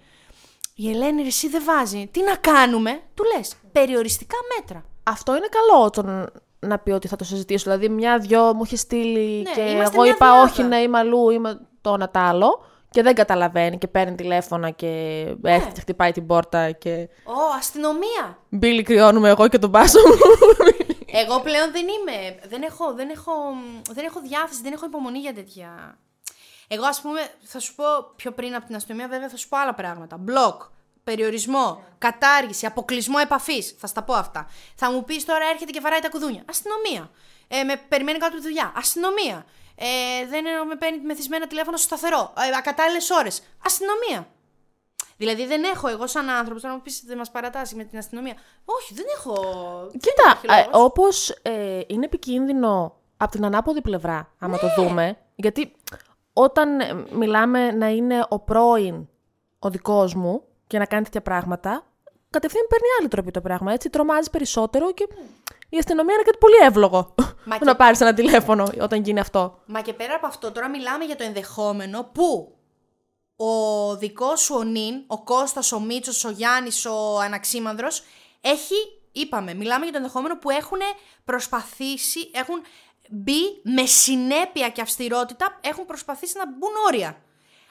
η 0.75 0.91
Ελένη 0.91 1.23
ρε, 1.23 1.29
εσύ 1.29 1.49
δεν 1.49 1.65
βάζει. 1.65 2.09
Τι 2.13 2.23
να 2.23 2.37
κάνουμε, 2.37 3.03
του 3.15 3.25
λες. 3.37 3.55
Περιοριστικά 3.73 4.37
μέτρα. 4.59 4.85
Αυτό 5.09 5.37
είναι 5.37 5.47
καλό 5.51 5.91
τον 5.91 6.27
να 6.59 6.79
πει 6.79 6.91
ότι 6.91 7.09
θα 7.09 7.17
το 7.17 7.25
συζητήσω. 7.25 7.63
Δηλαδή, 7.65 7.89
μια-δυο 7.89 8.55
μου 8.55 8.63
είχε 8.65 8.77
στείλει 8.77 9.43
Ναι, 9.43 9.51
και 9.51 9.61
είμαστε 9.61 9.95
εγώ 9.95 10.03
μια 10.03 10.13
είπα 10.15 10.25
εβδομάδα. 10.27 10.51
όχι 10.53 10.63
να 10.63 10.81
είμαι 10.83 10.99
αλλού, 10.99 11.31
είμαι 11.31 11.61
το 11.81 11.93
ένα 11.95 12.09
τ' 12.11 12.17
άλλο. 12.17 12.65
Και 12.91 13.03
δεν 13.03 13.15
καταλαβαίνει 13.15 13.79
και 13.79 13.89
παίρνει 13.89 14.15
τηλέφωνα 14.15 14.71
και 14.71 14.87
Ναι. 15.41 15.53
έρχεται 15.55 15.73
και 15.75 15.81
χτυπάει 15.81 16.13
την 16.13 16.27
πόρτα 16.27 16.71
και. 16.71 17.09
Ω, 17.25 17.57
αστυνομία. 17.59 18.39
Μπίλι 18.49 18.83
κρυώνουμε 18.83 19.29
εγώ 19.29 19.49
και 19.49 19.59
τον 19.59 19.71
πάσο 19.71 19.99
μου. 20.09 20.15
Εγώ 21.23 21.41
πλέον 21.41 21.71
δεν 21.73 21.83
είμαι. 21.83 22.39
Δεν 22.49 22.63
έχω, 22.63 22.95
δεν, 22.95 23.09
έχω, 23.11 23.33
δεν 23.93 24.05
έχω 24.05 24.21
διάθεση, 24.21 24.63
δεν 24.63 24.73
έχω 24.73 24.85
υπομονή 24.87 25.19
για 25.19 25.35
τέτοια. 25.35 25.99
Εγώ, 26.69 26.87
ας 26.87 27.01
πούμε, 27.01 27.21
θα 27.43 27.59
σου 27.59 27.75
πω 27.75 27.85
πιο 28.17 28.33
πριν 28.33 28.55
από 28.55 28.67
την 28.67 28.75
αστυνομία, 28.75 29.09
βέβαια 29.09 29.29
θα 29.29 29.37
σου 29.37 29.49
πω 29.49 29.57
άλλα 29.59 29.75
πράγματα. 29.75 30.17
Μπλοκ, 30.17 30.63
περιορισμό, 31.11 31.83
κατάργηση, 31.99 32.67
αποκλεισμό 32.67 33.17
επαφής. 33.23 33.75
Θα 33.79 33.87
στα 33.87 34.03
πω 34.03 34.15
αυτά. 34.15 34.49
Θα 34.75 34.91
μου 34.93 35.05
πεις 35.05 35.25
τώρα 35.25 35.45
έρχεται 35.53 35.71
και 35.71 35.81
βαράει 35.81 36.01
τα 36.01 36.09
κουδούνια. 36.09 36.43
Αστυνομία. 36.49 37.11
Ε, 37.49 37.63
με 37.63 37.77
περιμένει 37.89 38.19
κάτω 38.19 38.33
από 38.33 38.43
τη 38.43 38.49
δουλειά. 38.49 38.73
Αστυνομία. 38.77 39.47
Ε, 39.77 39.87
δεν 40.29 40.47
ε, 40.47 40.51
με 40.69 40.77
παίρνει 40.77 41.01
μεθυσμένα 41.01 41.47
τηλέφωνο 41.47 41.77
στο 41.77 41.87
σταθερό. 41.97 42.33
Ε, 42.37 42.57
Ακατάλληλες 42.57 43.11
ώρες. 43.11 43.43
Αστυνομία. 43.65 44.29
Δηλαδή 45.17 45.47
δεν 45.47 45.63
έχω 45.65 45.89
εγώ 45.89 46.07
σαν 46.07 46.31
άνθρωπος, 46.31 46.63
τώρα 46.63 46.73
να 46.75 46.79
μου 46.79 46.85
πεις 46.85 47.03
δεν 47.07 47.17
μας 47.19 47.31
παρατάσει 47.31 47.75
με 47.75 47.85
την 47.85 47.99
αστυνομία. 47.99 48.35
Όχι, 48.65 48.95
δεν 48.95 49.05
έχω. 49.17 49.35
Κοίτα, 49.93 50.25
δεν 50.25 50.39
υπάρχει 50.43 50.69
λόγος. 50.73 50.91
όπως 50.91 51.35
είναι 51.87 52.05
επικίνδυνο 52.05 52.97
από 53.17 53.31
την 53.31 53.45
ανάποδη 53.45 53.81
πλευρά, 53.81 54.33
άμα 54.39 54.59
το 54.59 54.67
Ναι. 54.67 54.75
δούμε. 54.75 55.19
Γιατί 55.35 55.73
όταν 56.33 56.81
ε, 56.81 57.05
μιλάμε 57.11 57.71
να 57.71 57.89
είναι 57.89 58.27
ο 58.29 58.39
πρώην 58.39 59.09
ο 59.59 59.71
δικός 59.71 60.15
μου 60.15 60.43
και 60.67 60.79
να 60.79 60.87
κάνει 60.87 61.05
τέτοια 61.05 61.23
πράγματα, 61.23 61.87
κατευθείαν 62.31 62.67
παίρνει 62.69 62.87
άλλη 63.01 63.09
τροπή 63.09 63.31
το 63.31 63.41
πράγμα. 63.41 63.73
Έτσι 63.73 63.91
τρομάζει 63.91 64.31
περισσότερο 64.31 64.93
και 64.93 65.07
η 65.69 65.79
αστυνομία 65.79 66.15
είναι 66.15 66.23
κάτι 66.23 66.39
πολύ 66.39 66.55
εύλογο. 66.63 67.15
Μα 67.45 67.55
που 67.59 67.59
και- 67.59 67.65
να 67.65 67.77
πάρεις 67.77 68.01
ένα 68.01 68.15
τηλέφωνο 68.15 68.69
όταν 68.81 69.03
γίνει 69.03 69.21
αυτό. 69.21 69.61
Μα 69.67 69.81
και 69.81 69.93
πέρα 69.93 70.15
από 70.15 70.27
αυτό, 70.27 70.53
τώρα 70.53 70.69
μιλάμε 70.69 71.05
για 71.05 71.17
το 71.17 71.25
ενδεχόμενο 71.25 72.05
που 72.13 72.57
ο 73.37 73.97
δικός 73.97 74.41
σου 74.41 74.55
ο 74.59 74.63
Νιν, 74.63 74.95
ο 75.07 75.23
Κώστας, 75.25 75.73
ο 75.73 75.81
Μίτσος, 75.81 76.25
ο 76.25 76.31
Γιάννης, 76.31 76.87
ο 76.87 77.19
Αναξίμανδρος, 77.19 78.03
έχει, 78.41 78.75
είπαμε, 79.13 79.55
μιλάμε 79.55 79.83
για 79.85 79.93
το 79.93 79.99
ενδεχόμενο 79.99 80.39
που 80.39 80.51
έχουν 80.51 80.79
προσπαθήσει, 81.25 82.31
έχουν 82.33 82.63
μπει 83.11 83.41
με 83.63 83.87
συνέπεια 83.87 84.69
και 84.69 84.81
αυστηρότητα, 84.81 85.59
έχουν 85.61 85.87
προσπαθήσει 85.87 86.39
να 86.39 86.47
μπουν 86.47 86.71
όρια. 86.87 87.17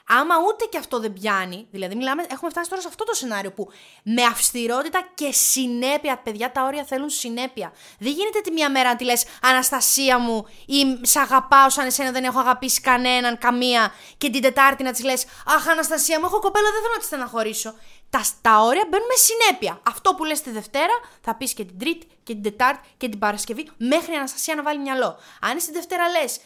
Άμα 0.08 0.34
ούτε 0.48 0.64
και 0.64 0.78
αυτό 0.78 1.00
δεν 1.00 1.12
πιάνει, 1.12 1.66
δηλαδή 1.70 1.94
μιλάμε, 1.94 2.26
έχουμε 2.30 2.50
φτάσει 2.50 2.68
τώρα 2.70 2.82
σε 2.82 2.88
αυτό 2.88 3.04
το 3.04 3.14
σενάριο 3.14 3.52
που 3.52 3.68
με 4.02 4.22
αυστηρότητα 4.22 5.08
και 5.14 5.32
συνέπεια, 5.32 6.18
παιδιά, 6.18 6.52
τα 6.52 6.62
όρια 6.62 6.84
θέλουν 6.84 7.08
συνέπεια. 7.10 7.72
Δεν 7.98 8.12
γίνεται 8.12 8.40
τη 8.40 8.50
μία 8.50 8.70
μέρα 8.70 8.88
να 8.88 8.96
τη 8.96 9.04
λες 9.04 9.24
Αναστασία 9.42 10.18
μου 10.18 10.46
ή 10.66 11.06
Σ' 11.06 11.16
αγαπάω 11.16 11.70
σαν 11.70 11.86
εσένα 11.86 12.10
δεν 12.10 12.24
έχω 12.24 12.38
αγαπήσει 12.38 12.80
κανέναν, 12.80 13.38
καμία, 13.38 13.92
και 14.18 14.30
την 14.30 14.42
Τετάρτη 14.42 14.82
να 14.82 14.92
της 14.92 15.04
λες 15.04 15.24
Αχ, 15.46 15.68
Αναστασία 15.68 16.18
μου, 16.20 16.24
έχω 16.26 16.38
κοπέλα, 16.38 16.64
δεν 16.70 16.80
θέλω 16.80 16.92
να 16.94 17.00
τη 17.00 17.04
στεναχωρήσω. 17.04 17.74
Τα, 18.10 18.24
τα 18.40 18.58
όρια 18.60 18.86
μπαίνουν 18.90 19.06
με 19.06 19.14
συνέπεια. 19.16 19.80
Αυτό 19.86 20.14
που 20.14 20.24
λες 20.24 20.40
τη 20.40 20.50
Δευτέρα 20.50 20.92
θα 21.20 21.34
πεις 21.34 21.54
και 21.54 21.64
την 21.64 21.78
Τρίτη 21.78 22.06
και 22.22 22.32
την 22.32 22.42
Τετάρτη 22.42 22.88
και 22.96 23.08
την 23.08 23.18
Παρασκευή 23.18 23.70
μέχρι 23.76 24.12
η 24.12 24.16
Αναστασία 24.16 24.54
να 24.54 24.62
βάλει 24.62 24.78
μυαλό. 24.80 25.18
Αν 25.40 25.56
εσύ 25.56 25.66
τη 25.66 25.72
Δευτέρα 25.72 26.08
λες 26.08 26.32
Σ- 26.32 26.40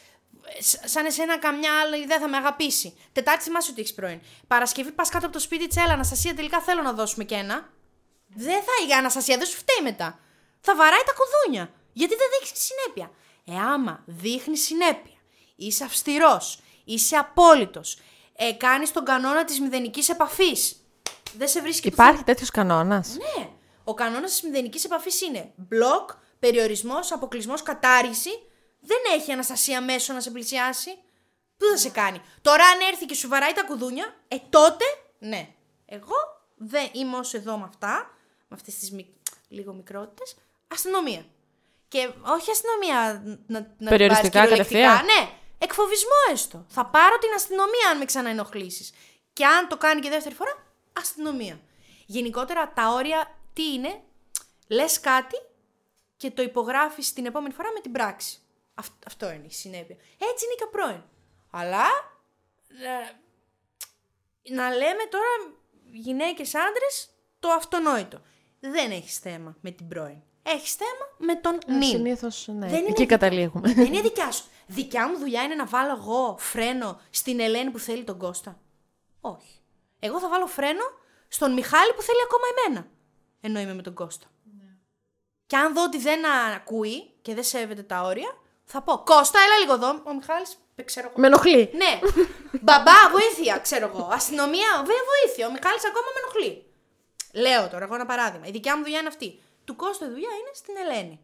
σαν 0.84 1.06
εσένα 1.06 1.38
καμιά 1.38 1.80
άλλη 1.80 2.06
δεν 2.06 2.20
θα 2.20 2.28
με 2.28 2.36
αγαπήσει. 2.36 2.98
Τετάρτη 3.12 3.42
θυμάσαι 3.42 3.70
ότι 3.70 3.80
έχεις 3.80 3.94
πρώην. 3.94 4.20
Παρασκευή 4.46 4.92
πας 4.92 5.08
κάτω 5.08 5.24
από 5.24 5.34
το 5.34 5.40
σπίτι 5.40 5.66
τη, 5.66 5.80
έλα 5.80 5.92
Αναστασία, 5.92 6.34
τελικά 6.34 6.60
θέλω 6.60 6.82
να 6.82 6.92
δώσουμε 6.92 7.24
και 7.24 7.34
ένα. 7.34 7.68
Δεν 8.26 8.62
θα 8.62 8.86
η 8.88 8.92
Αναστασία, 8.92 9.36
δεν 9.36 9.46
σου 9.46 9.56
φταίει 9.56 9.82
μετά. 9.82 10.18
Θα 10.60 10.76
βαράει 10.76 11.02
τα 11.06 11.12
κουδούνια. 11.12 11.70
Γιατί 11.92 12.14
δεν 12.14 12.26
δείχνεις 12.40 12.62
συνέπεια. 12.62 13.10
Ε, 13.44 13.72
άμα 13.72 14.02
δείχνεις 14.06 14.64
συνέπεια, 14.64 15.16
είσαι 15.56 15.84
αυστηρός, 15.84 16.60
είσαι 16.84 17.16
απόλυτος, 17.16 17.98
ε, 18.36 18.52
κάνεις 18.52 18.92
τον 18.92 19.04
κανόνα 19.04 19.44
της 19.44 19.60
μηδενικής 19.60 20.08
επαφής. 20.08 20.84
Δεν 21.36 21.48
σε 21.48 21.60
βρίσκει 21.60 21.88
Υπάρχει 21.88 22.24
τέτοιος 22.24 22.50
κανόνας; 22.50 23.16
ναι. 23.16 23.48
Ο 23.84 23.94
κανόνας 23.94 24.30
της 24.30 24.42
μηδενικής 24.42 24.84
επαφής 24.84 25.20
είναι 25.20 25.52
μπλοκ, 25.56 26.10
περιορισμός, 26.38 27.12
αποκλεισμός, 27.12 27.62
κατάργηση. 27.62 28.30
Δεν 28.80 28.98
έχει 29.14 29.32
Αναστασία 29.32 29.82
μέσω 29.82 30.12
να 30.12 30.20
σε 30.20 30.30
πλησιάσει. 30.30 30.90
Πού 31.56 31.66
θα 31.70 31.76
σε 31.76 31.88
κάνει. 31.88 32.22
Τώρα, 32.42 32.64
αν 32.64 32.80
έρθει 32.92 33.06
και 33.06 33.14
σου 33.14 33.28
βαράει 33.28 33.52
τα 33.52 33.64
κουδούνια, 33.64 34.14
ε 34.28 34.36
τότε 34.50 34.84
ναι. 35.18 35.48
Εγώ 35.86 36.16
δεν 36.56 36.88
είμαι 36.92 37.16
όσο 37.16 37.36
εδώ 37.36 37.56
με 37.56 37.64
αυτά, 37.64 38.10
με 38.48 38.56
αυτές 38.56 38.74
τις 38.74 38.90
μικ... 38.90 39.06
λίγο 39.48 39.72
μικρότητες. 39.72 40.36
Αστυνομία. 40.68 41.24
Και 41.88 42.10
όχι 42.22 42.50
αστυνομία 42.50 43.22
να, 43.46 43.58
να 43.58 43.64
την 43.64 43.88
Περιοριστικά 43.88 44.38
πάρεις 44.38 44.48
κυριολεκτικά. 44.48 44.80
κατευθείαν. 44.80 45.04
Ναι, 45.04 45.30
εκφοβισμό 45.58 46.16
έστω. 46.32 46.64
Θα 46.68 46.86
πάρω 46.86 47.18
την 47.18 47.28
αστυνομία 47.34 47.90
αν 47.90 47.98
με 47.98 48.04
ξαναενοχλήσεις. 48.04 48.92
Και 49.32 49.46
αν 49.46 49.68
το 49.68 49.76
κάνει 49.76 50.00
και 50.00 50.08
δεύτερη 50.08 50.34
φορά, 50.34 50.66
αστυνομία. 50.92 51.60
Γενικότερα 52.06 52.72
τα 52.72 52.88
όρια 52.88 53.38
τι 53.52 53.72
είναι, 53.72 54.00
λες 54.68 55.00
κάτι 55.00 55.36
και 56.16 56.30
το 56.30 56.42
υπογράφεις 56.42 57.12
την 57.12 57.26
επόμενη 57.26 57.54
φορά 57.54 57.72
με 57.74 57.80
την 57.80 57.92
πράξη. 57.92 58.38
Αυτ- 58.80 59.06
αυτό 59.06 59.30
είναι 59.32 59.46
η 59.46 59.50
συνέπεια. 59.52 59.96
Έτσι 60.30 60.44
είναι 60.44 60.54
και 60.56 60.64
ο 60.64 60.68
πρώην. 60.70 61.02
Αλλά 61.50 61.84
ε, 62.68 64.52
να 64.54 64.68
λέμε 64.70 65.04
τώρα 65.10 65.54
γυναίκες 65.92 66.54
άντρες 66.54 67.08
το 67.38 67.48
αυτονόητο. 67.48 68.20
Δεν 68.60 68.90
έχεις 68.90 69.18
θέμα 69.18 69.56
με 69.60 69.70
την 69.70 69.88
πρώην. 69.88 70.18
Έχεις 70.42 70.74
θέμα 70.74 71.06
με 71.32 71.34
τον 71.40 71.58
νυν. 71.66 71.82
Συνήθως, 71.82 72.46
ναι. 72.48 72.54
Δεν 72.54 72.68
είναι 72.68 72.76
Εκεί 72.78 72.86
δικιά- 72.88 73.06
καταλήγουμε. 73.06 73.72
Δεν 73.72 73.86
είναι 73.86 74.00
δικιά 74.00 74.30
σου. 74.32 74.44
Δικιά 74.66 75.08
μου 75.08 75.18
δουλειά 75.18 75.42
είναι 75.42 75.54
να 75.54 75.66
βάλω 75.66 75.92
εγώ 75.96 76.36
φρένο 76.38 77.00
στην 77.10 77.40
Ελένη 77.40 77.70
που 77.70 77.78
θέλει 77.78 78.04
τον 78.04 78.18
Κώστα. 78.18 78.58
Όχι. 79.20 79.60
Εγώ 79.98 80.20
θα 80.20 80.28
βάλω 80.28 80.46
φρένο 80.46 80.82
στον 81.28 81.52
Μιχάλη 81.52 81.92
που 81.92 82.02
θέλει 82.02 82.18
ακόμα 82.24 82.44
εμένα. 82.66 82.86
Ενώ 83.40 83.60
είμαι 83.60 83.74
με 83.74 83.82
τον 83.82 83.94
Κώστα. 83.94 84.26
Και 85.46 85.56
αν 85.56 85.74
δω 85.74 85.82
ότι 85.82 85.98
δεν 85.98 86.20
ακούει 86.56 87.10
και 87.22 87.34
δεν 87.34 87.44
σέβεται 87.44 87.82
τα 87.82 88.02
όρια, 88.02 88.36
θα 88.72 88.82
πω 88.82 88.92
Κώστα, 89.10 89.38
έλα 89.46 89.56
λίγο 89.62 89.74
εδώ. 89.78 89.90
Ο 90.10 90.14
Μιχάλης, 90.18 90.50
δεν 90.74 90.84
ξέρω 90.86 91.06
εγώ. 91.08 91.16
Με 91.20 91.26
ενοχλεί. 91.26 91.62
Ναι. 91.82 91.92
Μπαμπά, 92.66 92.98
βοήθεια, 93.16 93.58
ξέρω 93.66 93.86
εγώ. 93.86 94.08
Αστυνομία, 94.12 94.70
βέβαια 94.88 95.04
βοήθεια. 95.12 95.46
Ο 95.48 95.52
Μιχάλης 95.56 95.84
ακόμα 95.90 96.08
με 96.14 96.20
ενοχλεί. 96.22 96.52
Λέω 97.44 97.68
τώρα 97.72 97.84
εγώ 97.84 97.94
ένα 97.94 98.06
παράδειγμα. 98.06 98.46
Η 98.46 98.50
δικιά 98.50 98.76
μου 98.76 98.82
δουλειά 98.82 98.98
είναι 98.98 99.08
αυτή. 99.08 99.38
Του 99.64 99.76
Κώστα 99.76 100.06
η 100.06 100.08
δουλειά 100.08 100.32
είναι 100.40 100.52
στην 100.54 100.74
Ελένη. 100.82 101.20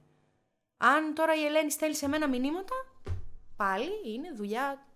Αν 0.76 1.14
τώρα 1.14 1.34
η 1.34 1.44
Ελένη 1.44 1.70
στέλνει 1.70 1.94
σε 1.94 2.08
μένα 2.08 2.28
μηνύματα, 2.28 2.74
πάλι 3.56 3.90
είναι 4.14 4.32
δουλειά. 4.36 4.86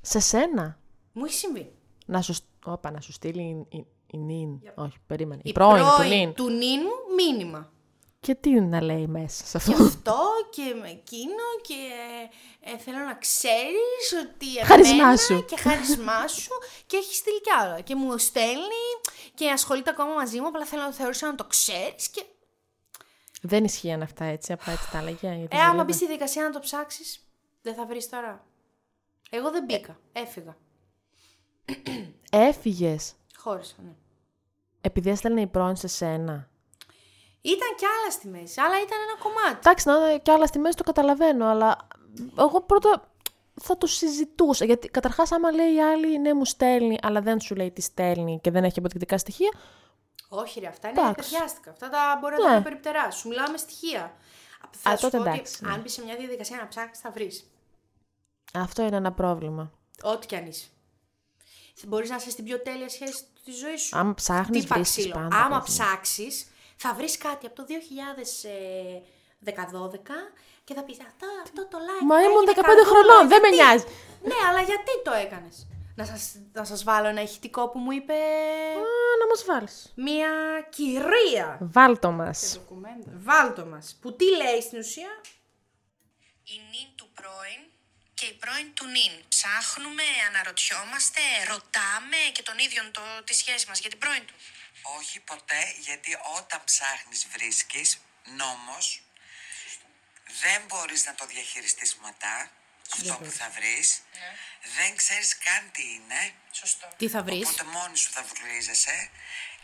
Σε 0.00 0.18
σένα. 0.20 0.78
Μου 1.12 1.24
έχει 1.24 1.34
συμβεί. 1.34 1.72
Να 2.06 2.20
σου, 2.22 2.34
όπα, 2.64 2.90
να 2.90 3.00
σου 3.00 3.12
στείλει 3.12 3.42
η, 3.42 3.76
η, 3.76 3.86
η 4.12 4.18
νυν. 4.18 4.60
Όχι, 4.74 4.96
περίμενε. 5.06 5.40
Η, 5.44 5.48
Η 5.48 5.52
πρώην 5.52 5.84
του 5.96 6.02
νυν. 6.02 6.34
του 6.34 6.48
νυν 6.50 6.80
μου 6.80 7.14
μήνυμα. 7.14 7.72
Και 8.20 8.34
τι 8.34 8.60
να 8.60 8.82
λέει 8.82 9.06
μέσα 9.06 9.44
σε 9.46 9.58
Και 9.58 9.72
αυτό. 9.72 9.84
αυτό 9.84 10.18
και 10.50 10.74
με 10.82 10.88
εκείνο 10.88 11.42
και 11.62 11.74
ε, 12.60 12.78
θέλω 12.78 12.98
να 12.98 13.14
ξέρεις 13.14 14.12
ότι 14.24 14.64
Χάρισμά 14.66 14.94
εμένα 14.94 15.16
σου. 15.16 15.44
και 15.44 15.56
χάρισμά 15.56 16.26
σου 16.28 16.50
και 16.86 16.96
έχεις 16.96 17.16
στείλει 17.16 17.40
κι 17.40 17.50
άλλα. 17.60 17.80
Και 17.80 17.94
μου 17.94 18.18
στέλνει 18.18 18.86
και 19.34 19.50
ασχολείται 19.50 19.90
ακόμα 19.90 20.14
μαζί 20.14 20.40
μου, 20.40 20.46
απλά 20.46 20.64
θέλω 20.64 20.82
να 20.82 20.92
θεωρήσω 20.92 21.26
να 21.26 21.34
το 21.34 21.44
ξέρεις 21.44 22.08
και... 22.08 22.24
Δεν 23.42 23.64
ισχύαν 23.64 24.02
αυτά 24.02 24.24
έτσι, 24.24 24.52
απλά 24.52 24.72
έτσι 24.72 24.90
τα 24.90 24.98
έλεγε. 24.98 25.16
γιατί 25.34 25.56
Ε, 25.56 25.60
άμα 25.60 25.68
δούλευε. 25.70 25.84
μπεις 25.84 25.96
στη 25.96 26.06
δικασία 26.06 26.42
να 26.42 26.50
το 26.50 26.58
ψάξεις, 26.58 27.20
δεν 27.62 27.74
θα 27.74 27.86
βρεις 27.86 28.08
τώρα. 28.08 28.44
Εγώ 29.30 29.50
δεν 29.50 29.64
μπήκα, 29.64 29.98
έφυγα. 30.12 30.56
Έφυγες 32.30 33.12
Χώρισα, 33.36 33.74
ναι. 33.84 33.92
επειδή 34.80 35.10
έστελνε 35.10 35.40
η 35.40 35.46
πρώην 35.46 35.76
σε 35.76 35.86
σένα. 35.88 36.49
Ήταν 37.42 37.68
κι 37.76 37.84
άλλα 37.84 38.10
στη 38.10 38.28
μέση, 38.28 38.60
αλλά 38.60 38.74
ήταν 38.80 38.98
ένα 39.08 39.22
κομμάτι. 39.22 39.56
Εντάξει, 39.58 39.88
να 39.88 39.94
είναι 39.94 40.18
κι 40.18 40.30
άλλα 40.30 40.46
στη 40.46 40.58
μέση 40.58 40.76
το 40.76 40.82
καταλαβαίνω, 40.82 41.46
αλλά 41.46 41.86
εγώ 42.38 42.60
πρώτα 42.60 43.10
θα 43.62 43.78
το 43.78 43.86
συζητούσα. 43.86 44.64
Γιατί 44.64 44.88
καταρχάς, 44.88 45.32
άμα 45.32 45.50
λέει 45.52 45.74
η 45.74 45.82
άλλη 45.82 46.18
ναι, 46.18 46.34
μου 46.34 46.44
στέλνει, 46.44 46.98
αλλά 47.02 47.20
δεν 47.20 47.40
σου 47.40 47.54
λέει 47.54 47.70
τι 47.70 47.80
στέλνει 47.80 48.38
και 48.42 48.50
δεν 48.50 48.64
έχει 48.64 48.78
αποδεικτικά 48.78 49.18
στοιχεία, 49.18 49.50
Όχι, 50.28 50.60
ρε, 50.60 50.66
αυτά 50.66 50.88
είναι 50.88 51.00
Εντάξει. 51.00 51.30
ταιριάστικα. 51.30 51.70
Αυτά 51.70 51.88
τα 51.88 52.18
μπορεί 52.20 52.34
να 52.42 52.48
Ναι. 52.48 52.54
τα 52.56 52.62
περιπτεράσει. 52.62 53.18
Σου 53.18 53.28
μιλάμε 53.28 53.56
στοιχεία. 53.56 54.14
Θα 54.70 54.90
Α, 54.90 54.96
σου 54.96 55.02
τότε 55.02 55.16
πω 55.16 55.22
ότι 55.22 55.32
εντάξει, 55.32 55.64
ναι. 55.64 55.72
αν 55.72 55.80
μπεις 55.80 55.92
σε 55.92 56.02
μια 56.04 56.16
διαδικασία 56.16 56.56
να 56.56 56.68
ψάξεις, 56.68 57.02
θα 57.02 57.10
βρεις. 57.10 57.50
αυτό 58.54 58.82
είναι 58.82 58.96
ένα 58.96 59.12
πρόβλημα. 59.12 59.70
Ό,τι 60.02 60.26
κι 60.26 60.36
αν 60.36 60.46
είσαι. 60.46 60.66
Μπορείς 61.86 62.10
να 62.10 62.16
είσαι 62.16 62.30
στην 62.30 62.44
πιο 62.44 62.60
τέλεια 62.62 62.88
σχέση 62.88 63.24
της 63.44 63.58
ζωής 63.58 63.82
σου. 63.82 63.98
Αν 63.98 64.14
ψάχνεις, 64.14 64.58
Χτύπα 64.58 64.74
βρίσκεις 64.74 64.96
ξύλο. 65.04 65.14
πάντα, 65.14 65.36
Άμα 65.36 65.42
παιδί 65.48 65.54
μου. 65.54 65.62
ψάξεις, 65.64 66.46
θα 66.82 66.94
βρεις 66.94 67.18
κάτι 67.18 67.46
από 67.46 67.54
το 67.54 67.64
2012 67.68 67.72
και 70.64 70.74
θα 70.74 70.82
πεις 70.82 70.98
αυτό, 71.00 71.26
αυτό 71.42 71.66
το 71.72 71.78
like. 71.78 72.04
Μα 72.06 72.16
θα 72.16 72.22
ήμουν 72.22 72.44
έγινε 72.48 72.52
15 72.60 72.62
καρδούλα, 72.62 72.84
χρονών, 72.90 73.28
δεν 73.28 73.40
με 73.40 73.48
γιατί;» 73.48 73.62
νοιάζει. 73.62 73.84
Ναι, 74.22 74.38
αλλά 74.48 74.60
γιατί 74.60 74.92
το 75.04 75.12
έκανες; 75.12 75.66
Να 75.96 76.04
σας, 76.04 76.22
να 76.52 76.64
σας 76.64 76.80
βάλω 76.84 77.08
ένα 77.08 77.22
ηχητικό 77.22 77.68
που 77.68 77.78
μου 77.78 77.90
είπε 77.92 78.12
Α, 78.12 79.16
να 79.20 79.26
μας 79.30 79.44
βάλεις. 79.48 79.92
μία 79.96 80.30
κυρία. 80.76 81.58
Βάλτο 81.60 82.10
μας. 82.10 82.60
Βάλτο 83.28 83.64
μας. 83.66 83.98
Που 84.00 84.16
τι 84.16 84.26
λέει 84.36 84.60
στην 84.66 84.78
ουσία; 84.78 85.10
Η 86.54 86.56
νυν 86.70 86.88
του 86.98 87.06
πρώην 87.18 87.62
και 88.14 88.26
η 88.32 88.34
πρώην 88.42 88.68
του 88.76 88.86
νυν. 88.96 89.12
Ψάχνουμε, 89.34 90.06
αναρωτιόμαστε, 90.28 91.22
ρωτάμε 91.52 92.20
και 92.34 92.42
τον 92.48 92.56
ίδιον 92.66 92.86
το, 92.96 93.00
τη 93.24 93.34
σχέση 93.40 93.64
μας 93.68 93.78
για 93.82 93.90
την 93.92 93.98
πρώην 94.02 94.24
του. 94.28 94.34
Όχι 94.82 95.20
ποτέ, 95.20 95.74
γιατί 95.78 96.18
όταν 96.36 96.64
ψάχνεις 96.64 97.26
βρίσκεις, 97.32 97.98
νόμος, 98.24 99.02
δεν 100.40 100.62
μπορείς 100.66 101.04
να 101.06 101.14
το 101.14 101.26
διαχειριστείς 101.26 101.96
μετά, 102.02 102.50
αυτό 102.92 103.14
που 103.14 103.30
θα 103.30 103.50
βρεις, 103.50 104.02
δεν 104.76 104.96
ξέρεις 104.96 105.38
καν 105.38 105.70
τι 105.70 105.82
είναι, 105.82 106.34
Σωστό. 106.52 106.88
Τι 106.96 107.08
θα 107.08 107.22
βρεις. 107.22 107.46
οπότε 107.48 107.64
μόνη 107.64 107.96
σου 107.96 108.10
θα 108.10 108.22
βρουλίζεσαι 108.22 109.10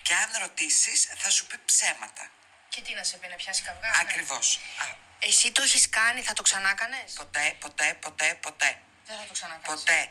και 0.02 0.14
αν 0.14 0.30
ρωτήσεις 0.40 1.08
θα 1.16 1.30
σου 1.30 1.46
πει 1.46 1.58
ψέματα. 1.64 2.30
Και 2.68 2.80
τι 2.82 2.94
να 2.94 3.02
σε 3.04 3.16
πει, 3.16 3.28
να 3.28 3.34
πιάσει 3.36 3.62
καυγά. 3.62 3.90
Ακριβώς. 4.00 4.56
Α, 4.56 4.84
Εσύ 5.18 5.52
το 5.52 5.62
έχεις 5.62 5.88
κάνει, 5.88 6.22
θα 6.22 6.32
το 6.32 6.42
ξανά 6.42 6.74
κάνεις. 6.74 7.12
ποτέ, 7.12 7.56
ποτέ, 7.60 7.94
ποτέ, 8.00 8.34
ποτέ. 8.42 8.80
Δεν 9.06 9.16
θα 9.18 9.24
το 9.26 9.32
ξανακάνεις. 9.32 9.80
Ποτέ. 9.80 10.10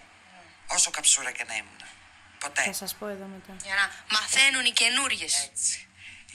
Όσο 0.67 0.91
καψούρα 0.91 1.31
και 1.31 1.43
να 1.43 1.55
ήμουν. 1.55 1.81
Ποτέ. 2.45 2.61
Θα 2.69 2.73
σας 2.73 2.91
πω 2.99 3.05
εδώ 3.15 3.25
μετά. 3.35 3.53
Για 3.67 3.75
να 3.81 3.85
μαθαίνουν 4.15 4.63
οι 4.69 4.73
καινούριε. 4.81 5.27
Έτσι. 5.49 5.75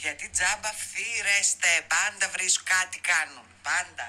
Γιατί 0.03 0.25
τζάμπα 0.35 0.71
φθήρεστε, 0.81 1.71
πάντα 1.95 2.25
βρίσκουν 2.35 2.67
κάτι 2.75 2.99
κάνουν. 3.11 3.47
Πάντα. 3.69 4.07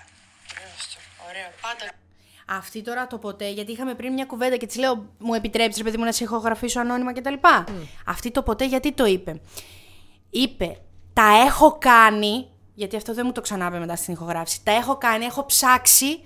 Ωραίο, 1.28 1.50
πάντα. 1.62 1.86
Αυτή 2.60 2.82
τώρα 2.82 3.08
το 3.08 3.18
ποτέ, 3.18 3.50
γιατί 3.50 3.72
είχαμε 3.72 3.94
πριν 3.96 4.14
μια 4.14 4.26
κουβέντα 4.26 4.58
και 4.58 4.66
της 4.66 4.76
λέω, 4.76 4.94
μου 5.18 5.34
επιτρέψεις 5.34 5.78
ρε 5.78 5.84
παιδί 5.84 5.98
μου 5.98 6.04
να 6.04 6.12
σε 6.12 6.24
ηχογραφήσω 6.24 6.80
ανώνυμα 6.80 7.14
κτλ. 7.14 7.34
Αυτή 8.06 8.32
το 8.32 8.42
ποτέ 8.44 8.66
γιατί 8.66 8.92
το 8.92 9.06
είπε; 9.06 9.42
Είπε, 10.30 10.78
τα 11.14 11.44
έχω 11.46 11.78
κάνει, 11.78 12.50
γιατί 12.74 12.96
αυτό 12.96 13.14
δεν 13.14 13.26
μου 13.26 13.32
το 13.32 13.42
ξανάπε 13.42 13.80
μετά 13.80 13.96
στην 13.96 14.14
ηχογράφηση. 14.14 14.62
Τα 14.64 14.72
έχω 14.72 14.98
κάνει, 14.98 15.26
έχω 15.26 15.46
ψάξει, 15.46 16.24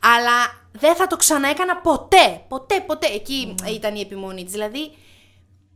αλλά 0.00 0.66
δεν 0.72 0.96
θα 0.96 1.06
το 1.06 1.16
ξαναέκανα 1.16 1.76
ποτέ. 1.76 2.44
Ποτέ, 2.48 2.80
ποτέ. 2.80 3.06
Εκεί 3.06 3.54
ήταν 3.68 3.94
η 3.94 4.00
επιμονή 4.00 4.44
της. 4.44 4.52
Δηλαδή, 4.52 4.96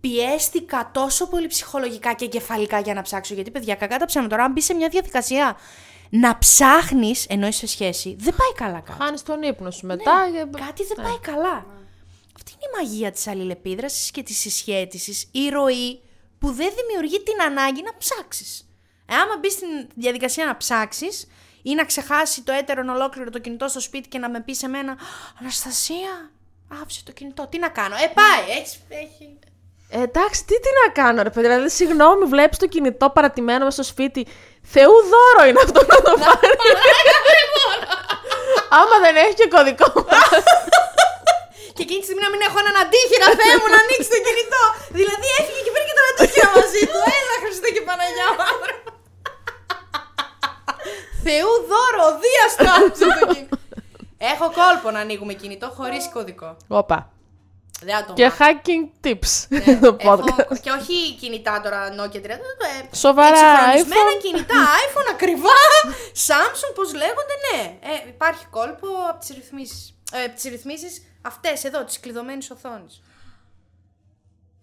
πιέστηκα 0.09 0.90
τόσο 0.94 1.26
πολύ 1.28 1.46
ψυχολογικά 1.46 2.12
και 2.14 2.24
εγκεφαλικά 2.24 2.78
για 2.80 2.94
να 2.94 3.02
ψάξω. 3.02 3.34
Γιατί, 3.34 3.50
παιδιά, 3.50 3.74
κακά 3.74 3.96
τα 3.98 4.04
ψέματα. 4.04 4.30
Τώρα, 4.30 4.44
αν 4.44 4.52
μπεις 4.52 4.64
σε 4.64 4.74
μια 4.74 4.88
διαδικασία 4.88 5.57
να 6.11 6.38
ψάχνεις, 6.38 7.26
ενώ 7.28 7.46
είσαι 7.46 7.59
σε 7.59 7.66
σχέση, 7.66 8.16
δεν 8.18 8.34
πάει 8.34 8.68
καλά 8.68 8.80
κάτι. 8.80 9.02
Χάνεις 9.02 9.22
τον 9.22 9.42
ύπνο 9.42 9.70
σου 9.70 9.86
μετά. 9.86 10.28
και- 10.32 10.44
Ναι, 10.44 10.61
Κάτι 10.66 10.84
δεν 10.84 10.96
πάει 11.04 11.18
καλά. 11.20 11.66
Αυτή 12.36 12.50
είναι 12.52 12.66
η 12.80 12.82
μαγεία 12.82 13.11
της 13.11 13.26
αλληλεπίδρασης 13.26 14.11
και 14.11 14.22
της 14.22 14.38
συσχέτισης, 14.38 15.28
η 15.32 15.48
ροή 15.48 16.00
που 16.38 16.50
δεν 16.52 16.70
δημιουργεί 16.76 17.22
την 17.22 17.42
ανάγκη 17.42 17.82
να 17.82 17.96
ψάξεις. 17.98 18.68
Ε, 19.07 19.14
άμα 19.14 19.36
μπεις 19.40 19.52
στην 19.52 19.68
διαδικασία 19.94 20.44
να 20.44 20.57
ψάξεις 20.57 21.26
ή 21.62 21.74
να 21.74 21.84
ξεχάσει 21.84 22.42
το 22.42 22.52
έτερον 22.52 22.88
ολόκληρο 22.88 23.30
το 23.30 23.38
κινητό 23.38 23.68
στο 23.68 23.80
σπίτι 23.80 24.09
και 24.09 24.18
να 24.18 24.28
με 24.30 24.40
πεις 24.40 24.59
σε 24.59 24.68
μένα 24.68 24.96
«Αναστασία, 25.40 26.30
άφησε 26.82 27.02
το 27.04 27.12
κινητό, 27.12 27.46
τι 27.50 27.59
να 27.59 27.68
κάνω». 27.68 27.94
Ε, 27.94 28.12
πάει, 28.14 28.57
έχεις, 28.59 28.78
έχει... 28.88 29.38
Ε, 29.97 30.03
εντάξει, 30.11 30.40
τι, 30.49 30.55
τι 30.64 30.70
να 30.80 30.86
κάνω, 30.99 31.18
ρε 31.26 31.30
παιδί. 31.32 31.47
Δηλαδή, 31.49 31.70
συγγνώμη, 31.80 32.24
βλέπεις 32.34 32.59
το 32.62 32.66
κινητό 32.74 33.07
παρατημένο 33.16 33.62
μέσα 33.64 33.76
στο 33.82 33.86
σπίτι. 33.92 34.20
Θεού 34.72 34.97
δώρο 35.12 35.42
είναι 35.49 35.61
αυτό 35.66 35.80
να 35.92 35.99
το 36.07 36.12
πάρει. 36.24 36.57
Άμα 38.78 38.97
δεν 39.05 39.14
έχει 39.24 39.34
και 39.40 39.49
κωδικό. 39.55 39.88
Και 41.74 41.82
εκείνη 41.86 42.01
τη 42.03 42.07
στιγμή 42.09 42.22
να 42.26 42.30
μην 42.32 42.40
έχω 42.47 42.57
έναν 42.64 42.76
αντίχειρα, 42.82 43.26
Θεέ 43.40 43.55
μου, 43.61 43.68
να 43.74 43.78
ανοίξει 43.84 44.09
το 44.14 44.18
κινητό. 44.26 44.62
δηλαδή 44.99 45.26
έφυγε 45.38 45.61
και 45.64 45.72
πήρε 45.74 45.84
και 45.88 45.97
τον 45.99 46.07
αντίχειρα 46.11 46.49
μαζί 46.59 46.82
του. 46.90 46.99
Έλα, 47.18 47.34
Χριστέ 47.42 47.68
και 47.74 47.82
Παναγιά 47.88 48.28
μου, 48.34 48.42
άνθρωπο. 48.51 48.88
Θεού 51.24 51.53
δώρο, 51.70 52.01
οδίαστο 52.11 52.64
άφησε 52.76 53.07
το 53.18 53.24
κινητό. 53.32 53.57
Έχω 54.32 54.47
κόλπο 54.59 54.88
να 54.94 55.01
ανοίγουμε 55.05 55.32
κινητό 55.40 55.66
χωρίς 55.76 56.05
κωδικό. 56.14 56.51
Όπα. 56.80 56.99
Δεν 57.81 57.95
θα 57.97 58.05
το 58.05 58.12
Και 58.12 58.24
μάθω. 58.24 58.45
hacking 58.45 59.07
tips. 59.07 59.33
το 59.87 59.97
podcast. 60.05 60.39
Έχω, 60.39 60.57
και 60.62 60.70
όχι 60.70 61.14
κινητά 61.20 61.61
τώρα 61.61 61.89
Nokia 61.99 62.16
30. 62.16 62.29
ε, 62.29 62.97
Σοβαρά 62.97 63.29
εξυγχρονισμένα 63.29 64.11
iPhone. 64.16 64.22
κινητά, 64.22 64.55
iPhone 64.87 65.09
ακριβά. 65.11 65.49
Samsung, 66.27 66.72
πώς 66.74 66.93
λέγονται, 66.93 67.37
ναι. 67.53 67.62
Ε, 67.93 68.09
υπάρχει 68.09 68.47
κόλπο 68.51 68.87
από 69.11 69.18
τις 69.20 69.29
ρυθμίσεις. 69.35 69.95
Ε, 70.12 70.24
από 70.24 70.35
τις 70.35 70.45
ρυθμίσεις 70.45 71.03
αυτές 71.22 71.64
εδώ, 71.64 71.85
τη 71.85 72.01
κλειδωμένη 72.01 72.47
οθόνη. 72.53 72.87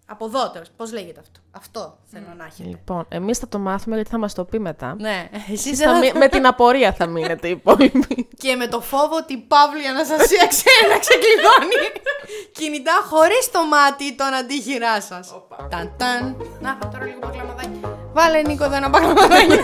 Από 0.06 0.24
εδώ, 0.24 0.52
πώς 0.76 0.92
λέγεται 0.92 1.20
αυτό; 1.20 1.40
Αυτό 1.50 1.98
θέλω 2.10 2.26
να 2.36 2.44
έχετε. 2.44 2.68
Λοιπόν, 2.68 3.06
εμείς 3.08 3.38
θα 3.38 3.48
το 3.48 3.58
μάθουμε 3.58 3.94
γιατί 3.94 4.10
θα 4.10 4.18
μας 4.18 4.34
το 4.34 4.44
πει 4.44 4.58
μετά. 4.58 4.96
Ναι, 4.98 5.28
εσείς 5.32 5.52
Εσείς 5.66 5.78
δεν 5.78 5.86
θα 5.88 5.92
θα 5.94 5.98
μει- 6.00 6.12
το- 6.12 6.18
με 6.18 6.28
την 6.28 6.46
απορία 6.46 6.92
θα 6.92 7.06
μείνετε 7.06 7.48
οι 7.48 7.50
υπόλοιποι. 7.50 8.28
Και 8.38 8.54
με 8.56 8.66
το 8.66 8.80
φόβο 8.80 9.16
ότι 9.16 9.32
η 9.32 9.38
Παύλη 9.48 9.86
Αναστασία 9.88 10.46
ξέρει 10.46 10.84
να 10.92 10.98
ξεκλειδώνει 10.98 11.76
κινητά 12.58 12.92
χωρίς 13.10 13.50
το 13.50 13.66
μάτι 13.66 14.14
τον 14.14 14.34
αντίχειράς 14.34 15.04
σας. 15.04 15.34
Ταν 15.70 15.92
ταν. 15.96 16.36
Να 16.60 16.78
φάω 16.80 16.90
τώρα 16.92 17.04
λίγο 17.04 17.18
μπακλαμαδάκι. 17.22 17.80
Βάλε 18.12 18.42
Νίκο 18.42 18.64
εδώ 18.64 18.74
ένα 18.76 18.88
μπακλαμαδάκι. 18.88 19.58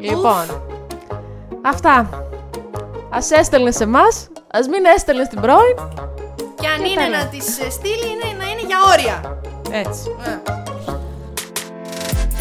λοιπόν, 0.08 0.44
αυτά. 1.62 1.94
Α 3.10 3.18
έστελνε 3.38 3.70
σε 3.70 3.82
εμάς, 3.82 4.28
ας 4.52 4.66
μην 4.68 4.84
έστελνε 4.84 5.24
στην 5.24 5.40
πρώην. 5.40 5.76
Και 6.60 6.68
αν 6.68 6.84
είναι 6.84 6.94
τα 7.02 7.08
λέω. 7.08 7.18
να 7.18 7.26
τις 7.26 7.58
ε, 7.58 7.70
στείλει, 7.70 8.06
είναι 8.12 8.36
να 8.38 8.50
είναι 8.50 8.62
για 8.66 8.78
όρια. 8.92 9.40
Έτσι. 9.70 10.16
Ε. 10.26 10.67